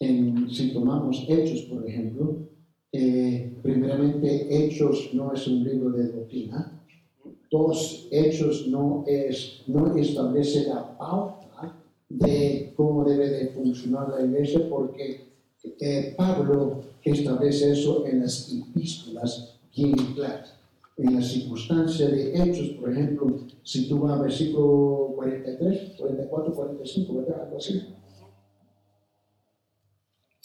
En, 0.00 0.50
si 0.50 0.72
tomamos 0.72 1.24
hechos, 1.28 1.62
por 1.62 1.88
ejemplo, 1.88 2.48
eh, 2.96 3.52
primeramente, 3.60 4.46
Hechos 4.48 5.10
no 5.14 5.32
es 5.32 5.48
un 5.48 5.64
libro 5.64 5.90
de 5.90 6.12
doctrina. 6.12 6.80
Dos, 7.50 8.06
Hechos 8.08 8.68
no, 8.68 9.02
es, 9.04 9.62
no 9.66 9.96
establece 9.96 10.68
la 10.68 10.96
pauta 10.96 11.74
de 12.08 12.72
cómo 12.76 13.02
debe 13.04 13.28
de 13.30 13.48
funcionar 13.48 14.10
la 14.10 14.24
iglesia, 14.24 14.68
porque 14.68 15.26
eh, 15.80 16.14
Pablo 16.16 16.82
establece 17.02 17.72
eso 17.72 18.06
en 18.06 18.20
las 18.20 18.52
epístolas 18.52 19.58
bien 19.74 19.96
claras. 20.14 20.54
En 20.96 21.16
la 21.16 21.22
circunstancia 21.22 22.06
de 22.06 22.32
Hechos, 22.32 22.68
por 22.80 22.92
ejemplo, 22.92 23.40
si 23.64 23.88
tú 23.88 23.98
vas 23.98 24.12
al 24.12 24.22
versículo 24.22 25.14
43, 25.16 25.96
44, 25.98 26.54
45, 26.54 27.14
¿verdad? 27.14 27.42
Algo 27.42 27.56
así. 27.56 27.93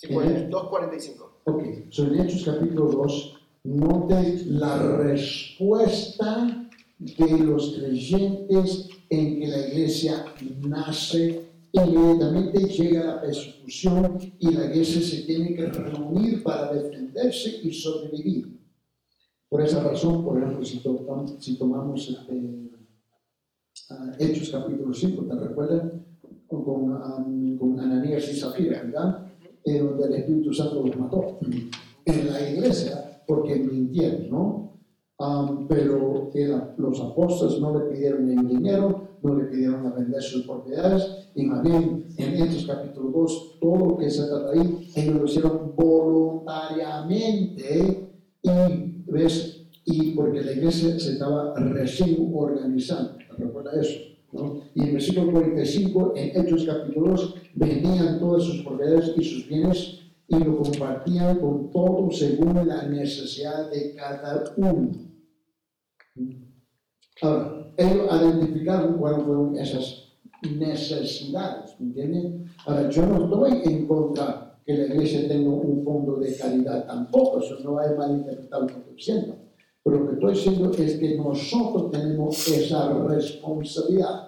Sí, 0.02 0.08
2.45. 0.08 1.30
Ok, 1.44 1.64
sobre 1.90 2.22
Hechos 2.22 2.46
capítulo 2.46 2.86
2, 2.86 3.34
note 3.66 4.46
la 4.46 4.78
respuesta 4.96 6.70
de 6.98 7.38
los 7.40 7.76
creyentes 7.76 8.88
en 9.10 9.42
que 9.42 9.48
la 9.48 9.68
iglesia 9.68 10.24
nace, 10.62 11.50
inmediatamente 11.74 12.60
llega 12.70 13.04
la 13.04 13.22
persecución 13.22 14.18
y 14.40 14.54
la 14.54 14.68
iglesia 14.68 15.02
se 15.02 15.24
tiene 15.24 15.54
que 15.54 15.66
reunir 15.66 16.44
para 16.44 16.72
defenderse 16.72 17.60
y 17.62 17.74
sobrevivir. 17.74 18.58
Por 19.50 19.62
esa 19.64 19.84
razón, 19.84 20.24
por 20.24 20.42
ejemplo, 20.42 20.64
si, 20.64 20.80
tomamos 21.58 22.10
este, 22.10 22.34
uh, 23.90 24.12
Hechos 24.18 24.50
capítulo 24.50 24.94
5, 24.94 25.24
¿te 25.26 25.36
recuerdas? 25.36 25.92
Con, 26.48 26.94
um, 26.94 27.58
con 27.58 27.78
Ananías 27.82 28.32
y 28.32 28.40
Zafira, 28.40 28.82
¿verdad? 28.84 29.29
En 29.66 29.86
donde 29.86 30.06
el 30.06 30.14
Espíritu 30.16 30.54
Santo 30.54 30.84
los 30.86 30.98
mató. 30.98 31.40
En 32.06 32.32
la 32.32 32.50
iglesia, 32.50 33.24
porque 33.28 33.56
mintieron, 33.56 34.30
¿no? 34.30 34.70
pero 35.68 36.32
los 36.78 37.02
apóstoles 37.02 37.60
no 37.60 37.78
le 37.78 37.92
pidieron 37.92 38.26
ni 38.26 38.56
dinero, 38.56 39.10
no 39.22 39.36
le 39.36 39.44
pidieron 39.46 39.86
a 39.86 39.92
vender 39.92 40.22
sus 40.22 40.46
propiedades, 40.46 41.30
y 41.36 41.46
más 41.46 41.62
bien 41.62 42.06
en 42.18 42.42
Hechos 42.42 42.66
capítulo 42.66 43.10
2, 43.10 43.58
todo 43.60 43.76
lo 43.76 43.98
que 43.98 44.10
se 44.10 44.28
trata 44.28 44.52
ahí, 44.52 44.90
ellos 44.96 45.16
lo 45.16 45.26
hicieron 45.26 45.74
voluntariamente, 45.76 48.08
y 48.42 48.50
ves, 49.12 49.68
y 49.84 50.12
porque 50.12 50.42
la 50.42 50.54
iglesia 50.54 50.98
se 50.98 51.12
estaba 51.14 51.54
recién 51.56 52.32
organizando, 52.34 53.18
¿recuerda 53.38 53.72
eso? 53.80 54.00
Y 54.32 54.82
en 54.84 54.94
versículo 54.94 55.32
45, 55.32 56.14
en 56.16 56.42
Hechos 56.42 56.66
capítulo 56.66 57.12
2, 57.12 57.36
vendían 57.56 58.20
todas 58.20 58.44
sus 58.44 58.64
propiedades 58.64 59.14
y 59.18 59.24
sus 59.24 59.48
bienes 59.48 60.00
y 60.28 60.38
lo 60.38 60.58
compartían 60.58 61.40
con 61.40 61.72
todos 61.72 62.20
según 62.20 62.68
la 62.68 62.84
necesidad 62.84 63.72
de 63.72 63.96
cada 63.96 64.44
uno. 64.58 64.92
Ahora, 67.22 67.74
ellos 67.76 68.08
identificaron 68.12 68.98
cuáles 68.98 69.24
fueron 69.24 69.58
esas 69.58 70.10
necesidades, 70.44 71.76
¿me 71.80 71.88
entienden? 71.88 72.46
Ahora, 72.66 72.90
yo 72.90 73.06
no 73.06 73.26
estoy 73.26 73.74
en 73.74 73.88
contra 73.88 74.62
que 74.66 74.74
la 74.74 74.86
iglesia 74.86 75.28
tenga 75.28 75.50
un 75.50 75.84
fondo 75.84 76.18
de 76.18 76.38
caridad 76.38 76.86
tampoco, 76.86 77.40
eso 77.40 77.58
no 77.64 77.80
hay 77.80 77.98
malinterpretado 77.98 78.62
lo 78.62 78.68
que 78.68 78.74
estoy 78.74 78.96
diciendo. 78.96 79.49
Pero 79.84 80.00
lo 80.00 80.08
que 80.08 80.14
estoy 80.14 80.34
diciendo 80.34 80.72
es 80.78 80.98
que 80.98 81.18
nosotros 81.18 81.92
tenemos 81.92 82.48
esa 82.48 82.94
responsabilidad. 83.08 84.28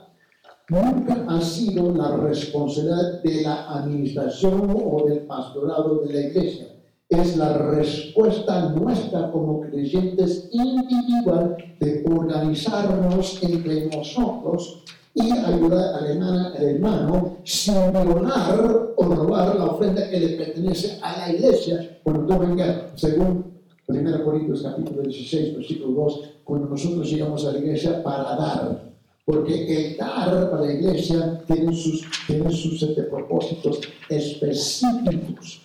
Nunca 0.69 1.25
ha 1.27 1.41
sido 1.41 1.93
la 1.93 2.15
responsabilidad 2.15 3.21
de 3.21 3.41
la 3.41 3.69
administración 3.71 4.73
o 4.85 5.05
del 5.05 5.19
pastorado 5.27 5.99
de 6.05 6.13
la 6.13 6.21
iglesia. 6.21 6.67
Es 7.09 7.35
la 7.35 7.57
respuesta 7.57 8.69
nuestra 8.69 9.29
como 9.31 9.59
creyentes 9.59 10.47
individual 10.53 11.57
de 11.77 12.05
organizarnos 12.09 13.43
entre 13.43 13.87
nosotros 13.87 14.85
y 15.13 15.29
ayudar 15.29 15.95
al 15.95 16.05
hermano, 16.05 16.47
al 16.55 16.63
hermano 16.63 17.37
sin 17.43 17.91
violar 17.91 18.93
o 18.95 19.03
robar 19.03 19.55
la 19.57 19.65
ofrenda 19.65 20.09
que 20.09 20.19
le 20.21 20.37
pertenece 20.37 20.99
a 21.01 21.17
la 21.17 21.33
iglesia 21.33 21.99
cuando 22.01 22.39
venga, 22.39 22.91
según 22.95 23.50
1 23.91 24.23
Corintios 24.23 24.61
capítulo 24.61 25.01
16, 25.01 25.57
versículo 25.57 26.03
2, 26.03 26.21
cuando 26.43 26.69
nosotros 26.69 27.09
llegamos 27.11 27.45
a 27.45 27.51
la 27.51 27.59
iglesia 27.59 28.01
para 28.01 28.35
dar. 28.35 28.91
Porque 29.25 29.91
el 29.91 29.97
dar 29.97 30.49
para 30.49 30.65
la 30.65 30.73
iglesia 30.73 31.43
tiene 31.45 31.75
sus, 31.75 32.07
tiene 32.25 32.51
sus 32.51 32.81
este, 32.81 33.03
propósitos 33.03 33.81
específicos. 34.09 35.61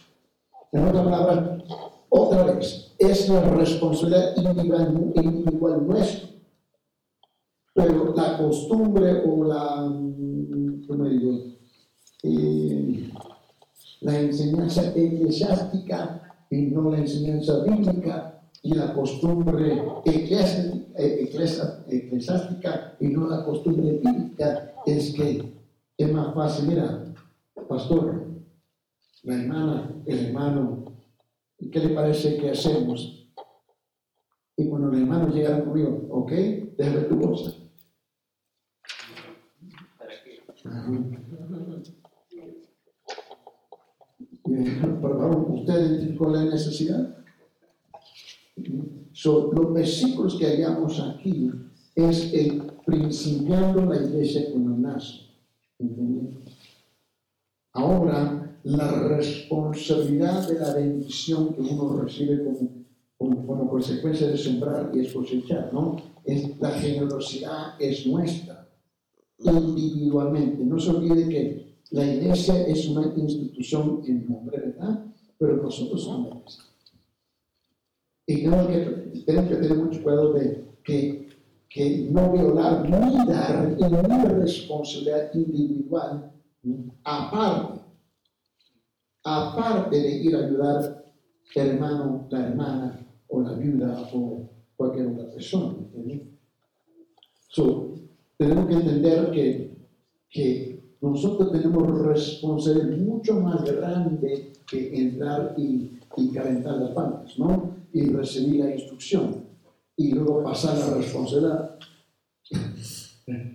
En 0.72 0.88
otras 0.88 1.04
palabras, 1.04 1.62
otra 2.08 2.42
vez, 2.44 2.94
es 2.98 3.28
la 3.28 3.40
responsabilidad 3.42 4.36
individual, 4.36 5.12
individual 5.14 5.86
nuestra. 5.86 6.28
Pero 7.74 8.14
la 8.14 8.38
costumbre 8.38 9.22
o 9.26 9.44
la, 9.44 9.92
¿cómo 10.86 11.04
digo? 11.04 11.38
Eh, 12.22 13.10
la 14.00 14.20
enseñanza 14.20 14.92
eclesiástica 14.94 16.25
y 16.50 16.62
no 16.62 16.90
la 16.90 16.98
enseñanza 16.98 17.62
bíblica 17.64 18.42
y 18.62 18.74
la 18.74 18.92
costumbre 18.94 19.82
eclesiástica 21.88 22.96
y 23.00 23.08
no 23.08 23.28
la 23.28 23.44
costumbre 23.44 24.00
bíblica 24.02 24.74
es 24.86 25.12
que 25.14 25.54
es 25.98 26.12
más 26.12 26.34
fácil, 26.34 26.68
mira, 26.68 27.14
pastor, 27.68 28.26
la 29.22 29.34
hermana, 29.34 30.02
el 30.06 30.26
hermano, 30.26 30.84
¿qué 31.58 31.80
le 31.80 31.94
parece 31.94 32.36
que 32.36 32.50
hacemos? 32.50 33.28
Y 34.56 34.68
cuando 34.68 34.88
los 34.88 35.00
hermanos 35.00 35.34
llegaron 35.34 35.62
conmigo, 35.66 36.06
ok, 36.10 36.32
déjame 36.76 37.00
tu 37.02 37.16
bolsa. 37.16 37.52
Por 39.98 41.25
favor, 45.00 45.46
¿usted 45.50 45.90
identificó 45.90 46.30
la 46.30 46.44
necesidad? 46.44 47.16
los 49.24 49.72
versículos 49.72 50.36
que 50.36 50.46
hallamos 50.46 51.00
aquí 51.00 51.50
es 51.94 52.32
el 52.34 52.62
principiando 52.84 53.84
la 53.86 53.96
iglesia 53.96 54.50
cuando 54.52 54.76
nace. 54.76 55.22
Ahora, 57.72 58.58
la 58.62 59.08
responsabilidad 59.08 60.48
de 60.48 60.60
la 60.60 60.74
bendición 60.74 61.54
que 61.54 61.60
uno 61.60 62.00
recibe 62.00 62.44
como, 63.18 63.46
como, 63.46 63.68
consecuencia 63.68 64.28
de 64.28 64.38
sembrar 64.38 64.90
y 64.94 65.06
cosechar, 65.12 65.70
¿no? 65.72 65.96
Es, 66.24 66.58
la 66.60 66.70
generosidad 66.70 67.80
es 67.80 68.06
nuestra, 68.06 68.68
individualmente. 69.38 70.64
No 70.64 70.78
se 70.78 70.90
olvide 70.90 71.28
que 71.28 71.75
la 71.90 72.04
iglesia 72.04 72.66
es 72.66 72.88
una 72.88 73.12
institución 73.16 74.02
en 74.06 74.28
nombre, 74.28 74.58
¿verdad? 74.58 75.04
Pero 75.38 75.56
nosotros 75.62 76.02
somos 76.02 76.30
la 76.30 76.36
iglesia. 76.36 76.62
Y 78.26 78.42
tenemos 78.42 78.66
que, 78.66 79.22
tenemos 79.24 79.48
que 79.50 79.56
tener 79.56 79.78
mucho 79.78 80.02
cuidado 80.02 80.32
de 80.32 80.64
que, 80.82 81.28
que 81.68 82.08
no 82.10 82.32
violar 82.32 82.88
ni 82.88 83.26
dar 83.26 83.76
una 83.78 84.24
responsabilidad 84.24 85.32
individual 85.34 86.32
aparte, 87.04 87.80
aparte 89.22 89.96
de 89.96 90.16
ir 90.16 90.34
a 90.34 90.44
ayudar 90.44 91.04
el 91.54 91.68
hermano, 91.68 92.26
la 92.30 92.48
hermana 92.48 93.06
o 93.28 93.40
la 93.40 93.52
viuda 93.52 94.08
o 94.12 94.50
cualquier 94.76 95.06
otra 95.08 95.30
persona. 95.30 95.76
So, 97.48 97.94
tenemos 98.36 98.66
que 98.66 98.74
entender 98.74 99.30
que, 99.30 99.76
que 100.28 100.75
nosotros 101.00 101.52
tenemos 101.52 102.00
responsabilidad 102.02 102.98
mucho 102.98 103.40
más 103.40 103.64
grande 103.64 104.52
que 104.66 104.98
entrar 104.98 105.54
y, 105.56 105.98
y 106.16 106.32
calentar 106.32 106.76
las 106.78 106.94
bancas, 106.94 107.38
¿no? 107.38 107.76
y 107.92 108.10
recibir 108.10 108.64
la 108.64 108.74
instrucción 108.74 109.46
y 109.96 110.12
luego 110.12 110.42
pasar 110.42 110.76
la 110.78 110.96
responsabilidad. 110.96 111.78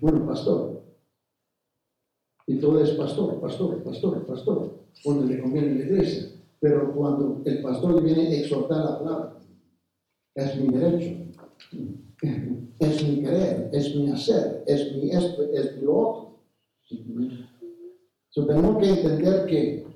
Bueno, 0.01 0.25
pastor. 0.25 0.83
Y 2.47 2.57
todo 2.57 2.83
es 2.83 2.89
pastor, 2.91 3.39
pastor, 3.39 3.83
pastor, 3.83 4.25
pastor, 4.25 4.85
cuando 5.03 5.25
le 5.25 5.39
conviene 5.39 5.75
la 5.75 5.85
iglesia. 5.85 6.31
Pero 6.59 6.93
cuando 6.93 7.41
el 7.45 7.61
pastor 7.61 7.95
le 7.95 8.01
viene 8.01 8.27
a 8.27 8.39
exhortar 8.39 8.83
la 8.83 8.99
palabra, 8.99 9.39
es 10.35 10.61
mi 10.61 10.67
derecho, 10.67 11.17
es 12.79 13.03
mi 13.07 13.21
querer, 13.21 13.69
es 13.71 13.95
mi 13.95 14.11
hacer, 14.11 14.63
es 14.67 14.95
mi 14.95 15.11
esto, 15.11 15.43
es 15.43 15.77
mi 15.77 15.85
lo 15.85 15.97
otro. 15.97 16.30
Entonces, 16.91 17.47
tenemos 18.33 18.77
que 18.77 18.89
entender 18.89 19.45
que 19.45 19.91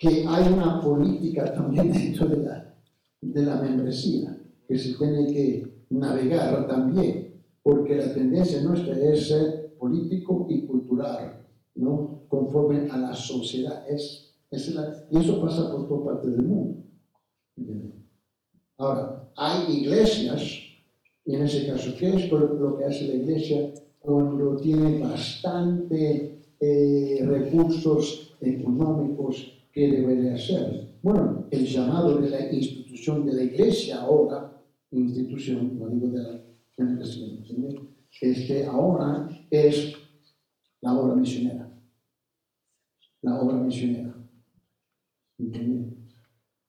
que 0.00 0.24
hay 0.26 0.50
una 0.50 0.80
política 0.80 1.52
también 1.52 1.92
dentro 1.92 2.26
de 2.26 2.38
la, 2.38 2.74
la 3.20 3.60
membresía 3.60 4.34
que 4.66 4.78
se 4.78 4.94
tiene 4.94 5.26
que 5.26 5.84
navegar 5.90 6.66
también, 6.66 7.42
porque 7.62 7.96
la 7.96 8.14
tendencia 8.14 8.62
nuestra 8.62 8.98
es 8.98 9.28
ser 9.28 9.74
político 9.78 10.46
y 10.48 10.64
cultural, 10.64 11.46
¿no? 11.74 12.22
conforme 12.28 12.90
a 12.90 12.96
la 12.96 13.14
sociedad. 13.14 13.86
Es, 13.88 14.34
es 14.50 14.74
y 15.10 15.18
eso 15.18 15.40
pasa 15.42 15.70
por 15.70 15.86
toda 15.86 16.14
parte 16.14 16.30
del 16.30 16.44
mundo. 16.44 16.82
Ahora, 18.78 19.30
hay 19.36 19.80
iglesias, 19.82 20.40
y 21.26 21.34
en 21.34 21.42
ese 21.42 21.66
caso, 21.66 21.92
¿qué 21.98 22.14
es 22.14 22.30
lo 22.30 22.78
que 22.78 22.84
hace 22.86 23.06
la 23.06 23.14
iglesia 23.16 23.74
cuando 24.00 24.56
tiene 24.56 24.98
bastante 24.98 26.42
eh, 26.58 27.24
recursos 27.24 28.36
económicos 28.40 29.60
¿qué 29.72 29.88
debe 29.88 30.16
de 30.16 30.34
hacer? 30.34 30.98
Bueno, 31.02 31.46
el 31.50 31.64
llamado 31.64 32.18
de 32.18 32.30
la 32.30 32.52
institución 32.52 33.24
de 33.24 33.34
la 33.34 33.42
iglesia 33.44 34.00
ahora, 34.02 34.52
institución, 34.90 35.78
no 35.78 35.88
digo 35.88 36.08
de 36.08 36.22
la 36.22 36.40
este, 38.20 38.66
ahora 38.66 39.28
es 39.50 39.94
la 40.80 40.98
obra 40.98 41.14
misionera. 41.14 41.70
La 43.22 43.40
obra 43.40 43.56
misionera. 43.56 44.14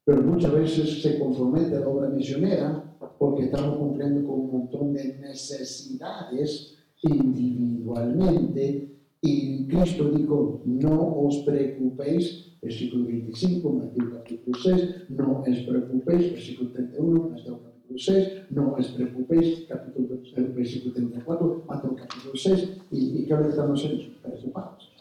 Pero 0.04 0.22
muchas 0.22 0.52
veces 0.52 1.02
se 1.02 1.18
compromete 1.18 1.80
la 1.80 1.88
obra 1.88 2.08
misionera 2.08 2.96
porque 3.18 3.44
estamos 3.44 3.78
cumpliendo 3.78 4.26
con 4.26 4.40
un 4.40 4.52
montón 4.52 4.92
de 4.92 5.18
necesidades 5.18 6.78
individualmente 7.02 8.88
y 9.20 9.66
Cristo 9.68 10.10
dijo, 10.10 10.62
no 10.64 11.26
os 11.26 11.38
preocupéis 11.38 12.52
versículo 12.62 13.06
25, 13.06 13.72
Mateo 13.72 14.12
capítulo 14.12 14.56
6, 14.56 15.10
no 15.10 15.42
os 15.42 15.58
preocupéis, 15.66 16.30
versículo 16.30 16.70
31, 16.70 17.30
Mateo 17.30 17.58
capítulo 17.58 17.98
6, 17.98 18.28
no 18.50 18.74
os 18.78 18.86
preocupéis, 18.86 19.66
capítulo, 19.68 20.08
versículo 20.54 20.94
34, 20.94 21.64
Mateo 21.66 21.96
capítulo 21.96 22.34
6, 22.36 22.68
y, 22.92 22.98
y 23.18 23.26
que 23.26 23.34
estamos 23.34 23.82
preocupados. 24.22 24.92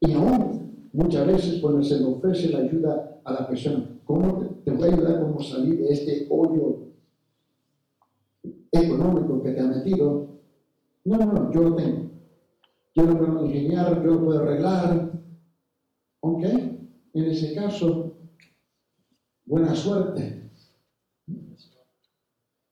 Y 0.00 0.12
aún, 0.14 0.88
muchas 0.92 1.26
veces 1.26 1.60
cuando 1.60 1.82
se 1.82 2.00
le 2.00 2.06
ofrece 2.06 2.50
la 2.50 2.58
ayuda 2.58 3.20
a 3.22 3.32
la 3.32 3.46
persona, 3.46 4.00
¿cómo 4.04 4.60
te, 4.64 4.70
voy 4.72 4.88
a 4.88 4.92
ayudar 4.92 5.20
cómo 5.20 5.40
salir 5.40 5.78
de 5.78 5.92
este 5.92 6.26
hoyo 6.28 6.88
económico 8.72 9.42
que 9.44 9.52
te 9.52 9.60
ha 9.60 9.66
metido? 9.66 10.39
No, 11.04 11.16
no, 11.16 11.26
no, 11.32 11.52
yo 11.52 11.62
lo 11.62 11.76
tengo. 11.76 12.10
Yo 12.94 13.04
lo 13.04 13.18
puedo 13.18 13.46
ingeniar, 13.46 14.02
yo 14.02 14.10
lo 14.10 14.24
puedo 14.24 14.40
arreglar, 14.40 15.10
¿Ok? 16.20 16.44
En 16.44 17.24
ese 17.24 17.54
caso, 17.54 18.18
buena 19.46 19.74
suerte. 19.74 20.50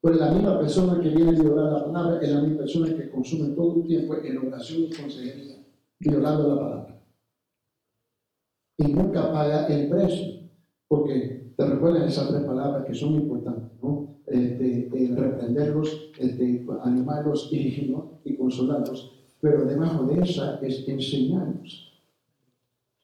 Pues 0.01 0.17
la 0.17 0.31
misma 0.31 0.61
persona 0.61 1.01
que 1.01 1.09
viene 1.09 1.31
a 1.31 1.43
violar 1.43 1.73
la 1.73 1.85
palabra 1.87 2.21
es 2.23 2.31
la 2.31 2.43
misma 2.43 2.59
persona 2.59 2.95
que 2.95 3.11
consume 3.11 3.55
todo 3.55 3.77
el 3.77 3.87
tiempo 3.87 4.17
en 4.17 4.47
oración 4.47 4.83
y 4.83 4.91
consejería, 4.91 5.57
violando 5.99 6.55
la 6.55 6.61
palabra. 6.61 7.03
Y 8.77 8.93
nunca 8.93 9.33
paga 9.33 9.67
el 9.67 9.89
precio, 9.89 10.49
porque 10.87 11.53
te 11.57 11.67
recuerdan 11.67 12.05
esas 12.05 12.29
tres 12.29 12.43
palabras 12.45 12.87
que 12.87 12.95
son 12.95 13.15
importantes, 13.15 13.83
¿no? 13.83 14.21
Este, 14.27 14.68
reprenderlos, 15.59 16.11
este, 16.19 16.67
animarlos 16.83 17.49
y, 17.53 17.95
y 18.25 18.37
consolarlos, 18.37 19.13
pero 19.41 19.65
debajo 19.65 20.05
de 20.05 20.23
esa 20.23 20.59
es 20.61 20.87
enseñarlos 20.89 21.93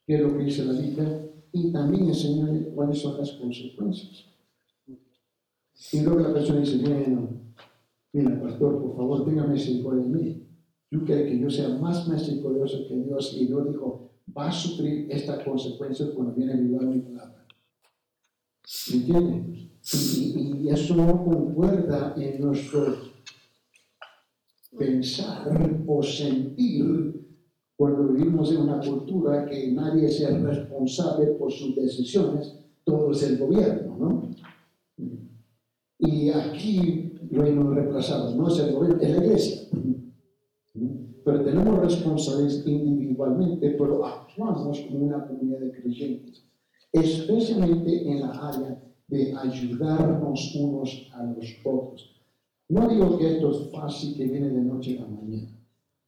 qué 0.07 0.17
es 0.17 0.21
lo 0.21 0.37
que 0.37 0.45
dice 0.45 0.65
la 0.65 0.73
Biblia 0.73 1.31
y 1.53 1.73
también 1.73 2.09
enseñarle 2.09 2.69
cuáles 2.75 3.01
son 3.01 3.19
las 3.19 3.33
consecuencias. 3.33 4.27
Y 5.93 6.01
luego 6.03 6.21
la 6.21 6.33
persona 6.33 6.61
dice, 6.61 6.79
bueno, 6.79 7.29
mira, 8.13 8.41
pastor, 8.41 8.83
por 8.83 8.97
favor, 8.97 9.25
tenga 9.25 9.47
misericordia 9.47 10.05
de 10.05 10.09
mí. 10.09 10.47
Yo 10.91 11.05
quiero 11.05 11.25
que 11.25 11.39
yo 11.41 11.51
sea 11.51 11.69
más 11.79 12.07
misericordioso 12.09 12.87
que 12.89 12.97
Dios 12.97 13.37
y 13.37 13.47
Dios 13.47 13.71
dijo, 13.71 14.11
va 14.37 14.49
a 14.49 14.53
sufrir 14.53 15.09
esta 15.11 15.43
consecuencia 15.45 16.07
cuando 16.15 16.35
viene 16.35 16.53
a 16.53 16.57
mi 16.57 17.01
palabra. 17.01 17.47
¿Me 18.91 18.97
entiendes? 18.97 19.74
Y, 19.93 20.63
y, 20.63 20.69
eso 20.71 20.97
no 20.97 21.25
concuerda 21.25 22.15
en 22.17 22.41
nuestro 22.41 22.97
pensar 24.77 25.85
o 25.87 26.03
sentir 26.03 27.25
cuando 27.77 28.09
vivimos 28.09 28.51
en 28.53 28.63
una 28.63 28.81
cultura 28.81 29.47
que 29.47 29.73
nadie 29.73 30.09
sea 30.09 30.31
responsable 30.39 31.27
por 31.33 31.51
sus 31.51 31.75
decisiones, 31.75 32.57
todo 32.85 33.11
es 33.11 33.23
el 33.25 33.39
gobierno, 33.39 33.97
¿no? 33.99 34.31
Y 35.99 36.31
aquí 36.31 37.13
lo 37.31 37.45
hemos 37.45 37.75
reemplazado, 37.75 38.35
no 38.37 38.49
es 38.49 38.59
el 38.61 38.75
gobierno, 38.75 39.03
es 39.03 39.11
la 39.11 39.25
iglesia. 39.25 39.63
Pero 41.25 41.43
tenemos 41.43 41.79
responsabilidades 41.81 42.67
individualmente, 42.67 43.71
pero 43.71 44.05
actuamos 44.05 44.81
como 44.81 45.07
una 45.07 45.27
comunidad 45.27 45.61
de 45.61 45.73
creyentes, 45.73 46.45
especialmente 46.93 48.11
en 48.11 48.21
la 48.21 48.31
área 48.31 48.83
de 49.09 49.35
ayudarnos 49.37 50.55
unos 50.57 51.11
a 51.13 51.25
los 51.25 51.57
otros. 51.65 52.11
No 52.69 52.89
digo 52.89 53.19
que 53.19 53.35
esto 53.35 53.51
es 53.51 53.71
fácil 53.71 54.17
que 54.17 54.25
viene 54.27 54.49
de 54.49 54.63
noche 54.63 54.99
a 54.99 55.07
mañana, 55.07 55.49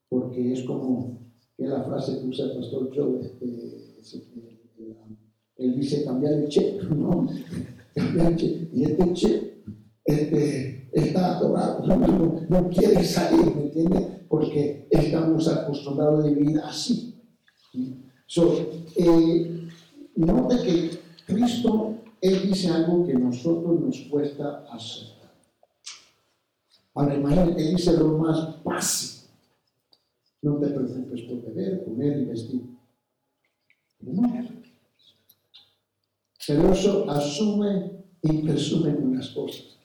porque 0.08 0.52
es 0.52 0.62
como 0.62 1.18
que 1.56 1.66
la 1.66 1.82
frase 1.82 2.20
que 2.20 2.26
usa 2.26 2.46
el 2.46 2.56
pastor 2.56 2.90
Joe, 2.94 3.20
este, 3.20 4.26
él 5.56 5.74
dice 5.76 6.04
cambiar 6.04 6.34
el 6.34 6.48
chip, 6.48 6.82
¿no? 6.90 7.28
Cambiar 7.94 8.32
el 8.32 8.36
chip. 8.36 8.74
Y 8.74 8.84
este 8.84 9.12
chip 9.12 9.42
este, 10.04 10.88
está 10.92 11.36
atorado, 11.36 11.86
no, 11.96 12.46
no, 12.48 12.68
quiere 12.70 13.02
salir, 13.04 13.54
¿me 13.54 13.62
entiendes? 13.64 14.06
Porque 14.28 14.86
estamos 14.90 15.48
acostumbrados 15.48 16.24
a 16.24 16.28
vivir 16.28 16.58
así. 16.60 17.14
So, 18.26 18.56
eh, 18.96 19.68
note 20.16 20.56
que 20.64 20.90
Cristo, 21.26 21.95
Él 22.20 22.48
dice 22.48 22.70
algo 22.70 23.06
que 23.06 23.14
nosotros 23.14 23.80
nos 23.80 23.98
cuesta 24.10 24.64
hacer. 24.70 25.08
Ahora 26.94 27.14
imagínate, 27.14 27.60
Él 27.60 27.76
dice 27.76 27.96
lo 27.96 28.18
más 28.18 28.62
básico 28.64 29.16
no 30.46 30.58
te 30.58 30.68
preocupes 30.68 31.22
por 31.22 31.42
beber, 31.42 31.84
comer 31.84 32.18
y 32.18 32.24
vestir. 32.26 32.62
Pero 36.46 36.72
eso 36.72 37.10
asume 37.10 38.04
y 38.22 38.42
presume 38.42 38.90
unas 38.90 39.30
cosas. 39.30 39.78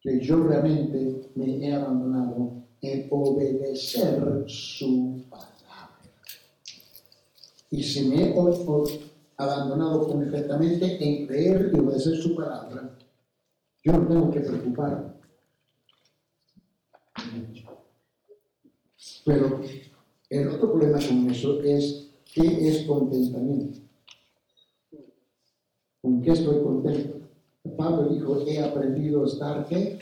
Que 0.00 0.20
yo 0.20 0.42
realmente 0.42 1.30
me 1.34 1.66
he 1.66 1.74
abandonado 1.74 2.64
en 2.80 3.08
obedecer 3.10 4.44
su 4.46 5.24
palabra. 5.28 5.98
Y 7.70 7.82
si 7.82 8.08
me 8.08 8.30
he 8.30 8.34
abandonado 9.36 10.06
completamente 10.06 11.04
en 11.04 11.26
creer 11.26 11.70
y 11.72 11.78
obedecer 11.78 12.16
su 12.16 12.34
palabra, 12.34 12.96
yo 13.82 13.92
no 13.92 14.06
tengo 14.06 14.30
que 14.30 14.40
preocuparme. 14.40 15.14
Pero 19.24 19.60
el 20.30 20.48
otro 20.48 20.72
problema 20.72 20.98
con 20.98 21.30
eso 21.30 21.62
es 21.62 22.10
qué 22.32 22.68
es 22.68 22.86
contentamiento. 22.86 23.80
¿Con 26.02 26.20
qué 26.20 26.32
estoy 26.32 26.62
contento? 26.62 27.20
Pablo 27.76 28.08
dijo, 28.10 28.44
he 28.46 28.62
aprendido 28.62 29.24
a 29.24 29.26
estar 29.26 29.66
¿qué? 29.66 29.98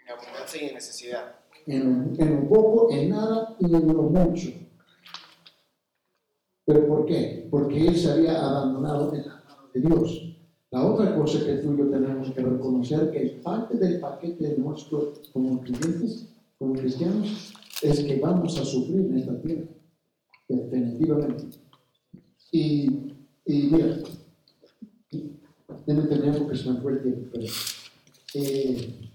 En 0.00 0.12
abundancia 0.12 0.62
y 0.62 0.68
en 0.68 0.74
necesidad. 0.74 1.34
En, 1.66 2.14
en 2.18 2.32
un 2.32 2.48
poco, 2.48 2.90
en 2.92 3.10
nada 3.10 3.56
y 3.58 3.64
en 3.66 3.86
lo 3.88 4.02
mucho. 4.04 4.50
¿Pero 6.66 6.86
por 6.88 7.06
qué? 7.06 7.46
Porque 7.48 7.86
él 7.86 7.96
se 7.96 8.10
había 8.10 8.44
abandonado 8.44 9.14
en 9.14 9.20
la 9.20 9.36
mano 9.48 9.70
de 9.72 9.80
Dios. 9.80 10.36
La 10.72 10.84
otra 10.84 11.14
cosa 11.14 11.46
que 11.46 11.54
tú 11.58 11.74
y 11.74 11.78
yo 11.78 11.88
tenemos 11.88 12.30
que 12.32 12.40
reconocer 12.42 13.12
que 13.12 13.40
parte 13.42 13.78
del 13.78 14.00
paquete 14.00 14.48
de 14.48 14.58
nuestro 14.58 15.14
como 15.32 15.60
clientes, 15.60 16.28
como 16.58 16.74
cristianos, 16.74 17.54
es 17.82 18.00
que 18.00 18.18
vamos 18.18 18.58
a 18.58 18.64
sufrir 18.64 19.02
en 19.02 19.18
esta 19.18 19.40
tierra, 19.40 19.68
definitivamente. 20.48 21.56
Y, 22.50 23.12
y 23.44 23.62
mira, 23.70 23.98
déjame 25.86 26.08
terminar 26.08 26.38
porque 26.38 26.56
se 26.56 26.70
me 26.70 26.80
fue 26.80 26.92
el 26.94 27.02
tiempo, 27.02 27.28
pero 27.32 27.46
eh, 28.34 29.10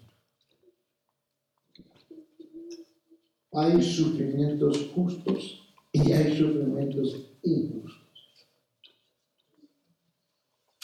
hay 3.52 3.82
sufrimientos 3.82 4.90
justos 4.96 5.62
y 5.92 6.14
hay 6.14 6.38
sufrimientos 6.38 7.31
injustos. 7.44 8.48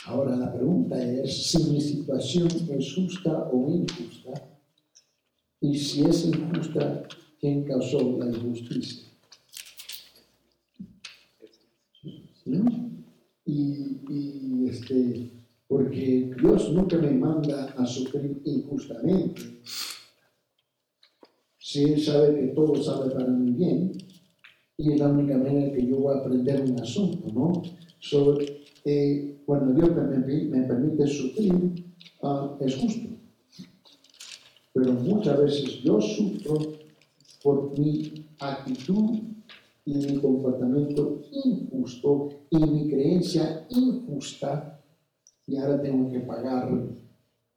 Ahora 0.06 0.36
la 0.36 0.54
pregunta 0.54 1.04
es 1.04 1.52
si 1.52 1.64
mi 1.66 1.82
situación 1.82 2.48
es 2.48 2.96
justa 2.96 3.50
o 3.52 3.70
injusta 3.70 4.32
y 5.60 5.78
si 5.78 6.06
es 6.06 6.26
injusta, 6.26 7.08
¿Quién 7.40 7.66
causó 7.66 8.18
la 8.18 8.26
injusticia. 8.26 9.08
Y, 13.46 14.68
este, 14.68 15.32
porque 15.68 16.34
Dios 16.42 16.72
nunca 16.72 16.98
me 16.98 17.12
manda 17.12 17.66
a 17.78 17.86
sufrir 17.86 18.42
injustamente. 18.44 19.62
Si 21.60 21.84
Él 21.84 22.02
sabe 22.02 22.40
que 22.40 22.48
todo 22.48 22.82
sabe 22.82 23.12
para 23.12 23.28
mi 23.28 23.52
bien, 23.52 23.92
y 24.78 24.94
es 24.94 25.00
la 25.00 25.08
única 25.08 25.38
manera 25.38 25.74
que 25.74 25.86
yo 25.86 25.98
voy 25.98 26.16
a 26.16 26.20
aprender 26.20 26.62
un 26.62 26.80
asunto, 26.80 27.28
¿no? 27.34 27.62
Eh, 28.86 29.42
cuando 29.46 29.74
Dios 29.74 29.90
me, 29.90 30.62
permite 30.62 31.08
sufrir, 31.08 31.54
uh, 32.22 32.64
es 32.64 32.76
justo. 32.76 33.10
Pero 34.74 34.94
muchas 34.94 35.40
veces 35.40 35.82
yo 35.84 36.00
sufro 36.00 36.58
por 37.44 37.78
mi 37.78 38.26
actitud 38.40 39.20
y 39.86 39.94
mi 39.94 40.18
comportamiento 40.20 41.22
injusto 41.44 42.30
y 42.50 42.58
mi 42.58 42.90
creencia 42.90 43.66
injusta 43.70 44.82
y 45.48 45.58
ahora 45.58 45.82
tengo 45.82 46.12
que 46.12 46.20
pagar 46.20 46.70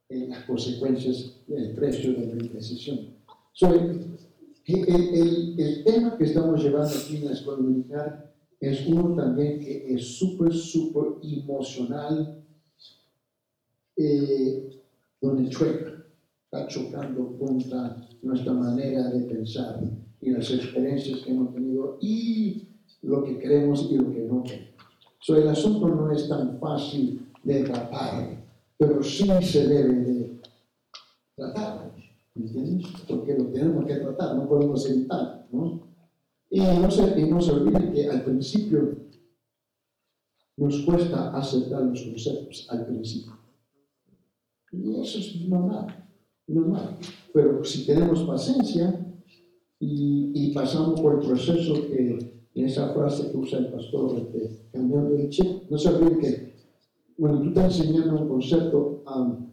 eh, 0.09 0.27
las 0.29 0.45
consecuencias 0.45 1.37
del 1.47 1.75
precio 1.75 2.13
de 2.15 2.27
mi 2.35 2.49
decisión. 2.49 3.17
El, 4.75 5.61
el, 5.61 5.85
tema 5.85 6.17
que 6.17 6.25
estamos 6.25 6.63
llevando 6.63 6.91
aquí 6.95 7.17
en 7.17 7.27
la 7.27 7.33
escuela 7.33 7.61
militar 7.63 8.35
es 8.61 8.87
uno 8.87 9.15
también 9.15 9.59
que 9.59 9.95
es 9.95 10.19
súper, 10.19 10.53
súper 10.53 11.15
emocional, 11.23 12.45
eh, 13.97 14.71
donde 15.21 15.49
choca, 15.49 16.05
está 16.45 16.67
chocando 16.67 17.37
contra 17.39 18.09
nuestra 18.23 18.53
manera 18.53 19.09
de 19.09 19.21
pensar 19.21 19.81
y 20.21 20.31
las 20.31 20.51
experiencias 20.51 21.21
que 21.21 21.31
hemos 21.31 21.55
tenido 21.55 21.99
y 22.01 22.69
lo 23.03 23.25
que 23.25 23.39
creemos 23.39 23.89
y 23.91 23.97
lo 23.97 24.13
que 24.13 24.21
no 24.21 24.43
queremos. 24.43 24.71
So, 25.21 25.37
el 25.37 25.49
asunto 25.49 25.89
no 25.89 26.11
es 26.13 26.29
tan 26.29 26.59
fácil 26.59 27.27
de 27.43 27.65
tratar, 27.65 28.45
pero 28.77 29.03
sí 29.03 29.29
se 29.43 29.67
debe 29.67 29.95
de 29.95 30.41
tratar, 31.37 31.93
¿me 32.35 32.47
entiendes? 32.47 32.87
Porque 33.09 33.35
lo 33.35 33.47
tenemos 33.47 33.85
que 33.87 33.97
tratar, 33.97 34.37
no 34.37 34.49
podemos 34.49 34.89
evitar, 34.89 35.47
¿no? 35.51 35.89
Y 36.51 36.61
no 36.61 36.91
se, 36.91 37.21
y 37.21 37.31
no 37.31 37.41
se 37.41 37.53
olviden 37.53 37.93
que 37.93 38.09
al 38.09 38.25
principio 38.25 38.97
nos 40.57 40.81
cuesta 40.83 41.31
aceptar 41.31 41.83
los 41.83 42.03
conceptos, 42.03 42.67
al 42.71 42.87
principio. 42.87 43.33
Y 44.73 45.01
eso 45.01 45.19
es 45.19 45.49
normal, 45.49 46.09
normal. 46.47 46.99
Pero 47.33 47.65
si 47.65 47.87
tenemos 47.87 48.23
paciencia 48.25 49.07
y, 49.79 50.53
pasamos 50.53 51.01
por 51.01 51.15
el 51.15 51.29
proceso 51.29 51.75
que 51.75 52.43
en 52.55 52.65
esa 52.67 52.93
frase 52.93 53.31
que 53.31 53.37
usa 53.37 53.61
el 53.61 53.69
pastor, 53.69 54.33
de 54.33 54.69
cambiando 54.73 55.15
el 55.17 55.31
chip, 55.31 55.71
no 55.71 55.79
se 55.79 55.89
olvide 55.89 56.19
que 56.19 56.55
cuando 57.17 57.43
tú 57.43 57.49
estás 57.49 57.79
enseñando 57.79 58.21
un 58.21 58.29
concepto, 58.29 59.03
um, 59.07 59.51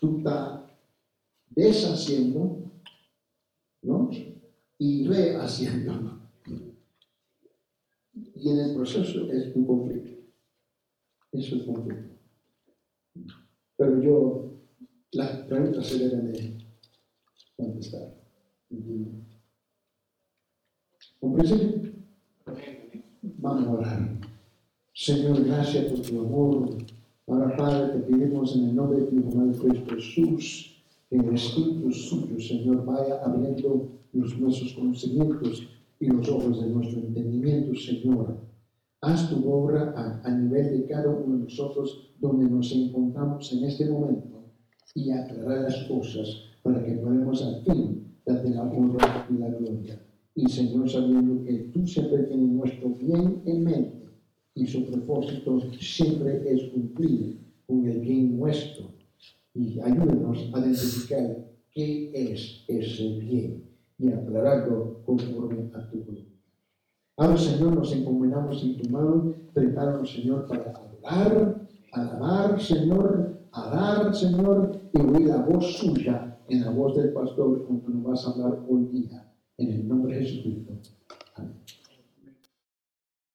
tú 0.00 0.18
estás 0.18 0.60
deshaciendo 1.50 2.70
¿no? 3.82 4.10
y 4.78 5.06
rehaciendo. 5.06 6.20
Y 8.34 8.50
en 8.50 8.58
el 8.58 8.74
proceso 8.74 9.30
es 9.32 9.54
un 9.56 9.66
conflicto. 9.66 10.10
Es 11.32 11.52
un 11.52 11.66
conflicto. 11.66 12.14
Pero 13.76 14.02
yo, 14.02 14.52
las 15.12 15.30
preguntas 15.46 15.86
se 15.86 15.98
deben 15.98 16.32
de 16.32 16.58
contestar. 17.56 18.14
¿Comprensible? 21.20 21.92
Vamos 23.22 23.66
a 23.66 23.70
orar. 23.70 24.20
Señor, 24.94 25.44
gracias 25.44 25.92
por 25.92 26.02
tu 26.02 26.20
amor. 26.20 26.76
Ahora, 27.26 27.56
Padre, 27.56 27.92
te 27.92 27.98
pedimos 28.00 28.54
en 28.56 28.70
el 28.70 28.76
nombre 28.76 29.00
de 29.00 29.06
tu 29.06 29.16
Hijo 29.16 29.30
Cristo 29.30 29.94
Jesús 29.94 30.77
que 31.08 31.16
el 31.16 31.34
Espíritu 31.34 31.90
suyo, 31.90 32.38
Señor, 32.38 32.84
vaya 32.84 33.22
abriendo 33.24 33.88
los, 34.12 34.38
nuestros 34.38 34.74
conocimientos 34.74 35.68
y 36.00 36.06
los 36.06 36.28
ojos 36.28 36.60
de 36.60 36.68
nuestro 36.68 37.00
entendimiento, 37.00 37.74
Señor. 37.74 38.36
Haz 39.00 39.30
tu 39.30 39.48
obra 39.50 39.92
a, 39.96 40.20
a 40.28 40.36
nivel 40.36 40.78
de 40.78 40.86
cada 40.86 41.08
uno 41.08 41.36
de 41.36 41.44
nosotros 41.44 42.12
donde 42.20 42.50
nos 42.50 42.72
encontramos 42.72 43.52
en 43.52 43.64
este 43.64 43.88
momento 43.88 44.44
y 44.94 45.10
aclarar 45.10 45.62
las 45.62 45.84
cosas 45.84 46.44
para 46.62 46.84
que 46.84 46.92
podamos 46.92 47.42
al 47.42 47.62
fin 47.62 48.16
darte 48.26 48.50
la 48.50 48.62
honra 48.64 49.26
y 49.30 49.38
la 49.38 49.48
gloria. 49.48 50.00
Y 50.34 50.48
Señor, 50.48 50.88
sabiendo 50.88 51.44
que 51.44 51.54
tú 51.72 51.86
siempre 51.86 52.24
tienes 52.24 52.48
nuestro 52.48 52.90
bien 52.90 53.42
en 53.46 53.64
mente 53.64 54.08
y 54.54 54.66
su 54.66 54.84
propósito 54.84 55.60
siempre 55.80 56.42
es 56.46 56.70
cumplir 56.70 57.38
con 57.66 57.86
el 57.86 58.00
bien 58.00 58.38
nuestro. 58.38 58.97
Y 59.54 59.80
ayúdanos 59.80 60.50
a 60.54 60.60
identificar 60.60 61.48
qué 61.72 62.10
es 62.14 62.64
ese 62.68 63.18
bien 63.18 63.64
y 63.98 64.12
aclararlo 64.12 65.02
conforme 65.04 65.70
a 65.74 65.90
tu 65.90 65.98
voluntad. 65.98 66.28
Ahora, 67.16 67.36
Señor, 67.36 67.74
nos 67.74 67.92
encomendamos 67.92 68.62
en 68.62 68.76
tu 68.76 68.88
mano, 68.90 69.34
prepáranos, 69.52 70.12
Señor, 70.12 70.46
para 70.46 70.72
adorar, 70.72 71.66
alabar, 71.92 72.60
Señor, 72.60 73.40
adorar, 73.50 74.14
Señor, 74.14 74.80
y 74.92 75.00
oír 75.00 75.26
la 75.26 75.38
voz 75.38 75.78
suya 75.78 76.38
en 76.48 76.60
la 76.60 76.70
voz 76.70 76.96
del 76.96 77.12
pastor 77.12 77.66
cuando 77.66 77.88
nos 77.88 78.04
vas 78.04 78.26
a 78.26 78.30
hablar 78.30 78.64
hoy 78.68 78.84
día. 78.86 79.32
En 79.56 79.72
el 79.72 79.88
nombre 79.88 80.16
de 80.16 80.24
Jesucristo. 80.24 80.92
Amén. 81.34 81.54